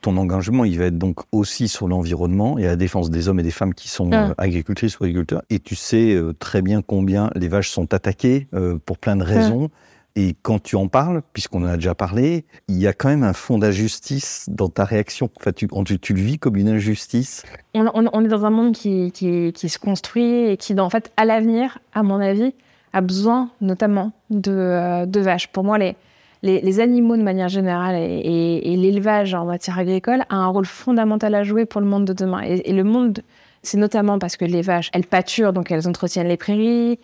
Ton 0.02 0.18
engagement, 0.18 0.66
il 0.66 0.78
va 0.78 0.86
être 0.86 0.98
donc 0.98 1.20
aussi 1.32 1.70
sur 1.70 1.88
l'environnement 1.88 2.58
et 2.58 2.64
la 2.64 2.76
défense 2.76 3.10
des 3.10 3.30
hommes 3.30 3.40
et 3.40 3.44
des 3.44 3.52
femmes 3.52 3.74
qui 3.74 3.88
sont 3.88 4.10
Ah. 4.12 4.30
euh, 4.32 4.34
agricultrices 4.38 5.00
ou 5.00 5.04
agriculteurs. 5.06 5.44
Et 5.50 5.60
tu 5.60 5.76
sais 5.76 6.14
euh, 6.14 6.34
très 6.34 6.62
bien 6.62 6.82
combien 6.82 7.30
les 7.36 7.48
vaches 7.48 7.70
sont 7.70 7.94
attaquées 7.94 8.48
euh, 8.54 8.78
pour 8.86 8.98
plein 8.98 9.16
de 9.16 9.24
raisons. 9.24 9.70
Et 10.16 10.36
quand 10.44 10.62
tu 10.62 10.76
en 10.76 10.88
parles, 10.90 11.24
puisqu'on 11.32 11.64
en 11.64 11.68
a 11.70 11.76
déjà 11.76 11.96
parlé, 11.96 12.46
il 12.68 12.78
y 12.78 12.86
a 12.86 12.94
quand 12.94 13.08
même 13.10 13.24
un 13.24 13.34
fond 13.34 13.58
d'injustice 13.58 14.46
dans 14.48 14.68
ta 14.70 14.84
réaction. 14.86 15.30
Enfin, 15.40 15.54
tu, 15.54 15.68
tu, 15.86 16.00
tu 16.00 16.14
le 16.14 16.22
vis 16.22 16.38
comme 16.38 16.56
une 16.58 16.68
injustice. 16.70 17.44
On, 17.74 17.86
on- 17.96 18.10
on 18.14 18.24
est 18.24 18.28
dans 18.28 18.46
un 18.46 18.52
monde 18.52 18.74
qui, 18.76 19.12
qui- 19.14 19.54
qui 19.54 19.70
se 19.70 19.80
construit 19.80 20.50
et 20.52 20.58
qui, 20.58 20.78
en 20.80 20.90
fait, 20.90 21.12
à 21.18 21.24
l'avenir, 21.26 21.80
à 21.94 22.04
mon 22.04 22.20
avis, 22.20 22.54
a 22.94 23.02
besoin 23.02 23.50
notamment 23.60 24.12
de, 24.30 24.52
euh, 24.52 25.06
de 25.06 25.20
vaches. 25.20 25.48
Pour 25.48 25.64
moi, 25.64 25.78
les, 25.78 26.80
animaux 26.80 27.18
de 27.18 27.24
manière 27.24 27.50
générale 27.50 27.96
et, 27.96 28.76
l'élevage 28.78 29.34
en 29.34 29.46
matière 29.46 29.80
agricole 29.80 30.24
a 30.30 30.36
un 30.36 30.48
rôle 30.48 30.66
fondamental 30.66 31.34
à 31.36 31.44
jouer 31.44 31.66
pour 31.66 31.82
le 31.82 31.88
monde 31.88 32.06
de 32.06 32.14
demain. 32.14 32.42
Et, 32.42 32.72
le 32.72 32.84
monde, 32.84 33.20
c'est 33.64 33.78
notamment 33.78 34.20
parce 34.20 34.38
que 34.38 34.46
les 34.46 34.62
vaches, 34.62 34.90
elles 34.94 35.06
pâturent, 35.06 35.54
donc 35.54 35.72
elles 35.72 35.88
entretiennent 35.88 36.28
les 36.28 36.38
prairies, 36.38 37.00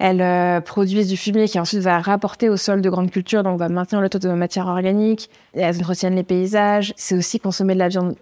elles 0.00 0.20
euh, 0.20 0.60
produisent 0.60 1.08
du 1.08 1.16
fumier 1.16 1.46
qui 1.46 1.60
ensuite 1.60 1.80
va 1.80 2.00
rapporter 2.00 2.48
au 2.48 2.56
sol 2.56 2.80
de 2.80 2.90
grandes 2.90 3.12
cultures, 3.12 3.44
donc 3.44 3.58
va 3.58 3.68
maintenir 3.68 4.00
le 4.00 4.08
taux 4.08 4.18
de 4.18 4.28
matière 4.30 4.66
organique, 4.66 5.30
elles 5.54 5.78
entretiennent 5.78 6.16
les 6.16 6.24
paysages. 6.24 6.92
C'est 6.96 7.16
aussi 7.16 7.38
consommer 7.38 7.74
de 7.74 7.78
la 7.78 7.88
viande 7.88 8.16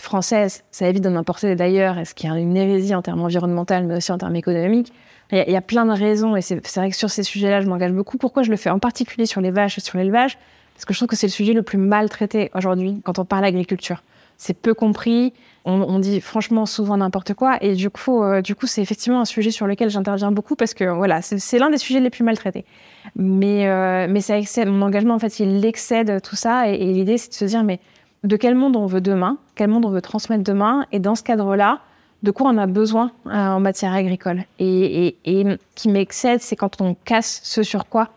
française, 0.00 0.62
ça 0.70 0.88
évite 0.88 1.02
d'en 1.02 1.16
importer 1.16 1.54
d'ailleurs, 1.56 1.96
ce 2.06 2.14
qui 2.14 2.26
est 2.26 2.30
une 2.30 2.56
hérésie 2.56 2.94
en 2.94 3.02
termes 3.02 3.20
environnementaux, 3.20 3.74
mais 3.82 3.96
aussi 3.96 4.12
en 4.12 4.18
termes 4.18 4.36
économiques. 4.36 4.92
Il 5.30 5.52
y, 5.52 5.56
a, 5.56 5.60
plein 5.60 5.84
de 5.84 5.92
raisons, 5.92 6.36
et 6.36 6.40
c'est 6.40 6.74
vrai 6.76 6.90
que 6.90 6.96
sur 6.96 7.10
ces 7.10 7.22
sujets-là, 7.22 7.60
je 7.60 7.66
m'engage 7.66 7.92
beaucoup. 7.92 8.16
Pourquoi 8.16 8.42
je 8.42 8.50
le 8.50 8.56
fais 8.56 8.70
en 8.70 8.78
particulier 8.78 9.26
sur 9.26 9.42
les 9.42 9.50
vaches 9.50 9.76
et 9.76 9.82
sur 9.82 9.98
l'élevage? 9.98 10.38
Parce 10.74 10.86
que 10.86 10.94
je 10.94 10.98
trouve 11.00 11.08
que 11.08 11.16
c'est 11.16 11.26
le 11.26 11.32
sujet 11.32 11.52
le 11.52 11.62
plus 11.62 11.76
maltraité 11.76 12.50
aujourd'hui 12.54 13.02
quand 13.04 13.18
on 13.18 13.24
parle 13.24 13.44
agriculture. 13.44 14.02
c'est 14.38 14.54
peu 14.54 14.72
compris. 14.72 15.34
On, 15.64 15.98
dit 15.98 16.22
franchement 16.22 16.64
souvent 16.64 16.96
n'importe 16.96 17.34
quoi. 17.34 17.58
Et 17.60 17.74
du 17.74 17.90
coup, 17.90 18.22
euh, 18.22 18.40
du 18.40 18.54
coup, 18.54 18.66
c'est 18.66 18.80
effectivement 18.80 19.20
un 19.20 19.26
sujet 19.26 19.50
sur 19.50 19.66
lequel 19.66 19.90
j'interviens 19.90 20.32
beaucoup 20.32 20.56
parce 20.56 20.72
que 20.72 20.84
voilà, 20.84 21.20
c'est 21.20 21.58
l'un 21.58 21.68
des 21.68 21.76
sujets 21.76 22.00
les 22.00 22.08
plus 22.08 22.24
maltraités. 22.24 22.64
Mais, 23.16 23.68
euh, 23.68 24.06
mais 24.08 24.22
ça 24.22 24.38
excède, 24.38 24.68
mon 24.68 24.80
engagement, 24.80 25.14
en 25.14 25.18
fait, 25.18 25.40
il 25.40 25.62
excède 25.66 26.22
tout 26.22 26.36
ça. 26.36 26.68
Et 26.68 26.92
l'idée, 26.94 27.18
c'est 27.18 27.28
de 27.28 27.34
se 27.34 27.44
dire, 27.44 27.64
mais 27.64 27.80
de 28.24 28.36
quel 28.36 28.54
monde 28.54 28.76
on 28.76 28.86
veut 28.86 29.02
demain? 29.02 29.36
Quel 29.56 29.68
monde 29.68 29.84
on 29.84 29.90
veut 29.90 30.00
transmettre 30.00 30.42
demain? 30.42 30.86
Et 30.90 31.00
dans 31.00 31.16
ce 31.16 31.22
cadre-là, 31.22 31.80
de 32.22 32.30
quoi 32.30 32.50
on 32.50 32.58
a 32.58 32.66
besoin 32.66 33.12
euh, 33.26 33.30
en 33.30 33.60
matière 33.60 33.92
agricole 33.92 34.44
Et, 34.58 35.08
et, 35.24 35.40
et 35.40 35.46
qui 35.74 35.88
m'excède, 35.88 36.40
c'est 36.40 36.56
quand 36.56 36.80
on 36.80 36.94
casse 37.04 37.40
ce 37.44 37.62
sur 37.62 37.86
quoi 37.86 38.08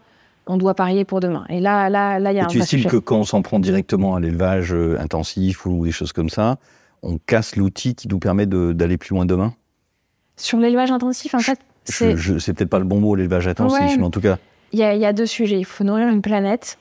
on 0.47 0.57
doit 0.57 0.73
parier 0.73 1.05
pour 1.05 1.19
demain. 1.19 1.45
Et 1.49 1.59
là, 1.59 1.87
là, 1.89 2.17
là, 2.19 2.31
il 2.31 2.35
y 2.35 2.39
a 2.39 2.41
Et 2.41 2.45
un 2.45 2.47
tu 2.47 2.59
estimes 2.59 2.85
que 2.85 2.97
quand 2.97 3.17
on 3.17 3.23
s'en 3.23 3.41
prend 3.43 3.59
directement 3.59 4.15
à 4.15 4.19
l'élevage 4.19 4.73
euh, 4.73 4.97
intensif 4.99 5.65
ou 5.67 5.85
des 5.85 5.91
choses 5.91 6.13
comme 6.13 6.29
ça, 6.29 6.57
on 7.03 7.19
casse 7.19 7.55
l'outil 7.55 7.93
qui 7.95 8.07
nous 8.07 8.17
permet 8.19 8.45
d'aller 8.47 8.97
plus 8.97 9.13
loin 9.13 9.25
demain? 9.25 9.53
Sur 10.37 10.57
l'élevage 10.57 10.91
intensif, 10.91 11.35
en 11.35 11.39
fait, 11.39 11.59
c'est 11.85 12.15
peut-être 12.53 12.69
pas 12.69 12.79
le 12.79 12.85
bon 12.85 12.99
mot, 12.99 13.15
l'élevage 13.15 13.47
intensif, 13.47 13.79
Ouais. 13.79 13.97
mais 13.97 14.03
en 14.03 14.09
tout 14.09 14.21
cas, 14.21 14.37
il 14.73 14.79
y, 14.79 14.83
a- 14.83 14.95
il 14.95 15.01
y 15.01 15.05
a 15.05 15.13
deux 15.13 15.25
sujets. 15.27 15.59
Il 15.59 15.65
faut 15.65 15.83
nourrir 15.83 16.07
une 16.07 16.21
planète 16.21 16.79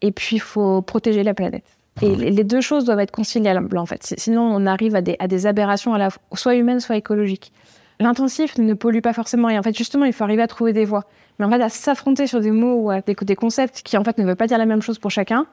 et 0.00 0.10
puis 0.12 0.36
il 0.36 0.40
faut 0.40 0.80
protéger 0.82 1.22
la 1.22 1.34
planète. 1.34 1.64
Et 2.02 2.14
les 2.16 2.44
deux 2.44 2.60
choses 2.60 2.84
doivent 2.84 2.98
être 3.00 3.12
conciliables, 3.12 3.78
en 3.78 3.86
fait. 3.86 4.02
Si- 4.04 4.14
Sinon, 4.18 4.42
on 4.42 4.66
arrive 4.66 4.96
à 4.96 5.00
des, 5.00 5.16
à 5.20 5.28
des 5.28 5.46
aberrations 5.46 5.94
à 5.94 5.98
la 5.98 6.10
fois, 6.10 6.20
soit 6.34 6.54
humaines, 6.56 6.80
soit 6.80 6.96
écologiques. 6.96 7.52
L'intensif 8.00 8.58
ne 8.58 8.74
pollue 8.74 9.00
pas 9.00 9.12
forcément. 9.12 9.48
Et 9.48 9.58
en 9.58 9.62
fait, 9.62 9.76
justement, 9.76 10.04
il 10.04 10.12
faut 10.12 10.24
arriver 10.24 10.42
à 10.42 10.48
trouver 10.48 10.72
des 10.72 10.84
voies. 10.84 11.04
Mais 11.38 11.44
en 11.46 11.50
fait, 11.50 11.62
à 11.62 11.68
s'affronter 11.68 12.26
sur 12.26 12.40
des 12.40 12.50
mots 12.50 12.74
ou 12.74 12.90
à 12.90 13.00
des, 13.00 13.14
des 13.14 13.36
concepts 13.36 13.82
qui, 13.84 13.96
en 13.96 14.02
fait, 14.04 14.18
ne 14.18 14.24
veulent 14.24 14.34
pas 14.36 14.48
dire 14.48 14.58
la 14.58 14.66
même 14.66 14.82
chose 14.82 14.98
pour 14.98 15.12
chacun, 15.12 15.46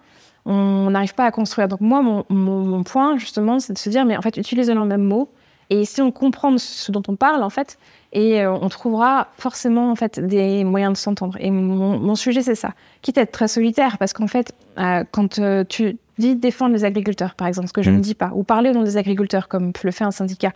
on 0.45 0.89
n'arrive 0.89 1.13
pas 1.13 1.25
à 1.25 1.31
construire. 1.31 1.67
Donc, 1.67 1.81
moi, 1.81 2.01
mon, 2.01 2.25
mon- 2.29 2.65
mon 2.65 2.83
point, 2.83 3.17
justement, 3.17 3.59
c'est 3.59 3.73
de 3.73 3.77
se 3.77 3.89
dire, 3.89 4.05
mais 4.05 4.17
en 4.17 4.21
fait, 4.23 4.37
utilisons 4.37 4.73
le 4.73 4.85
même 4.85 5.03
mot. 5.03 5.29
Et 5.69 5.85
si 5.85 6.01
on 6.01 6.11
comprend 6.11 6.57
ce 6.57 6.91
dont 6.91 7.03
on 7.07 7.15
parle, 7.15 7.43
en 7.43 7.49
fait, 7.49 7.77
et 8.11 8.41
euh, 8.41 8.51
on 8.51 8.67
trouvera 8.67 9.27
forcément, 9.37 9.89
en 9.89 9.95
fait, 9.95 10.19
des 10.19 10.63
moyens 10.65 10.91
de 10.93 10.97
s'entendre. 10.97 11.37
Et 11.39 11.49
mon, 11.49 11.97
mon 11.97 12.15
sujet, 12.15 12.41
c'est 12.41 12.55
ça. 12.55 12.71
Quitte 13.03 13.17
à 13.17 13.21
être 13.21 13.31
très 13.31 13.47
solitaire, 13.47 13.97
parce 13.97 14.11
qu'en 14.11 14.27
fait, 14.27 14.51
euh, 14.79 15.05
quand 15.11 15.39
euh, 15.39 15.63
tu 15.63 15.95
dis 16.17 16.35
défendre 16.35 16.73
les 16.73 16.83
agriculteurs, 16.85 17.35
par 17.35 17.47
exemple, 17.47 17.67
ce 17.67 17.73
que 17.73 17.81
je 17.81 17.91
ne 17.91 17.99
dis 17.99 18.15
pas, 18.15 18.31
ou 18.35 18.43
parler 18.43 18.69
au 18.69 18.73
nom 18.73 18.83
des 18.83 18.97
agriculteurs, 18.97 19.47
comme 19.47 19.71
le 19.83 19.91
fait 19.91 20.03
un 20.03 20.11
syndicat, 20.11 20.51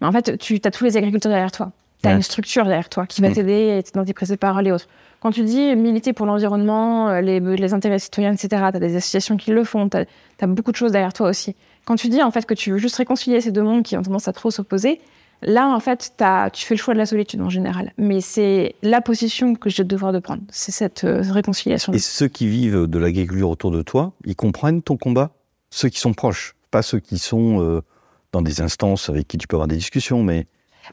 mais 0.00 0.06
en 0.06 0.12
fait, 0.12 0.38
tu 0.38 0.60
as 0.64 0.70
tous 0.70 0.84
les 0.84 0.96
agriculteurs 0.96 1.30
derrière 1.30 1.52
toi. 1.52 1.72
Tu 2.02 2.08
as 2.08 2.12
Ouais. 2.12 2.16
une 2.16 2.22
structure 2.22 2.64
derrière 2.64 2.88
toi 2.88 3.06
qui 3.06 3.20
va 3.20 3.28
Mhm. 3.28 3.34
t'aider 3.34 3.82
dans 3.94 4.04
tes 4.04 4.14
prises 4.14 4.30
de 4.30 4.36
parole 4.36 4.66
et 4.66 4.72
autres. 4.72 4.86
Quand 5.20 5.32
tu 5.32 5.42
dis 5.42 5.76
militer 5.76 6.14
pour 6.14 6.24
l'environnement, 6.24 7.10
euh, 7.10 7.20
les, 7.20 7.40
les 7.40 7.74
intérêts 7.74 7.98
citoyens, 7.98 8.32
etc., 8.32 8.48
tu 8.48 8.56
as 8.76 8.80
des 8.80 8.96
associations 8.96 9.36
qui 9.36 9.50
le 9.50 9.64
font, 9.64 9.88
tu 9.90 9.98
as, 9.98 10.46
beaucoup 10.46 10.70
de 10.72 10.76
choses 10.76 10.92
derrière 10.92 11.12
toi 11.12 11.28
aussi. 11.28 11.54
Quand 11.84 11.96
tu 11.96 12.08
dis 12.08 12.22
en 12.22 12.30
fait 12.30 12.46
que 12.46 12.54
tu 12.54 12.70
veux 12.72 12.78
juste 12.78 12.96
réconcilier 12.96 13.42
ces 13.42 13.50
deux 13.52 13.62
mondes 13.62 13.82
qui 13.82 13.96
ont 13.98 14.02
tendance 14.02 14.28
à 14.28 14.32
trop 14.32 14.50
s'opposer, 14.50 15.00
là 15.42 15.68
en 15.68 15.80
fait 15.80 16.14
tu 16.52 16.66
fais 16.66 16.74
le 16.74 16.78
choix 16.78 16.94
de 16.94 16.98
la 16.98 17.06
solitude 17.06 17.40
en 17.40 17.48
général. 17.50 17.92
Mais 17.98 18.20
c'est 18.20 18.74
la 18.82 19.00
position 19.00 19.54
que 19.54 19.70
j'ai 19.70 19.82
le 19.82 19.88
devoir 19.88 20.12
de 20.12 20.18
prendre, 20.18 20.42
c'est 20.50 20.72
cette 20.72 21.04
euh, 21.04 21.22
réconciliation. 21.30 21.92
et 21.92 21.98
ceux 21.98 22.28
qui 22.28 22.46
vivent 22.46 22.86
de 22.86 22.98
l'agriculture 22.98 23.50
autour 23.50 23.70
de 23.70 23.82
toi, 23.82 24.12
ils 24.24 24.36
comprennent 24.36 24.82
ton 24.82 24.96
combat? 24.96 25.30
Ceux 25.70 25.88
qui 25.88 26.00
sont 26.00 26.12
proches, 26.14 26.54
pas 26.70 26.82
ceux 26.82 26.98
qui 26.98 27.18
sont 27.18 27.60
euh, 27.62 27.80
dans 28.32 28.42
des 28.42 28.60
instances 28.60 29.08
avec 29.08 29.28
qui 29.28 29.38
tu 29.38 29.46
peux 29.46 29.56
avoir 29.56 29.68
des 29.68 29.76
discussions, 29.76 30.22
mais 30.22 30.46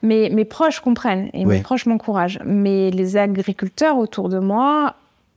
Mes, 0.04 0.30
mes 0.30 0.46
proches 0.46 0.80
comprennent 0.80 1.30
et 1.34 1.46
Oui. 1.46 1.58
mes 1.58 1.62
proches 1.62 1.86
m'encouragent. 1.88 2.39
Mais 2.46 2.92
les 2.92 3.18
agriculteurs 3.18 3.98
autour 3.98 4.30
de 4.30 4.38
moi, 4.39 4.96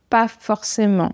pas 0.09 0.27
forcément. 0.27 1.11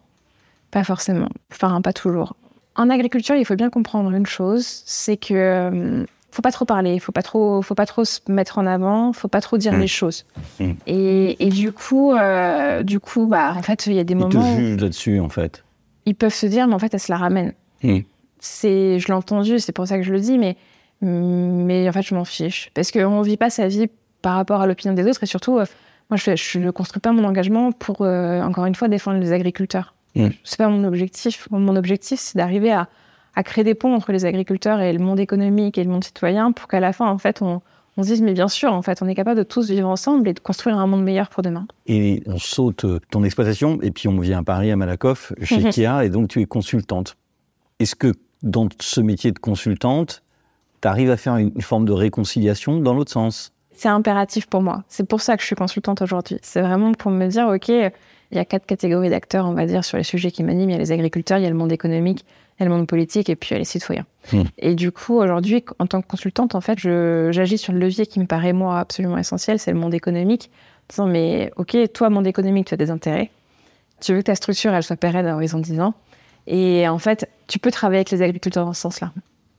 Pas 0.71 0.83
forcément. 0.83 1.29
Enfin, 1.51 1.81
pas 1.81 1.93
toujours. 1.93 2.35
En 2.75 2.89
agriculture, 2.89 3.35
il 3.35 3.45
faut 3.45 3.55
bien 3.55 3.69
comprendre 3.69 4.11
une 4.11 4.25
chose, 4.25 4.65
c'est 4.85 5.17
que 5.17 5.33
euh, 5.33 6.05
faut 6.37 6.41
pas 6.43 6.51
trop 6.51 6.65
parler, 6.65 6.99
faut 6.99 7.11
pas 7.11 7.23
trop, 7.23 7.63
faut 7.63 7.73
pas 7.73 7.87
trop 7.87 8.05
se 8.05 8.19
mettre 8.29 8.59
en 8.59 8.67
avant, 8.67 9.11
faut 9.11 9.27
pas 9.27 9.41
trop 9.41 9.57
dire 9.57 9.73
Mm. 9.73 9.79
les 9.79 9.87
choses. 9.87 10.25
Mm. 10.59 10.71
Et, 10.85 11.47
et 11.47 11.49
du 11.49 11.71
coup, 11.71 12.13
euh, 12.13 12.83
du 12.83 12.99
coup, 12.99 13.25
bah, 13.25 13.53
en 13.57 13.63
fait, 13.63 13.87
il 13.87 13.93
y 13.93 13.99
a 13.99 14.03
des 14.03 14.13
ils 14.13 14.19
te 14.29 14.37
moments 14.37 14.55
jugent 14.55 14.79
là-dessus, 14.79 15.19
en 15.19 15.29
fait. 15.29 15.63
ils 16.05 16.13
peuvent 16.13 16.33
se 16.33 16.45
dire, 16.45 16.67
mais 16.67 16.75
en 16.75 16.79
fait, 16.79 16.93
elle 16.93 16.99
se 16.99 17.11
la 17.11 17.17
ramène. 17.17 17.53
Mm. 17.81 17.99
C'est, 18.39 18.99
je 18.99 19.07
l'ai 19.07 19.13
entendu, 19.13 19.57
c'est 19.57 19.71
pour 19.71 19.87
ça 19.87 19.97
que 19.97 20.03
je 20.03 20.11
le 20.13 20.19
dis, 20.19 20.37
mais, 20.37 20.57
mais 21.01 21.89
en 21.89 21.91
fait, 21.91 22.03
je 22.03 22.13
m'en 22.13 22.23
fiche. 22.23 22.69
Parce 22.75 22.91
qu'on 22.91 23.19
ne 23.19 23.23
vit 23.25 23.37
pas 23.37 23.49
sa 23.49 23.67
vie 23.67 23.87
par 24.21 24.35
rapport 24.35 24.61
à 24.61 24.67
l'opinion 24.67 24.93
des 24.93 25.03
autres. 25.05 25.23
Et 25.23 25.27
surtout, 25.27 25.57
euh, 25.57 25.65
moi, 26.11 26.17
je, 26.17 26.35
je 26.35 26.59
ne 26.59 26.69
construis 26.69 27.01
pas 27.01 27.11
mon 27.13 27.23
engagement 27.23 27.71
pour, 27.71 28.01
euh, 28.01 28.41
encore 28.43 28.65
une 28.67 28.75
fois, 28.75 28.87
défendre 28.89 29.19
les 29.19 29.31
agriculteurs. 29.33 29.95
C'est 30.43 30.57
pas 30.57 30.67
mon 30.69 30.83
objectif. 30.83 31.47
Mon 31.51 31.75
objectif, 31.75 32.19
c'est 32.19 32.37
d'arriver 32.37 32.71
à, 32.71 32.87
à 33.37 33.43
créer 33.43 33.63
des 33.63 33.75
ponts 33.75 33.93
entre 33.93 34.11
les 34.11 34.25
agriculteurs 34.25 34.81
et 34.81 34.91
le 34.91 34.97
monde 34.97 35.19
économique 35.19 35.77
et 35.77 35.83
le 35.83 35.91
monde 35.91 36.03
citoyen 36.03 36.51
pour 36.51 36.67
qu'à 36.67 36.79
la 36.79 36.91
fin, 36.91 37.07
en 37.07 37.19
fait, 37.19 37.43
on, 37.43 37.61
on 37.95 38.01
se 38.01 38.07
dise, 38.07 38.23
mais 38.23 38.33
bien 38.33 38.47
sûr, 38.47 38.73
en 38.73 38.81
fait, 38.81 39.03
on 39.03 39.07
est 39.07 39.13
capable 39.13 39.37
de 39.37 39.43
tous 39.43 39.69
vivre 39.69 39.87
ensemble 39.87 40.27
et 40.27 40.33
de 40.33 40.39
construire 40.39 40.79
un 40.79 40.87
monde 40.87 41.03
meilleur 41.03 41.29
pour 41.29 41.43
demain. 41.43 41.67
Et 41.85 42.23
on 42.25 42.39
saute 42.39 42.85
euh, 42.85 42.99
ton 43.11 43.23
exploitation, 43.23 43.77
et 43.83 43.91
puis 43.91 44.07
on 44.07 44.19
vient 44.19 44.39
à 44.39 44.43
Paris, 44.43 44.71
à 44.71 44.75
Malakoff, 44.75 45.33
chez. 45.43 45.63
Kia, 45.69 46.03
et 46.03 46.09
donc 46.09 46.29
tu 46.29 46.41
es 46.41 46.45
consultante. 46.45 47.15
Est-ce 47.79 47.95
que 47.95 48.11
dans 48.41 48.69
ce 48.79 49.01
métier 49.01 49.31
de 49.31 49.37
consultante, 49.37 50.23
tu 50.81 50.87
arrives 50.87 51.11
à 51.11 51.17
faire 51.17 51.35
une, 51.35 51.61
forme 51.61 51.85
de 51.85 51.93
réconciliation 51.93 52.79
dans 52.79 52.95
l'autre 52.95 53.11
sens? 53.11 53.53
C'est 53.71 53.89
impératif 53.89 54.47
pour 54.47 54.63
moi. 54.63 54.83
C'est 54.87 55.07
pour 55.07 55.21
ça 55.21 55.35
que 55.35 55.43
je 55.43 55.45
suis 55.45 55.55
consultante 55.55 56.01
aujourd'hui. 56.01 56.39
C'est 56.41 56.61
vraiment 56.61 56.91
pour 56.93 57.11
me 57.11 57.27
dire, 57.27 57.47
OK, 57.49 57.69
il 57.69 57.91
y 58.31 58.39
a 58.39 58.45
quatre 58.45 58.65
catégories 58.65 59.11
d'acteurs, 59.11 59.45
on 59.45 59.53
va 59.53 59.67
dire, 59.67 59.85
sur 59.85 59.97
les 59.97 60.03
sujets 60.03 60.31
qui 60.31 60.43
m'animent. 60.43 60.71
Il 60.71 60.73
y 60.73 60.75
a 60.75 60.79
les 60.79 60.91
agriculteurs, 60.91 61.37
il 61.37 61.43
y 61.43 61.45
a 61.47 61.51
le 61.51 61.55
monde 61.55 61.71
économique, 61.71 62.25
le 62.65 62.71
monde 62.71 62.87
politique 62.87 63.29
et 63.29 63.35
puis 63.35 63.55
les 63.55 63.63
citoyens. 63.63 64.05
Hmm. 64.33 64.43
Et 64.57 64.75
du 64.75 64.91
coup, 64.91 65.15
aujourd'hui, 65.17 65.63
en 65.79 65.85
tant 65.87 66.01
que 66.01 66.07
consultante, 66.07 66.55
en 66.55 66.61
fait, 66.61 66.79
je- 66.79 67.29
j'agis 67.31 67.57
sur 67.57 67.73
le 67.73 67.79
levier 67.79 68.05
qui 68.05 68.19
me 68.19 68.25
paraît, 68.25 68.53
moi, 68.53 68.79
absolument 68.79 69.17
essentiel, 69.17 69.59
c'est 69.59 69.71
le 69.71 69.77
monde 69.79 69.93
économique. 69.93 70.49
En 70.53 70.85
disant, 70.89 71.07
mais 71.07 71.51
OK, 71.57 71.77
toi, 71.93 72.09
monde 72.09 72.27
économique, 72.27 72.67
tu 72.67 72.73
as 72.73 72.77
des 72.77 72.89
intérêts. 72.91 73.29
Tu 74.01 74.13
veux 74.13 74.19
que 74.19 74.23
ta 74.25 74.35
structure, 74.35 74.73
elle 74.73 74.83
soit 74.83 74.95
pérenne 74.95 75.25
à 75.27 75.35
horizon 75.35 75.59
10 75.59 75.79
ans. 75.81 75.93
Et 76.47 76.87
en 76.87 76.97
fait, 76.99 77.29
tu 77.47 77.59
peux 77.59 77.71
travailler 77.71 77.99
avec 77.99 78.11
les 78.11 78.21
agriculteurs 78.21 78.65
dans 78.65 78.73
ce 78.73 78.81
sens-là, 78.81 79.11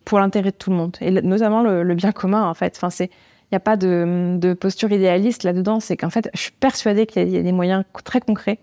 pour 0.04 0.18
l'intérêt 0.20 0.50
de 0.52 0.56
tout 0.56 0.70
le 0.70 0.76
monde, 0.76 0.96
et 1.00 1.10
notamment 1.10 1.62
le, 1.62 1.82
le 1.82 1.94
bien 1.94 2.12
commun, 2.12 2.48
en 2.48 2.54
fait. 2.54 2.74
Enfin, 2.76 2.90
c'est 2.90 3.06
il 3.50 3.54
n'y 3.54 3.56
a 3.56 3.60
pas 3.60 3.76
de, 3.78 4.36
de 4.38 4.52
posture 4.52 4.92
idéaliste 4.92 5.42
là-dedans. 5.42 5.80
C'est 5.80 5.96
qu'en 5.96 6.10
fait, 6.10 6.28
je 6.34 6.40
suis 6.40 6.52
persuadée 6.52 7.06
qu'il 7.06 7.28
y 7.30 7.36
a 7.38 7.42
des 7.42 7.52
moyens 7.52 7.84
très 8.04 8.20
concrets 8.20 8.58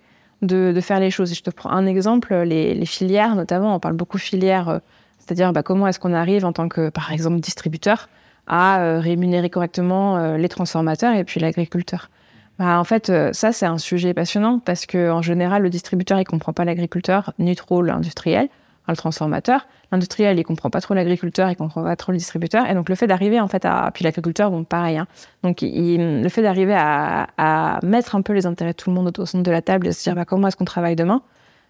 de, 0.45 0.71
de 0.73 0.81
faire 0.81 0.99
les 0.99 1.12
choses. 1.12 1.34
Je 1.34 1.41
te 1.41 1.49
prends 1.49 1.71
un 1.71 1.86
exemple, 1.86 2.34
les, 2.34 2.73
les 2.73 2.86
filières 2.86 3.36
notamment. 3.36 3.75
On 3.75 3.79
parle 3.79 3.95
beaucoup 3.95 4.17
filières, 4.17 4.69
euh, 4.69 4.79
c'est-à-dire 5.19 5.53
bah, 5.53 5.63
comment 5.63 5.88
est-ce 5.88 5.99
qu'on 5.99 6.13
arrive 6.13 6.45
en 6.45 6.53
tant 6.53 6.69
que, 6.69 6.89
par 6.89 7.12
exemple, 7.12 7.39
distributeur 7.39 8.10
à 8.47 8.79
euh, 8.79 8.99
rémunérer 8.99 9.49
correctement 9.49 10.17
euh, 10.17 10.38
les 10.38 10.49
transformateurs 10.49 11.15
et 11.15 11.23
puis 11.23 11.39
l'agriculteur? 11.39 12.10
Bah, 12.58 12.79
en 12.79 12.84
fait, 12.86 13.12
ça, 13.34 13.51
c'est 13.51 13.65
un 13.65 13.77
sujet 13.77 14.13
passionnant 14.13 14.60
parce 14.60 14.86
que 14.86 15.12
en 15.12 15.21
général, 15.21 15.62
le 15.62 15.69
distributeur, 15.69 16.19
il 16.19 16.25
comprend 16.25 16.53
pas 16.53 16.63
l'agriculteur, 16.63 17.34
ni 17.38 17.53
trop 17.55 17.81
l'industriel, 17.81 18.47
le 18.88 18.95
transformateur. 18.95 19.67
L'industriel, 19.91 20.38
il 20.39 20.43
comprend 20.43 20.69
pas 20.69 20.82
trop 20.82 20.93
l'agriculteur, 20.93 21.50
il 21.50 21.56
comprend 21.56 21.84
pas 21.84 21.95
trop 21.95 22.12
le 22.12 22.17
distributeur. 22.17 22.67
Et 22.69 22.74
donc, 22.74 22.89
le 22.89 22.95
fait 22.95 23.08
d'arriver, 23.08 23.39
en 23.39 23.48
fait, 23.48 23.65
à. 23.65 23.91
Puis 23.93 24.04
l'agriculteur, 24.04 24.50
bon, 24.52 24.63
pareil. 24.63 24.98
Hein. 24.98 25.08
Donc, 25.43 25.62
il- 25.62 26.21
le 26.24 26.30
fait 26.30 26.41
d'arriver 26.41 26.74
à, 26.76 27.28
à 27.38 27.80
mettre 27.86 28.15
un 28.15 28.21
peu 28.21 28.34
les 28.34 28.45
intérêts 28.45 28.71
de 28.71 28.78
tout 28.78 28.89
le 28.89 28.95
monde 28.95 29.12
au 29.17 29.26
centre 29.26 29.43
de 29.43 29.52
la 29.52 29.62
table 29.62 29.88
et 29.88 29.91
se 29.91 30.04
dire, 30.04 30.15
bah, 30.15 30.26
comment 30.26 30.48
est-ce 30.48 30.58
qu'on 30.58 30.65
travaille 30.65 30.95
demain? 30.95 31.21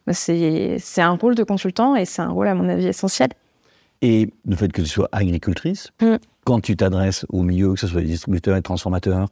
Bah, 0.08 0.14
c'est 0.14 0.78
un 1.02 1.10
rôle 1.12 1.36
de 1.36 1.44
consultant 1.44 1.96
et 1.96 2.06
c'est 2.06 2.22
un 2.22 2.30
rôle, 2.30 2.48
à 2.48 2.54
mon 2.56 2.70
avis, 2.70 2.88
essentiel. 2.88 3.30
Et 4.02 4.30
le 4.46 4.56
fait 4.56 4.72
que 4.72 4.82
tu 4.82 4.88
sois 4.88 5.10
agricultrice, 5.12 5.90
Mm. 6.02 6.16
quand 6.46 6.60
tu 6.62 6.76
t'adresses 6.76 7.26
au 7.30 7.42
milieu, 7.44 7.74
que 7.74 7.80
ce 7.80 7.88
soit 7.88 8.02
les 8.02 8.08
distributeurs 8.08 8.56
et 8.56 8.62
transformateurs, 8.62 9.28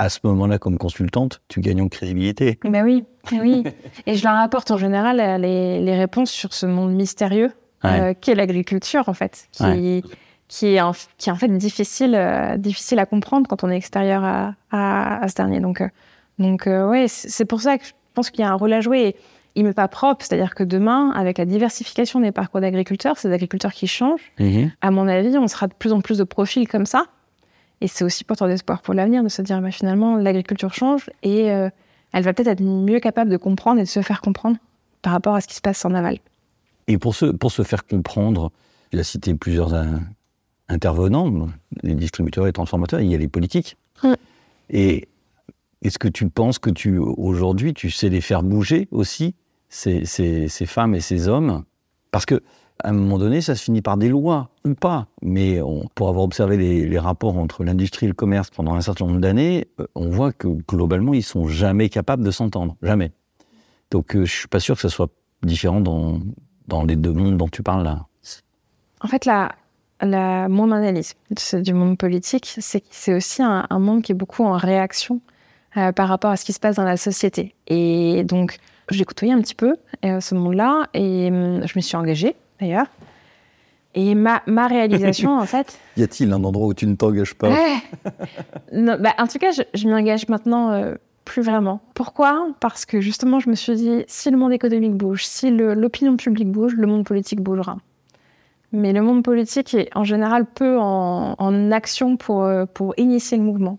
à 0.00 0.08
ce 0.10 0.18
moment-là, 0.24 0.58
comme 0.58 0.76
consultante, 0.78 1.40
tu 1.48 1.60
gagnes 1.60 1.80
en 1.82 1.88
crédibilité. 1.88 2.58
Ben 2.64 2.84
oui, 2.84 3.04
oui. 3.32 3.64
Et 4.06 4.14
je 4.14 4.24
leur 4.24 4.36
apporte 4.36 4.70
en 4.70 4.76
général 4.76 5.16
les, 5.40 5.80
les 5.80 5.96
réponses 5.96 6.30
sur 6.30 6.52
ce 6.54 6.66
monde 6.66 6.92
mystérieux 6.92 7.50
Ouais. 7.84 8.00
euh, 8.00 8.14
qu'est 8.20 8.34
l'agriculture, 8.34 9.08
en 9.08 9.14
fait, 9.14 9.46
qui, 9.52 9.62
Ouais. 9.62 10.02
qui, 10.48 10.66
est 10.74 10.80
en, 10.80 10.92
qui 11.16 11.28
est 11.28 11.32
en 11.32 11.36
fait 11.36 11.48
difficile, 11.48 12.14
euh, 12.14 12.56
difficile 12.56 12.98
à 12.98 13.06
comprendre 13.06 13.46
quand 13.48 13.62
on 13.64 13.70
est 13.70 13.76
extérieur 13.76 14.24
à, 14.24 14.54
à, 14.70 15.22
à 15.22 15.28
ce 15.28 15.34
dernier. 15.34 15.60
Donc, 15.60 15.80
euh, 15.80 15.88
donc 16.38 16.66
ouais, 16.66 17.06
c'est 17.08 17.28
c'est 17.28 17.44
pour 17.44 17.60
ça 17.60 17.78
que 17.78 17.84
je 17.84 17.92
pense 18.14 18.30
qu'il 18.30 18.40
y 18.40 18.44
a 18.44 18.50
un 18.50 18.54
rôle 18.54 18.72
à 18.72 18.80
jouer. 18.80 19.00
Et 19.00 19.16
il 19.54 19.64
m'est 19.64 19.72
pas 19.72 19.88
propre, 19.88 20.24
c'est-à-dire 20.24 20.54
que 20.54 20.62
demain, 20.62 21.10
avec 21.16 21.38
la 21.38 21.44
diversification 21.44 22.20
des 22.20 22.30
parcours 22.32 22.60
d'agriculteurs, 22.60 23.18
ces 23.18 23.32
agriculteurs 23.32 23.72
qui 23.72 23.86
changent, 23.88 24.32
à 24.80 24.90
mon 24.90 25.08
avis, 25.08 25.36
on 25.36 25.48
sera 25.48 25.66
de 25.66 25.74
plus 25.74 25.92
en 25.92 26.00
plus 26.00 26.18
de 26.18 26.24
profils 26.24 26.68
comme 26.68 26.86
ça. 26.86 27.06
Et 27.80 27.86
c'est 27.88 28.04
aussi 28.04 28.24
porteur 28.24 28.46
d'espoir 28.48 28.82
pour 28.82 28.94
l'avenir 28.94 29.22
de 29.24 29.28
se 29.28 29.40
dire, 29.42 29.60
bah, 29.60 29.70
finalement, 29.70 30.16
l'agriculture 30.16 30.74
change 30.74 31.10
et 31.22 31.50
euh, 31.52 31.70
elle 32.12 32.22
va 32.24 32.32
peut-être 32.32 32.48
être 32.48 32.60
mieux 32.62 32.98
capable 33.00 33.30
de 33.30 33.36
comprendre 33.36 33.78
et 33.80 33.84
de 33.84 33.88
se 33.88 34.02
faire 34.02 34.20
comprendre 34.20 34.56
par 35.02 35.12
rapport 35.12 35.34
à 35.36 35.40
ce 35.40 35.46
qui 35.48 35.54
se 35.54 35.60
passe 35.60 35.84
en 35.84 35.94
aval. 35.94 36.18
Et 36.88 36.98
pour 36.98 37.14
se, 37.14 37.26
pour 37.26 37.52
se 37.52 37.62
faire 37.62 37.86
comprendre, 37.86 38.50
il 38.92 38.98
a 38.98 39.04
cité 39.04 39.34
plusieurs 39.34 39.72
intervenants, 40.68 41.48
les 41.82 41.94
distributeurs 41.94 42.44
et 42.44 42.48
les 42.48 42.52
transformateurs, 42.52 43.00
il 43.00 43.10
y 43.10 43.14
a 43.14 43.18
les 43.18 43.28
politiques. 43.28 43.76
Et 44.70 45.08
est-ce 45.82 45.98
que 45.98 46.08
tu 46.08 46.28
penses 46.28 46.58
que 46.58 46.70
tu, 46.70 46.98
aujourd'hui, 46.98 47.74
tu 47.74 47.90
sais 47.90 48.08
les 48.08 48.20
faire 48.20 48.42
bouger 48.42 48.88
aussi, 48.90 49.34
ces, 49.68 50.04
ces, 50.06 50.48
ces 50.48 50.66
femmes 50.66 50.94
et 50.94 51.00
ces 51.00 51.28
hommes? 51.28 51.64
Parce 52.10 52.26
que 52.26 52.42
à 52.82 52.90
un 52.90 52.92
moment 52.92 53.18
donné, 53.18 53.40
ça 53.40 53.56
se 53.56 53.64
finit 53.64 53.82
par 53.82 53.96
des 53.96 54.08
lois 54.08 54.50
ou 54.64 54.74
pas. 54.74 55.08
Mais 55.20 55.60
on, 55.60 55.88
pour 55.94 56.08
avoir 56.08 56.24
observé 56.24 56.56
les, 56.56 56.86
les 56.86 56.98
rapports 56.98 57.36
entre 57.36 57.64
l'industrie 57.64 58.06
et 58.06 58.08
le 58.08 58.14
commerce 58.14 58.50
pendant 58.50 58.74
un 58.74 58.80
certain 58.80 59.06
nombre 59.06 59.20
d'années, 59.20 59.66
euh, 59.80 59.86
on 59.96 60.08
voit 60.10 60.32
que 60.32 60.46
globalement, 60.46 61.12
ils 61.12 61.24
sont 61.24 61.48
jamais 61.48 61.88
capables 61.88 62.22
de 62.22 62.30
s'entendre. 62.30 62.76
Jamais. 62.82 63.10
Donc, 63.90 64.14
euh, 64.14 64.24
je 64.24 64.32
suis 64.32 64.48
pas 64.48 64.60
sûr 64.60 64.76
que 64.76 64.82
ce 64.82 64.88
soit 64.88 65.10
différent 65.42 65.80
dans, 65.80 66.20
dans 66.68 66.84
les 66.84 66.96
deux 66.96 67.12
mondes 67.12 67.36
dont 67.36 67.48
tu 67.48 67.62
parles 67.62 67.82
là. 67.82 68.06
En 69.00 69.08
fait, 69.08 69.24
la, 69.24 69.52
la, 70.00 70.48
mon 70.48 70.70
analyse 70.70 71.14
du 71.52 71.72
monde 71.72 71.98
politique, 71.98 72.56
c'est 72.58 72.80
que 72.80 72.86
c'est 72.90 73.14
aussi 73.14 73.42
un, 73.42 73.66
un 73.68 73.78
monde 73.78 74.02
qui 74.02 74.12
est 74.12 74.14
beaucoup 74.14 74.44
en 74.44 74.56
réaction 74.56 75.20
euh, 75.76 75.92
par 75.92 76.08
rapport 76.08 76.30
à 76.30 76.36
ce 76.36 76.44
qui 76.44 76.52
se 76.52 76.60
passe 76.60 76.76
dans 76.76 76.84
la 76.84 76.96
société. 76.96 77.54
Et 77.66 78.24
donc, 78.24 78.58
j'ai 78.90 79.04
côtoyé 79.04 79.32
un 79.32 79.40
petit 79.40 79.54
peu 79.54 79.76
euh, 80.04 80.20
ce 80.20 80.34
monde-là 80.34 80.86
et 80.94 81.28
hum, 81.28 81.66
je 81.66 81.72
me 81.76 81.80
suis 81.80 81.96
engagée 81.96 82.34
d'ailleurs. 82.60 82.86
Et 83.94 84.14
ma, 84.14 84.42
ma 84.46 84.66
réalisation, 84.66 85.38
en 85.40 85.46
fait, 85.46 85.78
Y 85.96 86.02
a-t-il 86.02 86.32
un 86.32 86.42
endroit 86.44 86.66
où 86.68 86.74
tu 86.74 86.86
ne 86.86 86.94
t'engages 86.94 87.34
pas? 87.34 87.48
Ouais. 87.50 87.76
Non, 88.72 88.96
bah, 89.00 89.14
en 89.18 89.26
tout 89.26 89.38
cas, 89.38 89.50
je, 89.52 89.62
je 89.74 89.86
m'y 89.86 89.94
engage 89.94 90.28
maintenant 90.28 90.70
euh, 90.72 90.94
plus 91.28 91.42
vraiment. 91.42 91.80
Pourquoi? 91.94 92.48
Parce 92.58 92.84
que 92.86 93.00
justement, 93.00 93.38
je 93.38 93.50
me 93.50 93.54
suis 93.54 93.76
dit, 93.76 94.04
si 94.08 94.30
le 94.30 94.36
monde 94.36 94.52
économique 94.52 94.94
bouge, 94.94 95.24
si 95.24 95.50
l'opinion 95.50 96.16
publique 96.16 96.50
bouge, 96.50 96.74
le 96.74 96.86
monde 96.86 97.04
politique 97.04 97.40
bougera. 97.40 97.76
Mais 98.72 98.92
le 98.92 99.02
monde 99.02 99.22
politique 99.22 99.74
est 99.74 99.88
en 99.94 100.04
général 100.04 100.44
peu 100.46 100.78
en, 100.78 101.70
action 101.70 102.16
pour, 102.16 102.44
euh, 102.44 102.64
pour 102.66 102.94
initier 102.96 103.38
le 103.38 103.44
mouvement, 103.44 103.78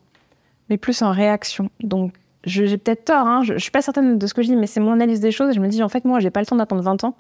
mais 0.70 0.78
plus 0.78 1.02
en 1.02 1.12
réaction. 1.12 1.70
Donc, 1.82 2.14
j'ai 2.46 2.78
peut-être 2.78 3.06
tort, 3.06 3.28
hein, 3.28 3.42
je, 3.44 3.56
je 3.56 3.60
suis 3.60 3.72
pas 3.72 3.82
certaine 3.82 4.18
de 4.18 4.28
ce 4.28 4.34
que 4.34 4.42
je 4.42 4.48
dis, 4.48 4.56
mais 4.56 4.68
c'est 4.68 4.80
mon 4.80 4.94
analyse 4.94 5.20
des 5.20 5.32
choses. 5.32 5.54
Je 5.54 5.60
me 5.60 5.68
dis, 5.68 5.84
en 5.84 5.90
fait, 5.90 6.06
moi, 6.06 6.20
j'ai 6.20 6.30
pas 6.30 6.40
le 6.40 6.46
temps 6.46 6.56
d'attendre 6.56 6.82
20 6.82 7.04
ans 7.04 7.16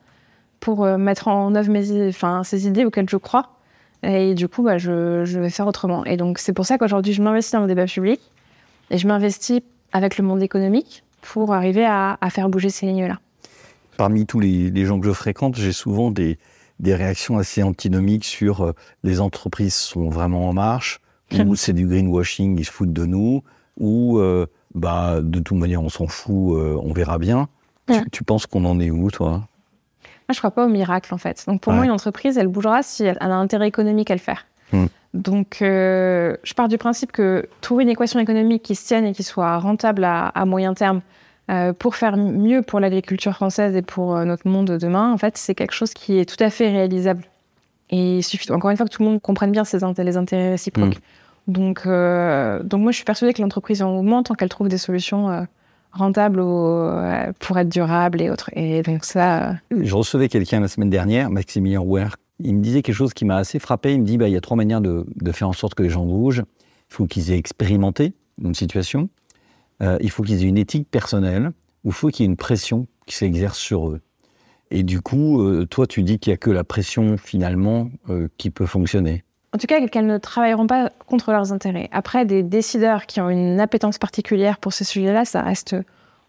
pour 0.59 0.85
euh, 0.85 0.97
mettre 0.97 1.27
en 1.27 1.53
œuvre 1.55 1.69
mes, 1.69 2.07
enfin, 2.07 2.43
ces 2.43 2.67
idées 2.67 2.85
auxquelles 2.85 3.09
je 3.09 3.17
crois. 3.17 3.49
Et 4.03 4.33
du 4.33 4.47
coup, 4.47 4.63
bah, 4.63 4.77
je, 4.77 5.25
je 5.25 5.39
vais 5.39 5.49
faire 5.49 5.67
autrement. 5.67 6.05
Et 6.05 6.17
donc, 6.17 6.39
c'est 6.39 6.53
pour 6.53 6.65
ça 6.65 6.77
qu'aujourd'hui, 6.77 7.13
je 7.13 7.21
m'investis 7.21 7.53
dans 7.53 7.61
le 7.61 7.67
débat 7.67 7.85
public 7.85 8.21
et 8.91 8.97
je 8.97 9.07
m'investis 9.07 9.61
avec 9.93 10.17
le 10.17 10.23
monde 10.23 10.41
économique 10.43 11.03
pour 11.21 11.53
arriver 11.53 11.85
à, 11.85 12.17
à 12.21 12.29
faire 12.29 12.49
bouger 12.49 12.69
ces 12.69 12.85
lignes-là. 12.85 13.19
Parmi 13.97 14.25
tous 14.25 14.39
les, 14.39 14.69
les 14.71 14.85
gens 14.85 14.99
que 14.99 15.05
je 15.05 15.11
fréquente, 15.11 15.55
j'ai 15.55 15.73
souvent 15.73 16.11
des, 16.11 16.37
des 16.79 16.95
réactions 16.95 17.37
assez 17.37 17.61
antinomiques 17.63 18.23
sur 18.25 18.61
euh, 18.61 18.71
les 19.03 19.19
entreprises 19.19 19.75
sont 19.75 20.09
vraiment 20.09 20.47
en 20.47 20.53
marche, 20.53 21.01
ou 21.45 21.55
c'est 21.55 21.73
du 21.73 21.85
greenwashing, 21.87 22.57
ils 22.57 22.65
se 22.65 22.71
foutent 22.71 22.93
de 22.93 23.05
nous, 23.05 23.43
ou 23.77 24.19
euh, 24.19 24.45
bah, 24.73 25.19
de 25.21 25.39
toute 25.39 25.57
manière 25.57 25.81
on 25.83 25.89
s'en 25.89 26.07
fout, 26.07 26.55
euh, 26.57 26.77
on 26.81 26.93
verra 26.93 27.17
bien. 27.17 27.49
Ouais. 27.89 28.01
Tu, 28.03 28.09
tu 28.09 28.23
penses 28.23 28.45
qu'on 28.45 28.65
en 28.65 28.79
est 28.79 28.91
où, 28.91 29.11
toi? 29.11 29.29
Moi, 29.31 30.33
je 30.33 30.37
crois 30.37 30.51
pas 30.51 30.65
au 30.65 30.69
miracle, 30.69 31.11
en 31.13 31.17
fait. 31.17 31.43
Donc, 31.47 31.59
pour 31.61 31.71
Ouais. 31.71 31.77
moi, 31.77 31.85
une 31.85 31.91
entreprise, 31.91 32.37
elle 32.37 32.47
bougera 32.47 32.83
si 32.83 33.03
elle, 33.03 33.17
elle 33.19 33.31
a 33.31 33.35
un 33.35 33.41
intérêt 33.41 33.67
économique 33.67 34.11
à 34.11 34.13
le 34.13 34.19
faire. 34.19 34.45
Hmm. 34.71 34.85
Donc, 35.13 35.61
euh, 35.61 36.37
je 36.43 36.53
pars 36.53 36.67
du 36.67 36.77
principe 36.77 37.11
que 37.11 37.47
trouver 37.61 37.83
une 37.83 37.89
équation 37.89 38.19
économique 38.19 38.61
qui 38.63 38.75
se 38.75 38.85
tienne 38.85 39.05
et 39.05 39.11
qui 39.13 39.23
soit 39.23 39.57
rentable 39.57 40.03
à, 40.03 40.27
à 40.27 40.45
moyen 40.45 40.73
terme 40.75 41.01
euh, 41.49 41.73
pour 41.73 41.95
faire 41.95 42.15
mieux 42.15 42.61
pour 42.61 42.79
l'agriculture 42.79 43.33
française 43.33 43.75
et 43.75 43.81
pour 43.81 44.15
euh, 44.15 44.23
notre 44.25 44.47
monde 44.47 44.67
de 44.67 44.77
demain, 44.77 45.11
en 45.11 45.17
fait, 45.17 45.35
c'est 45.37 45.55
quelque 45.55 45.73
chose 45.73 45.93
qui 45.95 46.19
est 46.19 46.25
tout 46.25 46.43
à 46.43 46.51
fait 46.51 46.69
réalisable. 46.69 47.23
Et 47.89 48.17
il 48.19 48.23
suffit, 48.23 48.51
encore 48.51 48.69
une 48.69 48.77
fois, 48.77 48.85
que 48.85 48.91
tout 48.91 49.01
le 49.01 49.09
monde 49.09 49.19
comprenne 49.21 49.51
bien 49.51 49.63
ses 49.63 49.79
int- 49.79 49.99
les 49.99 50.15
intérêts 50.15 50.51
réciproques. 50.51 50.99
Donc, 51.47 51.81
euh, 51.87 52.61
donc, 52.61 52.81
moi, 52.81 52.91
je 52.91 52.97
suis 52.97 53.05
persuadée 53.05 53.33
que 53.33 53.41
l'entreprise 53.41 53.81
est 53.81 53.83
en 53.83 53.93
mouvement 53.93 54.21
tant 54.21 54.35
qu'elle 54.35 54.49
trouve 54.49 54.67
des 54.69 54.77
solutions 54.77 55.47
rentables 55.91 56.39
au- 56.39 56.91
pour 57.39 57.57
être 57.57 57.69
durable 57.69 58.21
et 58.21 58.29
autres. 58.29 58.51
Et 58.53 58.83
donc, 58.83 59.03
ça, 59.05 59.55
Je 59.75 59.95
recevais 59.95 60.29
quelqu'un 60.29 60.59
la 60.59 60.67
semaine 60.67 60.91
dernière, 60.91 61.31
Maximilien 61.31 61.79
Rouer. 61.79 62.05
Il 62.39 62.55
me 62.55 62.61
disait 62.61 62.81
quelque 62.81 62.95
chose 62.95 63.13
qui 63.13 63.25
m'a 63.25 63.37
assez 63.37 63.59
frappé. 63.59 63.93
Il 63.93 64.01
me 64.01 64.05
dit 64.05 64.17
bah, 64.17 64.27
il 64.27 64.33
y 64.33 64.37
a 64.37 64.41
trois 64.41 64.57
manières 64.57 64.81
de, 64.81 65.05
faire 65.31 65.49
en 65.49 65.53
sorte 65.53 65.75
que 65.75 65.83
les 65.83 65.89
gens 65.89 66.05
bougent. 66.05 66.43
Il 66.89 66.93
faut 66.93 67.05
qu'ils 67.05 67.31
aient 67.31 67.37
expérimenté 67.37 68.13
une 68.41 68.55
situation. 68.55 69.09
Euh, 69.81 69.97
il 70.01 70.09
faut 70.09 70.23
qu'ils 70.23 70.43
aient 70.43 70.47
une 70.47 70.57
éthique 70.57 70.89
personnelle. 70.89 71.51
Ou 71.83 71.89
il 71.89 71.93
faut 71.93 72.09
qu'il 72.09 72.25
y 72.25 72.27
ait 72.27 72.31
une 72.31 72.37
pression 72.37 72.87
qui 73.05 73.15
s'exerce 73.15 73.57
sur 73.57 73.89
eux. 73.89 74.01
Et 74.71 74.83
du 74.83 75.01
coup, 75.01 75.41
euh, 75.41 75.65
toi, 75.65 75.87
tu 75.87 76.03
dis 76.03 76.19
qu'il 76.19 76.31
n'y 76.31 76.35
a 76.35 76.37
que 76.37 76.51
la 76.51 76.63
pression, 76.63 77.17
finalement, 77.17 77.89
euh, 78.09 78.27
qui 78.37 78.49
peut 78.49 78.65
fonctionner. 78.65 79.23
En 79.53 79.57
tout 79.57 79.65
cas, 79.65 79.85
qu'elles 79.87 80.05
ne 80.05 80.17
travailleront 80.17 80.67
pas 80.67 80.91
contre 81.07 81.31
leurs 81.31 81.51
intérêts. 81.51 81.89
Après, 81.91 82.25
des 82.25 82.43
décideurs 82.43 83.07
qui 83.07 83.19
ont 83.19 83.29
une 83.29 83.59
appétence 83.59 83.97
particulière 83.97 84.59
pour 84.59 84.73
ces 84.73 84.83
sujets-là, 84.83 85.25
ça 85.25 85.41
reste 85.41 85.75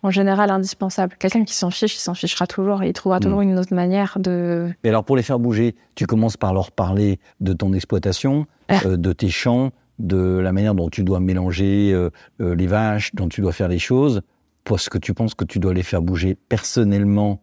en 0.02 0.10
général 0.10 0.50
indispensable. 0.50 1.16
Quelqu'un 1.18 1.44
qui 1.44 1.54
s'en 1.54 1.70
fiche, 1.70 1.94
il 1.94 1.98
s'en 2.00 2.14
fichera 2.14 2.46
toujours 2.46 2.82
et 2.82 2.88
il 2.88 2.92
trouvera 2.92 3.18
Mm. 3.18 3.22
toujours 3.22 3.40
une 3.42 3.58
autre 3.58 3.74
manière 3.74 4.16
de. 4.18 4.70
Mais 4.82 4.90
alors, 4.90 5.04
pour 5.04 5.16
les 5.16 5.22
faire 5.22 5.38
bouger, 5.38 5.74
tu 5.94 6.06
commences 6.06 6.36
par 6.36 6.54
leur 6.54 6.70
parler 6.72 7.18
de 7.40 7.52
ton 7.52 7.72
exploitation, 7.72 8.46
Ah. 8.68 8.80
euh, 8.86 8.96
de 8.96 9.12
tes 9.12 9.28
champs, 9.30 9.70
de 9.98 10.38
la 10.38 10.52
manière 10.52 10.74
dont 10.74 10.88
tu 10.88 11.02
dois 11.04 11.20
mélanger 11.20 11.92
euh, 11.92 12.08
euh, 12.40 12.54
les 12.54 12.66
vaches, 12.66 13.14
dont 13.14 13.28
tu 13.28 13.40
dois 13.42 13.52
faire 13.52 13.68
les 13.68 13.78
choses. 13.78 14.22
Parce 14.64 14.88
que 14.88 14.98
tu 14.98 15.12
penses 15.14 15.34
que 15.34 15.44
tu 15.44 15.58
dois 15.58 15.74
les 15.74 15.82
faire 15.82 16.00
bouger 16.02 16.34
personnellement 16.34 17.42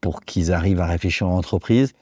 pour 0.00 0.20
qu'ils 0.22 0.52
arrivent 0.52 0.80
à 0.80 0.86
réfléchir 0.86 1.26
en 1.28 1.36
entreprise. 1.36 1.92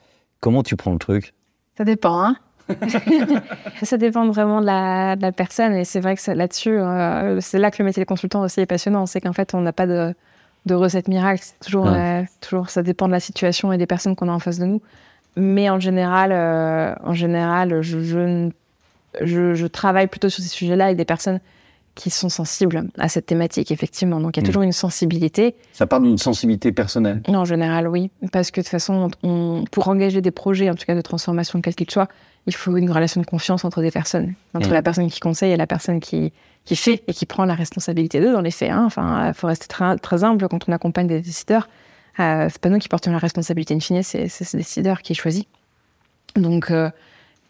Comment 0.40 0.62
tu 0.62 0.76
prends 0.76 0.92
le 0.92 0.98
truc? 0.98 1.32
Ça 1.78 1.84
dépend, 1.84 2.20
hein 2.22 2.36
Ça 3.82 3.96
dépend 3.96 4.26
vraiment 4.30 4.60
de 4.60 4.66
la, 4.66 5.16
de 5.16 5.22
la 5.22 5.32
personne 5.32 5.74
et 5.74 5.84
c'est 5.84 6.00
vrai 6.00 6.16
que 6.16 6.30
là-dessus, 6.30 6.70
euh, 6.78 7.40
c'est 7.40 7.58
là 7.58 7.70
que 7.70 7.76
le 7.80 7.84
métier 7.84 8.02
de 8.02 8.08
consultant 8.08 8.42
aussi 8.42 8.60
est 8.60 8.66
passionnant. 8.66 9.06
C'est 9.06 9.20
qu'en 9.20 9.32
fait, 9.32 9.54
on 9.54 9.60
n'a 9.60 9.72
pas 9.72 9.86
de, 9.86 10.14
de 10.66 10.74
recette 10.74 11.08
miracle. 11.08 11.42
Toujours, 11.64 11.86
Ouais. 11.86 12.22
euh, 12.22 12.22
toujours, 12.40 12.70
ça 12.70 12.82
dépend 12.82 13.06
de 13.06 13.12
la 13.12 13.20
situation 13.20 13.72
et 13.72 13.78
des 13.78 13.86
personnes 13.86 14.16
qu'on 14.16 14.28
a 14.28 14.32
en 14.32 14.38
face 14.38 14.58
de 14.58 14.64
nous. 14.66 14.80
Mais 15.36 15.68
en 15.68 15.80
général, 15.80 16.30
euh, 16.32 16.94
en 17.02 17.12
général, 17.12 17.82
je, 17.82 18.00
je, 18.02 18.18
ne- 18.18 18.50
je, 19.20 19.54
je 19.54 19.66
travaille 19.66 20.06
plutôt 20.06 20.28
sur 20.28 20.42
ces 20.42 20.48
sujets-là 20.48 20.86
avec 20.86 20.96
des 20.96 21.04
personnes 21.04 21.40
qui 21.94 22.10
sont 22.10 22.28
sensibles 22.28 22.88
à 22.98 23.08
cette 23.08 23.26
thématique, 23.26 23.70
effectivement. 23.70 24.18
Donc, 24.20 24.36
il 24.36 24.40
y 24.40 24.42
a 24.42 24.44
Mm. 24.44 24.46
toujours 24.46 24.62
une 24.62 24.72
sensibilité. 24.72 25.54
Ça 25.72 25.86
part 25.86 26.00
d'une 26.00 26.18
sensibilité 26.18 26.72
personnelle. 26.72 27.22
Non, 27.28 27.40
en 27.40 27.44
général, 27.44 27.86
oui. 27.86 28.10
Parce 28.32 28.50
que 28.50 28.60
de 28.60 28.64
toute 28.64 28.70
façon, 28.70 29.08
on, 29.22 29.64
pour 29.70 29.86
engager 29.88 30.20
des 30.20 30.32
projets, 30.32 30.68
en 30.70 30.74
tout 30.74 30.84
cas 30.86 30.96
de 30.96 31.00
transformation, 31.02 31.60
quel 31.60 31.74
qu'il 31.76 31.88
soit, 31.90 32.08
il 32.46 32.54
faut 32.54 32.76
une 32.76 32.90
relation 32.90 33.20
de 33.20 33.26
confiance 33.26 33.64
entre 33.64 33.80
des 33.80 33.92
personnes. 33.92 34.34
Entre 34.54 34.70
Mm. 34.70 34.72
la 34.72 34.82
personne 34.82 35.08
qui 35.10 35.20
conseille 35.20 35.52
et 35.52 35.56
la 35.56 35.66
personne 35.68 36.00
qui, 36.00 36.32
qui 36.64 36.74
fait 36.76 37.04
et 37.06 37.12
qui 37.14 37.26
prend 37.26 37.44
la 37.44 37.54
responsabilité 37.54 38.20
d'eux 38.20 38.32
dans 38.32 38.40
les 38.40 38.50
faits. 38.50 38.70
Hein. 38.70 38.82
Enfin, 38.86 39.28
il 39.28 39.34
faut 39.34 39.46
rester 39.46 39.68
très, 39.68 39.96
très 39.98 40.24
humble 40.24 40.48
quand 40.48 40.68
on 40.68 40.72
accompagne 40.72 41.06
des 41.06 41.20
décideurs. 41.20 41.68
Euh, 42.20 42.48
c'est 42.50 42.60
pas 42.60 42.70
nous 42.70 42.78
qui 42.78 42.88
portons 42.88 43.12
la 43.12 43.18
responsabilité. 43.18 43.74
In 43.74 43.80
fine, 43.80 44.02
c'est 44.02 44.28
ce 44.28 44.56
décideur 44.56 45.00
qui 45.02 45.14
choisit. 45.14 45.46
Donc, 46.36 46.70
euh, 46.70 46.90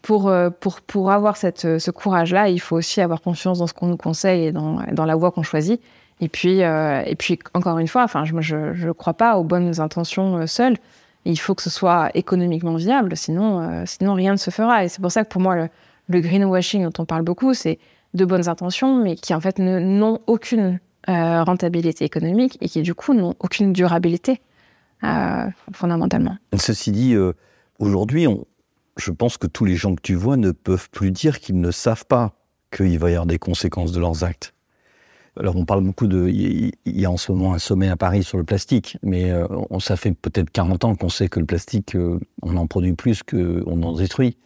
pour, 0.05 0.27
euh, 0.29 0.51
pour, 0.51 0.81
pour 0.81 1.09
avoir 1.09 1.35
cette, 1.35 1.65
euh, 1.65 1.79
ce 1.79 1.89
courage-là, 1.89 2.47
il 2.49 2.59
faut 2.59 2.75
aussi 2.75 3.01
avoir 3.01 3.21
confiance 3.21 3.57
dans 3.57 3.65
ce 3.65 3.73
qu'on 3.73 3.87
nous 3.87 3.97
conseille 3.97 4.45
et 4.45 4.51
dans, 4.51 4.77
dans 4.91 5.05
la 5.05 5.15
voie 5.15 5.31
qu'on 5.31 5.41
choisit. 5.41 5.81
Et 6.21 6.29
puis, 6.29 6.61
euh, 6.61 7.01
et 7.07 7.15
puis, 7.15 7.39
encore 7.55 7.79
une 7.79 7.87
fois, 7.87 8.03
enfin, 8.03 8.23
je 8.23 8.55
ne 8.85 8.91
crois 8.91 9.15
pas 9.15 9.37
aux 9.37 9.43
bonnes 9.43 9.79
intentions 9.81 10.37
euh, 10.37 10.45
seules. 10.45 10.77
Il 11.25 11.39
faut 11.39 11.55
que 11.55 11.63
ce 11.63 11.71
soit 11.71 12.11
économiquement 12.13 12.75
viable, 12.75 13.17
sinon, 13.17 13.83
sinon 13.87 14.13
rien 14.13 14.33
ne 14.33 14.37
se 14.37 14.51
fera. 14.51 14.83
Et 14.85 14.89
c'est 14.89 15.01
pour 15.01 15.11
ça 15.11 15.23
que 15.23 15.29
pour 15.29 15.41
moi, 15.41 15.55
le, 15.55 15.69
le 16.07 16.19
greenwashing 16.19 16.83
dont 16.83 16.93
on 16.99 17.05
parle 17.05 17.23
beaucoup, 17.23 17.55
c'est 17.55 17.79
de 18.13 18.25
bonnes 18.25 18.47
intentions, 18.47 18.95
mais 19.01 19.15
qui 19.15 19.33
en 19.33 19.39
fait 19.41 19.57
n'ont 19.57 20.19
aucune 20.27 20.79
rentabilité 21.07 22.05
économique 22.05 22.59
et 22.61 22.69
qui 22.69 22.83
du 22.83 22.93
coup 22.93 23.15
n'ont 23.15 23.33
aucune 23.39 23.73
durabilité 23.73 24.39
fondamentalement. 25.73 26.37
Ceci 26.55 26.91
dit, 26.91 27.15
aujourd'hui, 27.79 28.27
on- 28.27 28.45
je 28.97 29.11
pense 29.11 29.37
que 29.37 29.47
tous 29.47 29.65
les 29.65 29.75
gens 29.75 29.95
que 29.95 30.01
tu 30.01 30.15
vois 30.15 30.37
ne 30.37 30.51
peuvent 30.51 30.89
plus 30.89 31.11
dire 31.11 31.39
qu'ils 31.39 31.59
ne 31.59 31.71
savent 31.71 32.05
pas 32.05 32.33
qu'il 32.75 32.97
va 32.99 33.09
y 33.09 33.13
avoir 33.13 33.25
des 33.25 33.39
conséquences 33.39 33.91
de 33.91 33.99
leurs 33.99 34.23
actes. 34.23 34.53
Alors, 35.37 35.57
on 35.57 35.65
parle 35.65 35.83
beaucoup 35.83 36.07
de. 36.07 36.29
Il 36.29 36.71
y- 36.85 37.05
a 37.05 37.11
en 37.11 37.17
ce 37.17 37.31
moment 37.31 37.53
un 37.53 37.59
sommet 37.59 37.89
à 37.89 37.97
Paris 37.97 38.23
sur 38.23 38.37
le 38.37 38.45
plastique, 38.45 38.97
mais 39.03 39.31
euh, 39.31 39.45
on, 39.69 39.81
ça 39.81 39.97
fait 39.97 40.13
peut-être 40.13 40.49
40 40.49 40.85
ans 40.85 40.95
qu'on 40.95 41.09
sait 41.09 41.27
que 41.27 41.41
le 41.41 41.45
plastique, 41.45 41.95
euh, 41.95 42.19
on 42.41 42.55
en 42.55 42.67
produit 42.67 42.93
plus 42.93 43.21
qu'on 43.21 43.83
en 43.83 43.93
détruit. 43.93 44.37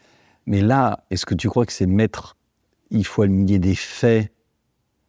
Mais 0.47 0.62
là, 0.62 1.03
est-ce 1.12 1.27
que 1.27 1.35
tu 1.35 1.47
crois 1.47 1.67
que 1.67 1.73
c'est 1.73 1.85
mettre. 1.85 2.38
Il 2.89 3.05
faut 3.05 3.21
aligner 3.21 3.59
des 3.59 3.75
faits, 3.75 4.31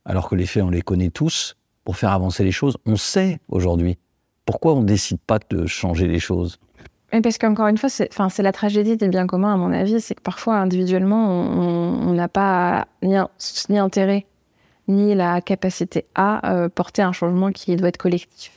alors 0.04 0.28
que 0.28 0.34
les 0.34 0.44
faits, 0.44 0.62
on 0.62 0.68
les 0.68 0.82
connaît 0.82 1.08
tous, 1.08 1.56
pour 1.82 1.96
faire 1.96 2.12
avancer 2.12 2.44
les 2.44 2.52
choses? 2.52 2.76
On 2.84 2.96
sait 2.96 3.40
aujourd'hui. 3.48 3.96
Pourquoi 4.44 4.74
on 4.74 4.82
ne 4.82 4.86
décide 4.86 5.18
pas 5.18 5.38
de 5.48 5.64
changer 5.64 6.06
les 6.08 6.20
choses? 6.20 6.58
Et 7.12 7.20
parce 7.20 7.38
qu'encore 7.38 7.66
une 7.66 7.78
fois, 7.78 7.88
c'est 7.88 8.08
enfin, 8.12 8.28
c'est 8.28 8.42
la 8.42 8.52
tragédie 8.52 8.96
des 8.96 9.08
biens 9.08 9.26
communs, 9.26 9.52
à 9.52 9.56
mon 9.56 9.72
avis, 9.72 10.00
c'est 10.00 10.14
que 10.14 10.22
parfois, 10.22 10.56
individuellement, 10.56 11.28
on 11.28 12.12
n'a 12.12 12.28
pas 12.28 12.86
ni, 13.02 13.16
intérêt, 13.78 14.26
ni 14.86 15.14
la 15.14 15.40
capacité 15.40 16.06
à 16.14 16.52
euh, 16.52 16.68
porter 16.68 17.02
un 17.02 17.12
changement 17.12 17.50
qui 17.50 17.74
doit 17.76 17.88
être 17.88 17.96
collectif. 17.96 18.52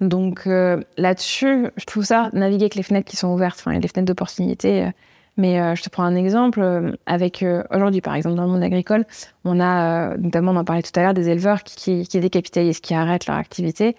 Donc 0.00 0.46
euh, 0.46 0.80
là-dessus, 0.96 1.66
je 1.76 1.84
trouve 1.84 2.04
ça, 2.04 2.30
naviguer 2.32 2.64
avec 2.64 2.76
les 2.76 2.82
fenêtres 2.82 3.10
qui 3.10 3.16
sont 3.16 3.28
ouvertes, 3.28 3.58
enfin, 3.58 3.76
les 3.76 3.88
fenêtres 3.88 4.06
d'opportunité. 4.06 4.84
euh, 4.84 4.90
mais 5.36 5.74
je 5.74 5.82
te 5.82 5.88
prends 5.88 6.02
un 6.02 6.16
exemple, 6.16 6.92
avec 7.06 7.42
aujourd'hui, 7.70 8.02
par 8.02 8.14
exemple, 8.14 8.34
dans 8.34 8.44
le 8.44 8.50
monde 8.50 8.62
agricole, 8.62 9.06
on 9.44 9.58
a, 9.58 10.14
notamment, 10.18 10.52
on 10.52 10.56
en 10.56 10.64
parlait 10.64 10.82
tout 10.82 10.90
à 10.96 11.02
l'heure, 11.02 11.14
des 11.14 11.30
éleveurs 11.30 11.62
qui, 11.62 11.76
qui, 11.76 12.06
qui 12.06 12.20
décapitalisent, 12.20 12.80
qui 12.80 12.92
arrêtent 12.92 13.26
leur 13.26 13.36
activité. 13.36 13.96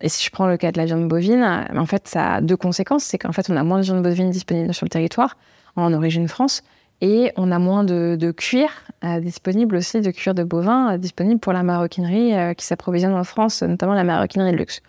Et 0.00 0.08
si 0.08 0.24
je 0.24 0.30
prends 0.30 0.46
le 0.46 0.56
cas 0.56 0.72
de 0.72 0.78
la 0.78 0.84
viande 0.84 1.08
bovine, 1.08 1.42
euh, 1.42 1.78
en 1.78 1.86
fait, 1.86 2.08
ça 2.08 2.34
a 2.34 2.40
deux 2.40 2.56
conséquences. 2.56 3.04
C'est 3.04 3.18
qu'en 3.18 3.32
fait, 3.32 3.48
on 3.50 3.56
a 3.56 3.62
moins 3.62 3.78
de 3.78 3.84
viande 3.84 4.02
bovine 4.02 4.30
disponible 4.30 4.74
sur 4.74 4.84
le 4.84 4.90
territoire, 4.90 5.36
en 5.76 5.92
origine 5.92 6.28
France, 6.28 6.62
et 7.00 7.32
on 7.36 7.50
a 7.50 7.58
moins 7.58 7.84
de, 7.84 8.32
cuir 8.36 8.70
euh, 9.04 9.20
disponible 9.20 9.76
aussi, 9.76 10.00
de 10.00 10.10
cuir 10.10 10.34
de 10.34 10.44
bovin 10.44 10.94
euh, 10.94 10.98
disponible 10.98 11.40
pour 11.40 11.52
la 11.52 11.62
maroquinerie 11.62 12.34
euh, 12.34 12.54
qui 12.54 12.64
s'approvisionne 12.64 13.14
en 13.14 13.24
France, 13.24 13.62
notamment 13.62 13.94
la 13.94 14.04
maroquinerie 14.04 14.52
de 14.52 14.56
luxe. 14.56 14.80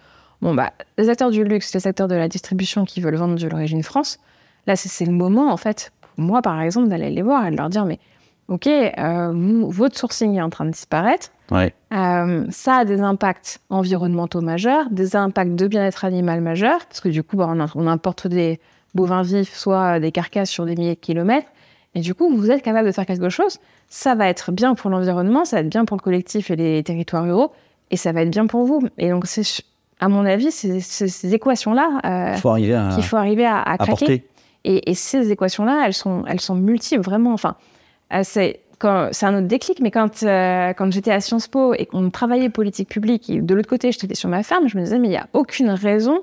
Bon, 0.42 0.54
bah, 0.54 0.72
les 0.98 1.10
acteurs 1.10 1.32
du 1.32 1.44
luxe, 1.44 1.74
les 1.74 1.88
acteurs 1.88 2.08
de 2.08 2.16
la 2.16 2.28
distribution 2.28 2.86
qui 2.86 3.02
veulent 3.02 3.16
vendre 3.16 3.36
de 3.36 3.48
l'origine 3.48 3.84
France, 3.84 4.20
là, 4.68 4.76
c'est 4.76 5.06
le 5.06 5.12
moment, 5.12 5.52
en 5.52 5.58
fait, 5.58 5.92
pour 6.02 6.24
moi, 6.24 6.42
par 6.42 6.62
exemple, 6.62 6.88
d'aller 6.88 7.10
les 7.10 7.22
voir 7.22 7.46
et 7.48 7.52
de 7.52 7.58
leur 7.58 7.70
dire, 7.70 7.86
mais 7.86 8.00
OK, 8.48 8.68
euh, 8.68 9.32
vous- 9.34 9.70
votre 9.72 9.98
sourcing 9.98 10.36
est 10.36 10.42
en 10.42 10.50
train 10.50 10.66
de 10.66 10.72
disparaître. 10.72 11.30
Ouais. 11.52 11.74
Euh, 11.94 12.46
ça 12.50 12.78
a 12.78 12.86
des 12.86 13.02
impacts 13.02 13.60
environnementaux 13.70 14.42
majeurs, 14.42 14.86
des 14.92 15.16
impacts 15.16 15.56
de 15.56 15.68
bien-être 15.68 16.06
animal 16.06 16.42
majeurs, 16.42 16.86
parce 16.88 17.00
que 17.02 17.10
du 17.10 17.24
coup, 17.24 17.38
bah, 17.38 17.48
on, 17.50 17.66
on 17.76 17.88
importe 17.88 18.28
des 18.28 18.60
bovins 18.94 19.24
vifs, 19.24 19.56
soit 19.56 20.00
des 20.00 20.12
carcasses 20.12 20.50
sur 20.50 20.66
des 20.66 20.76
milliers 20.76 20.96
de 20.96 21.00
kilomètres. 21.00 21.48
Et 21.96 22.02
du 22.02 22.14
coup, 22.14 22.36
vous 22.36 22.52
êtes 22.52 22.62
capable 22.62 22.88
de 22.88 22.92
faire 22.92 23.06
quelque 23.06 23.30
chose. 23.30 23.58
Ça 23.90 24.16
va 24.16 24.28
être 24.28 24.52
bien 24.52 24.76
pour 24.76 24.90
l'environnement, 24.90 25.46
ça 25.46 25.58
va 25.58 25.62
être 25.62 25.70
bien 25.70 25.86
pour 25.86 25.98
le 25.98 26.02
collectif 26.02 26.52
et 26.52 26.56
les 26.56 26.84
territoires 26.84 27.24
ruraux, 27.24 27.52
et 27.92 27.98
ça 27.98 28.12
va 28.12 28.22
être 28.22 28.32
bien 28.32 28.48
pour 28.48 28.66
vous. 28.66 28.82
Et 28.98 29.10
donc, 29.12 29.26
c'est, 29.28 29.44
à 30.00 30.08
mon 30.10 30.26
avis, 30.26 30.52
c'est 30.52 30.80
c'est 30.82 31.08
ces 31.08 31.34
équations-là 31.34 32.00
euh, 32.06 32.36
faut 32.38 32.50
arriver 32.50 32.76
à, 32.76 32.90
qu'il 32.94 33.04
faut 33.04 33.16
arriver 33.18 33.46
à, 33.46 33.58
à 33.60 33.74
à 33.74 33.78
craquer. 33.78 34.26
Et, 34.66 34.90
et 34.90 34.94
ces 34.96 35.32
équations-là, 35.32 35.84
elles 35.86 35.94
sont, 35.94 36.24
elles 36.28 36.42
sont 36.42 36.56
multiples, 36.56 37.04
vraiment. 37.04 37.32
Enfin, 37.34 37.50
euh, 37.50 37.75
c'est 38.24 38.62
quand- 38.80 39.10
c'est 39.12 39.26
un 39.26 39.38
autre 39.38 39.48
déclic, 39.48 39.80
mais 39.82 39.92
quand, 39.92 40.24
euh, 40.24 40.74
quand 40.74 40.92
j'étais 40.92 41.12
à 41.12 41.22
Sciences 41.22 41.48
Po 41.48 41.74
et 41.74 41.86
qu'on 41.86 42.10
travaillait 42.10 42.50
politique 42.50 42.90
publique, 42.90 43.30
et 43.30 43.42
de 43.42 43.56
l'autre 43.56 43.70
côté, 43.70 43.92
j'étais 43.92 44.14
sur 44.16 44.30
ma 44.30 44.44
ferme, 44.44 44.68
je 44.68 44.78
me 44.78 44.84
disais, 44.84 45.00
mais 45.00 45.08
il 45.08 45.12
n'y 45.12 45.18
a 45.18 45.28
aucune 45.34 45.70
raison 45.70 46.20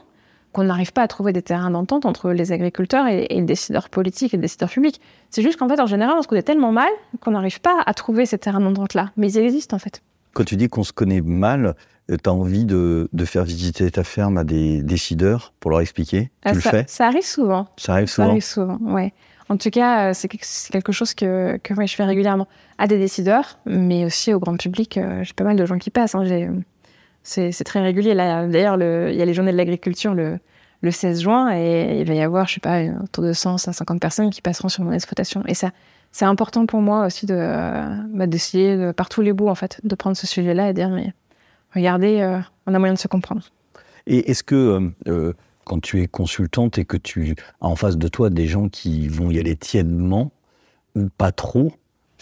qu'on 0.52 0.64
n'arrive 0.64 0.92
pas 0.92 1.00
à 1.02 1.08
trouver 1.08 1.32
des 1.32 1.40
terrains 1.40 1.70
d'entente 1.70 2.04
entre 2.04 2.30
les 2.30 2.52
agriculteurs 2.52 3.06
et, 3.06 3.24
et 3.30 3.36
les 3.36 3.42
décideurs 3.46 3.88
politiques 3.88 4.34
et 4.34 4.36
les 4.36 4.42
décideurs 4.42 4.68
publics. 4.68 5.00
C'est 5.30 5.40
juste 5.42 5.58
qu'en 5.58 5.66
fait, 5.68 5.80
en 5.80 5.86
général, 5.86 6.14
on 6.18 6.22
se 6.22 6.28
connaît 6.28 6.42
tellement 6.42 6.72
mal 6.72 6.90
qu'on 7.20 7.30
n'arrive 7.30 7.60
pas 7.62 7.80
à 7.86 7.94
trouver 7.94 8.26
ces 8.26 8.36
terrains 8.36 8.60
d'entente-là. 8.60 9.12
Mais 9.16 9.32
ils 9.32 9.38
existent, 9.38 9.74
en 9.76 9.80
fait. 9.80 10.02
Quand 10.34 10.44
tu 10.44 10.56
dis 10.56 10.68
qu'on 10.68 10.84
se 10.84 10.92
connaît 10.92 11.22
mal, 11.22 11.74
tu 12.08 12.16
as 12.28 12.32
envie 12.34 12.66
de, 12.66 13.08
de 13.14 13.24
faire 13.24 13.44
visiter 13.44 13.90
ta 13.90 14.04
ferme 14.04 14.36
à 14.36 14.44
des 14.44 14.82
décideurs 14.82 15.54
pour 15.58 15.70
leur 15.70 15.80
expliquer? 15.80 16.30
Tu 16.44 16.48
Euh, 16.50 16.54
le 16.54 16.60
ça, 16.60 16.70
fais? 16.70 16.84
ça 16.86 17.06
arrive 17.06 17.24
souvent. 17.24 17.66
Ça 17.78 17.94
arrive 17.94 18.08
Ça 18.08 18.16
souvent? 18.16 18.28
arrive 18.28 18.44
souvent, 18.44 18.78
ouais. 18.92 19.14
En 19.52 19.58
tout 19.58 19.68
cas, 19.70 20.08
euh, 20.08 20.12
c'est 20.14 20.28
quelque- 20.28 20.92
chose 20.92 21.12
que, 21.14 21.58
que 21.58 21.74
je 21.86 21.94
fais 21.94 22.04
régulièrement 22.04 22.48
à 22.78 22.86
des 22.86 22.98
décideurs, 22.98 23.58
mais 23.66 24.04
aussi 24.06 24.32
au 24.32 24.38
grand 24.40 24.56
public. 24.56 24.96
euh, 24.96 25.22
J'ai 25.22 25.34
pas 25.34 25.44
mal 25.44 25.56
de 25.56 25.66
gens 25.66 25.76
qui 25.78 25.90
passent. 25.90 26.14
hein, 26.14 26.24
C'est 27.22 27.64
très 27.64 27.80
régulier. 27.82 28.14
D'ailleurs, 28.14 28.76
le- 28.78 29.10
il 29.10 29.16
y 29.16 29.22
a 29.22 29.24
les 29.26 29.34
journées 29.34 29.52
de 29.52 29.56
l'agriculture 29.58 30.14
le, 30.14 30.38
le 30.80 30.90
16 30.90 31.20
juin 31.22 31.50
et 31.54 32.00
il 32.00 32.06
va 32.08 32.14
y 32.14 32.22
avoir, 32.22 32.48
je 32.48 32.54
sais 32.54 32.60
pas, 32.60 32.82
autour 33.02 33.24
de 33.24 33.32
100, 33.32 33.58
150 33.58 34.00
personnes 34.00 34.30
qui 34.30 34.40
passeront 34.42 34.68
sur 34.70 34.82
mon 34.84 34.92
exploitation. 34.92 35.42
Et 35.46 35.54
ça, 35.54 35.70
c'est 36.12 36.24
important 36.24 36.64
pour 36.66 36.80
moi 36.80 37.06
aussi 37.06 37.26
de 37.26 37.34
bah, 37.36 38.26
d'essayer 38.26 38.76
de, 38.76 38.92
par 38.92 39.08
tous 39.10 39.20
les 39.20 39.32
bouts, 39.34 39.48
en 39.48 39.54
fait, 39.54 39.80
de 39.84 39.94
prendre 39.94 40.16
ce 40.16 40.26
sujet-là 40.26 40.70
et 40.70 40.72
dire, 40.72 40.88
mais 40.88 41.12
regardez, 41.74 42.20
euh, 42.20 42.38
on 42.66 42.74
a 42.74 42.78
moyen 42.78 42.94
de 42.94 42.98
se 42.98 43.08
comprendre. 43.08 43.42
Et 44.06 44.30
est-ce 44.30 44.42
que 44.42 44.54
quand 45.64 45.80
tu 45.80 46.02
es 46.02 46.08
consultante 46.08 46.78
et 46.78 46.84
que 46.84 46.96
tu 46.96 47.34
as 47.60 47.66
en 47.66 47.76
face 47.76 47.96
de 47.96 48.08
toi 48.08 48.30
des 48.30 48.46
gens 48.46 48.68
qui 48.68 49.08
vont 49.08 49.30
y 49.30 49.38
aller 49.38 49.56
tièdement 49.56 50.32
ou 50.96 51.08
pas 51.16 51.32
trop, 51.32 51.72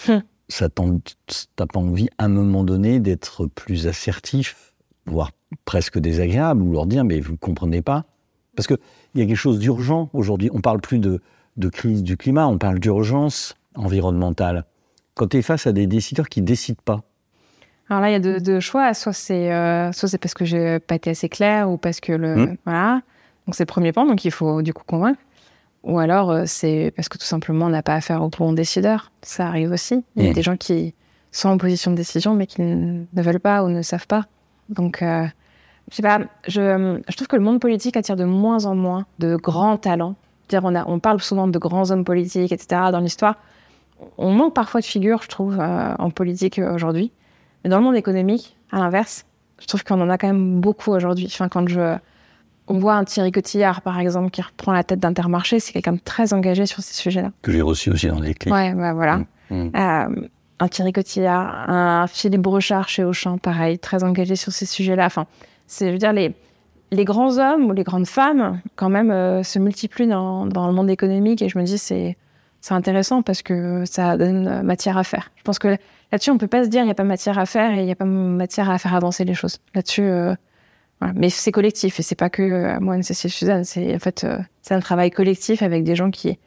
Hum. 0.09 0.23
ça 0.49 0.69
t'as 0.71 1.67
pas 1.67 1.79
envie 1.81 2.09
à 2.19 2.25
un 2.25 2.29
moment 2.29 2.65
donné 2.65 3.01
d'être 3.01 3.47
plus 3.47 3.87
assertif, 3.87 4.73
voire 5.07 5.31
presque 5.65 5.99
désagréable, 5.99 6.63
ou 6.63 6.73
leur 6.73 6.87
dire 6.87 7.05
mais 7.05 7.21
vous 7.21 7.33
ne 7.33 7.37
comprenez 7.37 7.83
pas 7.83 8.05
Parce 8.57 8.67
qu'il 8.67 8.79
y 9.17 9.23
a 9.23 9.27
quelque 9.27 9.37
chose 9.37 9.59
d'urgent 9.59 10.09
aujourd'hui. 10.13 10.51
On 10.55 10.61
parle 10.61 10.81
plus 10.81 10.99
de, 10.99 11.21
de 11.57 11.69
crise 11.69 12.03
du 12.03 12.17
climat, 12.17 12.47
on 12.47 12.59
parle 12.59 12.79
d'urgence 12.79 13.55
environnementale. 13.75 14.65
Quand 15.15 15.29
tu 15.29 15.39
es 15.39 15.43
face 15.43 15.67
à 15.67 15.73
des 15.73 15.87
décideurs 15.87 16.29
qui 16.29 16.41
décident 16.43 16.81
pas, 16.85 17.03
Alors 17.89 18.01
là, 18.01 18.09
il 18.11 18.13
y 18.13 18.17
a 18.17 18.21
deux, 18.21 18.41
deux 18.41 18.61
choix. 18.61 18.95
Soit 18.95 19.13
c'est 19.13 19.53
euh, 19.53 19.93
soit 19.93 20.09
c'est 20.09 20.19
parce 20.19 20.35
que 20.35 20.45
j'ai 20.45 20.79
pas 20.79 20.95
été 20.95 21.11
assez 21.11 21.29
claire 21.29 21.69
ou 21.71 21.77
parce 21.77 22.01
que 22.01 22.13
le 22.13 22.37
Mhm. 22.37 22.57
voilà. 22.65 23.03
Donc 23.47 23.55
c'est 23.55 23.63
le 23.65 23.67
premier 23.73 23.93
point. 23.93 24.07
Donc 24.07 24.25
il 24.25 24.31
faut 24.31 24.63
du 24.63 24.73
coup 24.73 24.85
convaincre. 24.87 25.21
Ou 25.83 25.99
alors 25.99 26.31
euh, 26.31 26.43
c'est 26.47 26.93
parce 26.95 27.09
que 27.09 27.17
tout 27.19 27.25
simplement 27.25 27.67
on 27.67 27.71
n'a 27.71 27.83
pas 27.83 27.95
affaire 27.95 28.23
au 28.23 28.29
bon 28.29 28.53
décideur. 28.53 29.11
Ça 29.23 29.47
arrive 29.47 29.73
aussi. 29.73 30.05
Il 30.17 30.23
y 30.23 30.27
a 30.27 30.29
Mhm. 30.31 30.35
des 30.35 30.43
gens 30.43 30.57
qui 30.57 30.95
sont 31.33 31.49
en 31.49 31.59
position 31.59 31.91
de 31.91 31.97
décision 31.97 32.35
mais 32.35 32.47
qui 32.47 32.61
ne 32.63 33.05
veulent 33.15 33.41
pas 33.41 33.65
ou 33.65 33.69
ne 33.69 33.83
savent 33.83 34.07
pas. 34.07 34.27
Donc 34.69 35.03
euh, 35.03 35.27
je 35.91 35.97
sais 35.97 36.03
pas. 36.03 36.21
Je, 36.47 37.01
je 37.09 37.17
trouve 37.17 37.29
que 37.29 37.37
le 37.37 37.43
monde 37.43 37.61
politique 37.61 37.97
attire 37.97 38.17
de 38.17 38.25
moins 38.25 38.67
en 38.67 38.75
moins 38.75 39.07
de 39.19 39.37
grands 39.37 39.77
talents. 39.79 40.17
Dire 40.49 40.61
on 40.65 40.75
a 40.75 40.85
on 40.87 40.99
parle 40.99 41.21
souvent 41.21 41.49
de 41.49 41.59
grands 41.59 41.91
hommes 41.91 42.05
politiques 42.05 42.53
etc. 42.53 42.83
dans 42.93 43.01
l'histoire. 43.01 43.37
On 44.17 44.33
manque 44.33 44.55
parfois 44.55 44.81
de 44.81 44.87
figures, 44.87 45.21
je 45.23 45.29
trouve, 45.29 45.59
euh, 45.61 45.95
en 45.99 46.11
politique 46.11 46.59
aujourd'hui. 46.59 47.13
Mais 47.63 47.69
dans 47.71 47.77
le 47.79 47.85
monde 47.85 47.97
économique, 47.97 48.57
à 48.73 48.79
l'inverse, 48.79 49.27
je 49.61 49.67
trouve 49.67 49.85
qu'on 49.85 50.01
en 50.01 50.09
a 50.09 50.17
quand 50.17 50.27
même 50.29 50.61
beaucoup 50.61 50.91
aujourd'hui. 50.93 51.27
Enfin, 51.27 51.49
quand 51.51 51.69
je, 51.69 51.97
on 52.71 52.79
voit 52.79 52.95
un 52.95 53.05
Thierry 53.05 53.33
Cotillard, 53.33 53.83
par 53.83 53.99
exemple, 53.99 54.31
qui 54.31 54.41
reprend 54.41 54.73
la 54.73 54.85
tête 54.85 55.01
d'Intermarché, 55.01 55.59
c'est 55.59 55.73
quelqu'un 55.73 55.95
de 55.95 56.01
très 56.03 56.33
engagé 56.33 56.67
sur 56.67 56.83
ces 56.83 56.95
sujets-là. 56.95 57.33
que 57.43 57.51
j'ai 57.51 57.63
reçu 57.63 57.91
aussi 57.91 58.07
dans 58.07 58.21
les 58.21 58.33
clés. 58.33 58.53
Ouais, 58.53 58.73
bah, 58.75 58.93
voilà. 58.95 59.19
Mm. 59.51 59.71
Euh, 59.75 60.29
un 60.61 60.69
Thierry 60.69 60.93
Cotillard, 60.93 61.69
un 61.69 62.07
Philippe 62.07 62.43
Brochard 62.43 62.89
chez 62.89 63.03
Auchan, 63.03 63.39
pareil, 63.39 63.79
très 63.79 64.05
engagé 64.05 64.37
sur 64.37 64.53
ces 64.53 64.67
sujets-là. 64.67 65.07
Enfin, 65.07 65.27
c'est, 65.67 65.89
je 65.89 65.93
veux 65.93 65.99
dire, 65.99 66.13
les, 66.13 66.35
les 66.93 67.05
grands 67.05 67.39
hommes 67.39 67.65
ou 67.65 67.73
les 67.73 67.83
grandes 67.83 68.07
femmes, 68.07 68.61
quand 68.77 68.89
même, 68.89 69.11
euh, 69.11 69.43
se 69.43 69.59
multiplient 69.59 70.07
dans, 70.07 70.47
dans 70.47 70.69
le 70.69 70.73
monde 70.73 70.91
économique 70.91 71.43
et 71.43 71.49
je 71.49 71.59
me 71.59 71.65
dis, 71.65 71.79
c'est, 71.79 72.17
c'est 72.61 72.75
intéressant 72.75 73.23
parce 73.23 73.43
que 73.43 73.85
ça 73.85 74.17
donne 74.17 74.47
euh, 74.47 74.63
matière 74.63 74.97
à 74.97 75.03
faire. 75.03 75.33
Je 75.37 75.43
pense 75.43 75.59
que 75.59 75.77
là-dessus, 76.13 76.31
on 76.31 76.39
peut 76.39 76.47
pas 76.47 76.65
se 76.65 76.69
dire, 76.69 76.83
il 76.83 76.87
n'y 76.87 76.91
a 76.93 76.95
pas 76.95 77.05
matière 77.05 77.39
à 77.39 77.47
faire 77.47 77.73
et 77.73 77.81
il 77.81 77.87
n'y 77.87 77.93
a 77.93 77.97
pas 77.97 78.05
matière 78.05 78.71
à 78.71 78.79
faire 78.79 78.95
avancer 78.95 79.25
les 79.25 79.35
choses. 79.35 79.59
Là-dessus, 79.75 80.03
euh, 80.03 80.35
voilà. 81.01 81.15
Mais 81.17 81.31
c'est 81.31 81.53
collectif 81.53 81.99
et 81.99 82.03
c'est 82.03 82.15
pas 82.15 82.31
que 82.31 82.43
euh, 82.43 82.81
moi, 82.81 83.01
Cécile 83.03 83.31
Suzanne. 83.31 83.65
C'est, 83.65 83.95
en 83.95 83.99
fait, 83.99 84.25
euh, 84.25 84.39
c'est 84.63 84.75
un 84.75 84.81
travail 84.81 85.11
collectif 85.11 85.63
avec 85.63 85.83
des 85.85 85.97
gens 85.97 86.11
qui, 86.11 86.39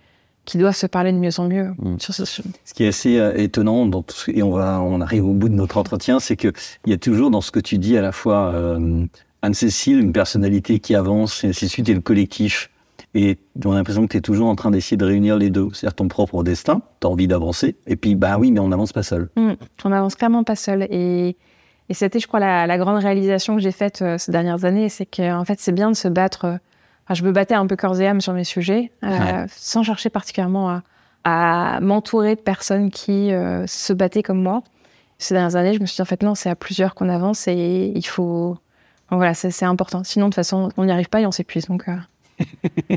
qui 0.46 0.58
doivent 0.58 0.76
se 0.76 0.86
parler 0.88 1.12
de 1.12 1.18
mieux 1.18 1.40
en 1.40 1.48
mieux 1.48 1.72
Mm. 1.80 2.00
sur 2.00 2.14
ce 2.14 2.26
sujet. 2.26 2.50
Ce 2.66 2.74
qui 2.74 2.84
est 2.84 2.90
assez 2.90 3.18
euh, 3.18 3.34
étonnant, 3.36 3.86
dans 3.86 4.02
tout 4.04 4.16
ce- 4.16 4.32
et 4.32 4.44
on, 4.44 4.52
va, 4.52 4.82
on 4.82 5.02
arrive 5.02 5.26
au 5.26 5.34
bout 5.34 5.50
de 5.50 5.56
notre 5.56 5.78
entretien, 5.78 6.20
c'est 6.20 6.36
qu'il 6.36 6.52
y 6.86 6.94
a 6.94 6.98
toujours 6.98 7.32
dans 7.32 7.42
ce 7.42 7.52
que 7.52 7.60
tu 7.60 7.78
dis 7.78 7.98
à 7.98 8.02
la 8.02 8.12
fois 8.12 8.52
euh, 8.54 9.06
Anne-Cécile, 9.42 10.00
une 10.00 10.14
personnalité 10.14 10.80
qui 10.80 10.96
avance, 10.96 11.44
et 11.44 11.48
ainsi 11.50 11.66
de 11.66 11.70
suite, 11.70 11.90
et 11.90 11.94
le 11.94 12.02
collectif. 12.02 12.70
Et 13.16 13.38
on 13.64 13.72
a 13.72 13.76
l'impression 13.76 14.04
que 14.08 14.12
tu 14.12 14.18
es 14.18 14.22
toujours 14.22 14.48
en 14.48 14.56
train 14.56 14.72
d'essayer 14.72 14.98
de 14.98 15.06
réunir 15.06 15.38
les 15.38 15.50
deux, 15.52 15.68
c'est-à-dire 15.74 15.94
ton 15.96 16.08
propre 16.08 16.44
destin, 16.44 16.82
tu 17.00 17.06
as 17.08 17.10
envie 17.10 17.28
d'avancer, 17.28 17.76
et 17.86 17.96
puis 17.96 18.16
bah 18.16 18.38
oui, 18.40 18.52
mais 18.52 18.60
on 18.60 18.70
n'avance 18.70 18.92
pas 18.94 19.04
seul. 19.04 19.30
Mm. 19.36 19.52
On 19.86 19.90
n'avance 19.90 20.16
clairement 20.16 20.44
pas 20.44 20.56
seul. 20.56 20.88
Et, 20.90 21.36
et 21.90 21.94
c'était, 21.94 22.20
je 22.20 22.28
crois, 22.28 22.40
la, 22.40 22.66
la 22.68 22.78
grande 22.78 23.02
réalisation 23.02 23.56
que 23.56 23.62
j'ai 23.62 23.72
faite 23.72 24.02
euh, 24.02 24.18
ces 24.18 24.32
dernières 24.32 24.66
années, 24.66 24.90
c'est 24.90 25.06
qu'en 25.06 25.44
fait, 25.46 25.60
c'est 25.60 25.72
bien 25.74 25.90
de 25.92 25.96
se 25.96 26.08
battre. 26.08 26.46
euh, 26.46 26.58
enfin, 27.06 27.14
je 27.14 27.24
me 27.24 27.32
battais 27.32 27.56
un 27.56 27.68
peu 27.68 27.76
corps 27.76 28.00
et 28.00 28.08
âme 28.08 28.22
sur 28.22 28.34
mes 28.34 28.44
sujets, 28.46 28.92
euh, 29.04 29.08
Ouais. 29.10 29.46
sans 29.50 29.84
chercher 29.84 30.10
particulièrement 30.10 30.70
à, 30.70 30.84
à 31.26 31.80
m'entourer 31.82 32.36
de 32.36 32.42
personnes 32.42 32.90
qui 32.92 33.30
se 33.68 33.94
battaient 33.94 34.24
comme 34.24 34.42
moi. 34.42 34.62
Ces 35.20 35.34
dernières 35.36 35.56
années, 35.56 35.74
je 35.74 35.80
me 35.80 35.86
suis 35.86 35.96
dit, 35.98 36.02
en 36.02 36.06
fait, 36.06 36.22
non, 36.24 36.36
c'est 36.36 36.50
à 36.50 36.56
plusieurs 36.56 36.96
qu'on 36.96 37.08
avance 37.10 37.48
et 37.48 37.92
il 37.96 38.06
faut. 38.06 38.58
donc 39.10 39.20
voilà, 39.20 39.34
c'est 39.34 39.64
important. 39.66 40.04
Sinon, 40.04 40.26
de 40.26 40.30
toute 40.32 40.36
façon, 40.36 40.70
on 40.76 40.86
n'y 40.86 40.92
arrive 40.92 41.08
pas 41.10 41.22
et 41.22 41.26
on 41.26 41.32
s'épuise. 41.32 41.66
Donc, 41.68 41.86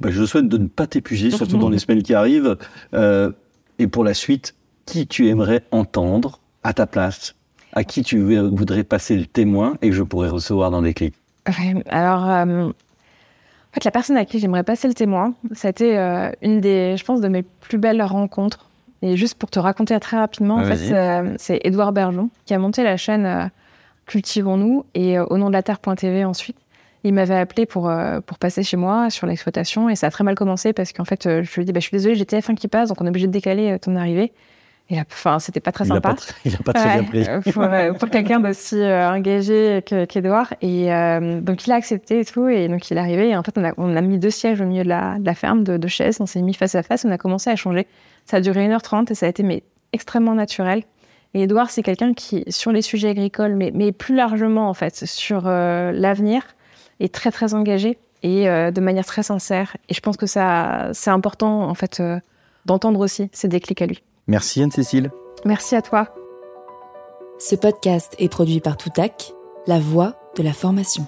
Bah, 0.00 0.08
je 0.10 0.24
souhaite 0.24 0.48
de 0.48 0.58
ne 0.58 0.66
pas 0.66 0.86
t'épuiser, 0.86 1.30
surtout 1.30 1.58
dans 1.58 1.68
les 1.68 1.78
semaines 1.78 2.02
qui 2.02 2.14
arrivent. 2.14 2.56
Et 3.78 3.86
pour 3.86 4.04
la 4.04 4.14
suite, 4.14 4.54
qui 4.86 5.06
tu 5.06 5.28
aimerais 5.28 5.62
entendre 5.70 6.40
à 6.64 6.72
ta 6.72 6.86
place 6.86 7.34
À 7.72 7.84
qui 7.84 8.02
tu 8.02 8.18
voudrais 8.40 8.84
passer 8.84 9.16
le 9.16 9.26
témoin 9.26 9.74
et 9.82 9.88
que 9.90 9.94
je 9.94 10.02
pourrais 10.02 10.28
recevoir 10.28 10.70
dans 10.70 10.82
des 10.82 10.92
clics 10.94 11.14
Ouais, 11.48 11.82
alors, 11.88 12.28
euh, 12.28 12.66
en 12.68 12.72
fait, 13.72 13.84
la 13.84 13.90
personne 13.90 14.16
à 14.16 14.24
qui 14.24 14.38
j'aimerais 14.38 14.62
passer 14.62 14.86
le 14.88 14.94
témoin, 14.94 15.34
ça 15.52 15.68
a 15.68 15.70
été 15.70 15.98
euh, 15.98 16.30
une 16.42 16.60
des, 16.60 16.96
je 16.96 17.04
pense, 17.04 17.20
de 17.20 17.28
mes 17.28 17.42
plus 17.42 17.78
belles 17.78 18.02
rencontres. 18.02 18.68
Et 19.00 19.16
juste 19.16 19.34
pour 19.36 19.50
te 19.50 19.58
raconter 19.58 19.98
très 19.98 20.16
rapidement, 20.18 20.56
en 20.56 20.64
Ouais, 20.64 20.76
fait, 20.76 20.94
euh, 20.94 21.34
c'est 21.38 21.60
Édouard 21.64 21.92
Bergeon 21.92 22.28
qui 22.44 22.54
a 22.54 22.58
monté 22.58 22.84
la 22.84 22.96
chaîne 22.96 23.26
euh, 23.26 23.44
Cultivons-nous 24.06 24.84
et 24.94 25.18
au 25.18 25.38
nom 25.38 25.48
de 25.48 25.52
la 25.52 25.62
terre.tv 25.62 26.24
ensuite. 26.24 26.56
Il 27.04 27.14
m'avait 27.14 27.36
appelé 27.36 27.66
pour, 27.66 27.88
euh, 27.88 28.20
pour 28.20 28.38
passer 28.38 28.62
chez 28.62 28.76
moi 28.76 29.10
sur 29.10 29.26
l'exploitation 29.26 29.88
et 29.88 29.96
ça 29.96 30.08
a 30.08 30.10
très 30.10 30.22
mal 30.22 30.34
commencé 30.34 30.72
parce 30.72 30.92
qu'en 30.92 31.04
fait, 31.04 31.26
euh, 31.26 31.42
je 31.42 31.52
lui 31.54 31.62
ai 31.62 31.64
dit, 31.64 31.72
bah, 31.72 31.80
je 31.80 31.86
suis 31.86 31.96
désolée, 31.96 32.14
j'ai 32.14 32.24
TF1 32.24 32.54
qui 32.54 32.68
passe, 32.68 32.88
donc 32.90 33.00
on 33.00 33.06
est 33.06 33.08
obligé 33.08 33.26
de 33.26 33.32
décaler 33.32 33.72
euh, 33.72 33.78
ton 33.78 33.96
arrivée. 33.96 34.32
Il 34.90 34.98
a, 34.98 35.04
enfin, 35.10 35.38
c'était 35.38 35.60
pas 35.60 35.72
très 35.72 35.86
sympa. 35.86 36.14
Il 36.44 36.52
n'a 36.52 36.58
pas, 36.58 36.72
très 36.72 36.96
ouais, 36.96 37.02
bien 37.02 37.40
pris. 37.40 37.52
Pour, 37.52 37.62
euh, 37.62 37.92
pour 37.92 38.08
euh, 38.08 38.10
quelqu'un 38.10 38.40
d'aussi 38.40 38.76
euh, 38.78 39.10
engagé 39.10 39.82
qu'Edouard. 39.86 40.52
Et 40.60 40.92
euh, 40.92 41.40
donc, 41.40 41.66
il 41.66 41.72
a 41.72 41.76
accepté 41.76 42.20
et 42.20 42.24
tout. 42.24 42.48
Et 42.48 42.68
donc, 42.68 42.90
il 42.90 42.96
est 42.96 43.00
arrivé. 43.00 43.30
Et 43.30 43.36
en 43.36 43.42
fait, 43.42 43.56
on 43.56 43.64
a, 43.64 43.72
on 43.78 43.96
a 43.96 44.00
mis 44.00 44.18
deux 44.18 44.30
sièges 44.30 44.60
au 44.60 44.64
milieu 44.64 44.84
de 44.84 44.88
la, 44.88 45.18
de 45.18 45.24
la 45.24 45.34
ferme, 45.34 45.64
de, 45.64 45.76
de 45.76 45.88
chaises. 45.88 46.20
On 46.20 46.26
s'est 46.26 46.42
mis 46.42 46.54
face 46.54 46.74
à 46.74 46.82
face. 46.82 47.04
On 47.04 47.10
a 47.10 47.18
commencé 47.18 47.48
à 47.48 47.56
changer. 47.56 47.86
Ça 48.26 48.38
a 48.38 48.40
duré 48.40 48.68
1h30 48.68 49.10
et 49.10 49.14
ça 49.14 49.26
a 49.26 49.28
été 49.28 49.42
mais, 49.42 49.62
extrêmement 49.92 50.34
naturel. 50.34 50.82
Et 51.34 51.42
Edouard, 51.42 51.70
c'est 51.70 51.82
quelqu'un 51.82 52.12
qui, 52.12 52.44
sur 52.48 52.72
les 52.72 52.82
sujets 52.82 53.08
agricoles, 53.08 53.54
mais, 53.54 53.70
mais 53.74 53.92
plus 53.92 54.14
largement, 54.14 54.68
en 54.68 54.74
fait, 54.74 55.06
sur 55.06 55.44
euh, 55.46 55.90
l'avenir, 55.92 56.42
est 57.00 57.14
très, 57.14 57.30
très 57.30 57.54
engagé 57.54 57.98
et 58.22 58.48
euh, 58.48 58.70
de 58.70 58.80
manière 58.82 59.06
très 59.06 59.22
sincère. 59.22 59.76
Et 59.88 59.94
je 59.94 60.00
pense 60.00 60.18
que 60.18 60.26
ça, 60.26 60.90
c'est 60.92 61.10
important, 61.10 61.62
en 61.62 61.74
fait, 61.74 62.02
d'entendre 62.66 63.00
aussi 63.00 63.30
ces 63.32 63.48
déclics 63.48 63.80
à 63.80 63.86
lui. 63.86 64.02
Merci 64.32 64.62
Anne-Cécile. 64.62 65.10
Merci 65.44 65.76
à 65.76 65.82
toi. 65.82 66.08
Ce 67.38 67.54
podcast 67.54 68.14
est 68.18 68.30
produit 68.30 68.60
par 68.60 68.78
Toutac, 68.78 69.34
la 69.66 69.78
voix 69.78 70.14
de 70.38 70.42
la 70.42 70.54
formation. 70.54 71.04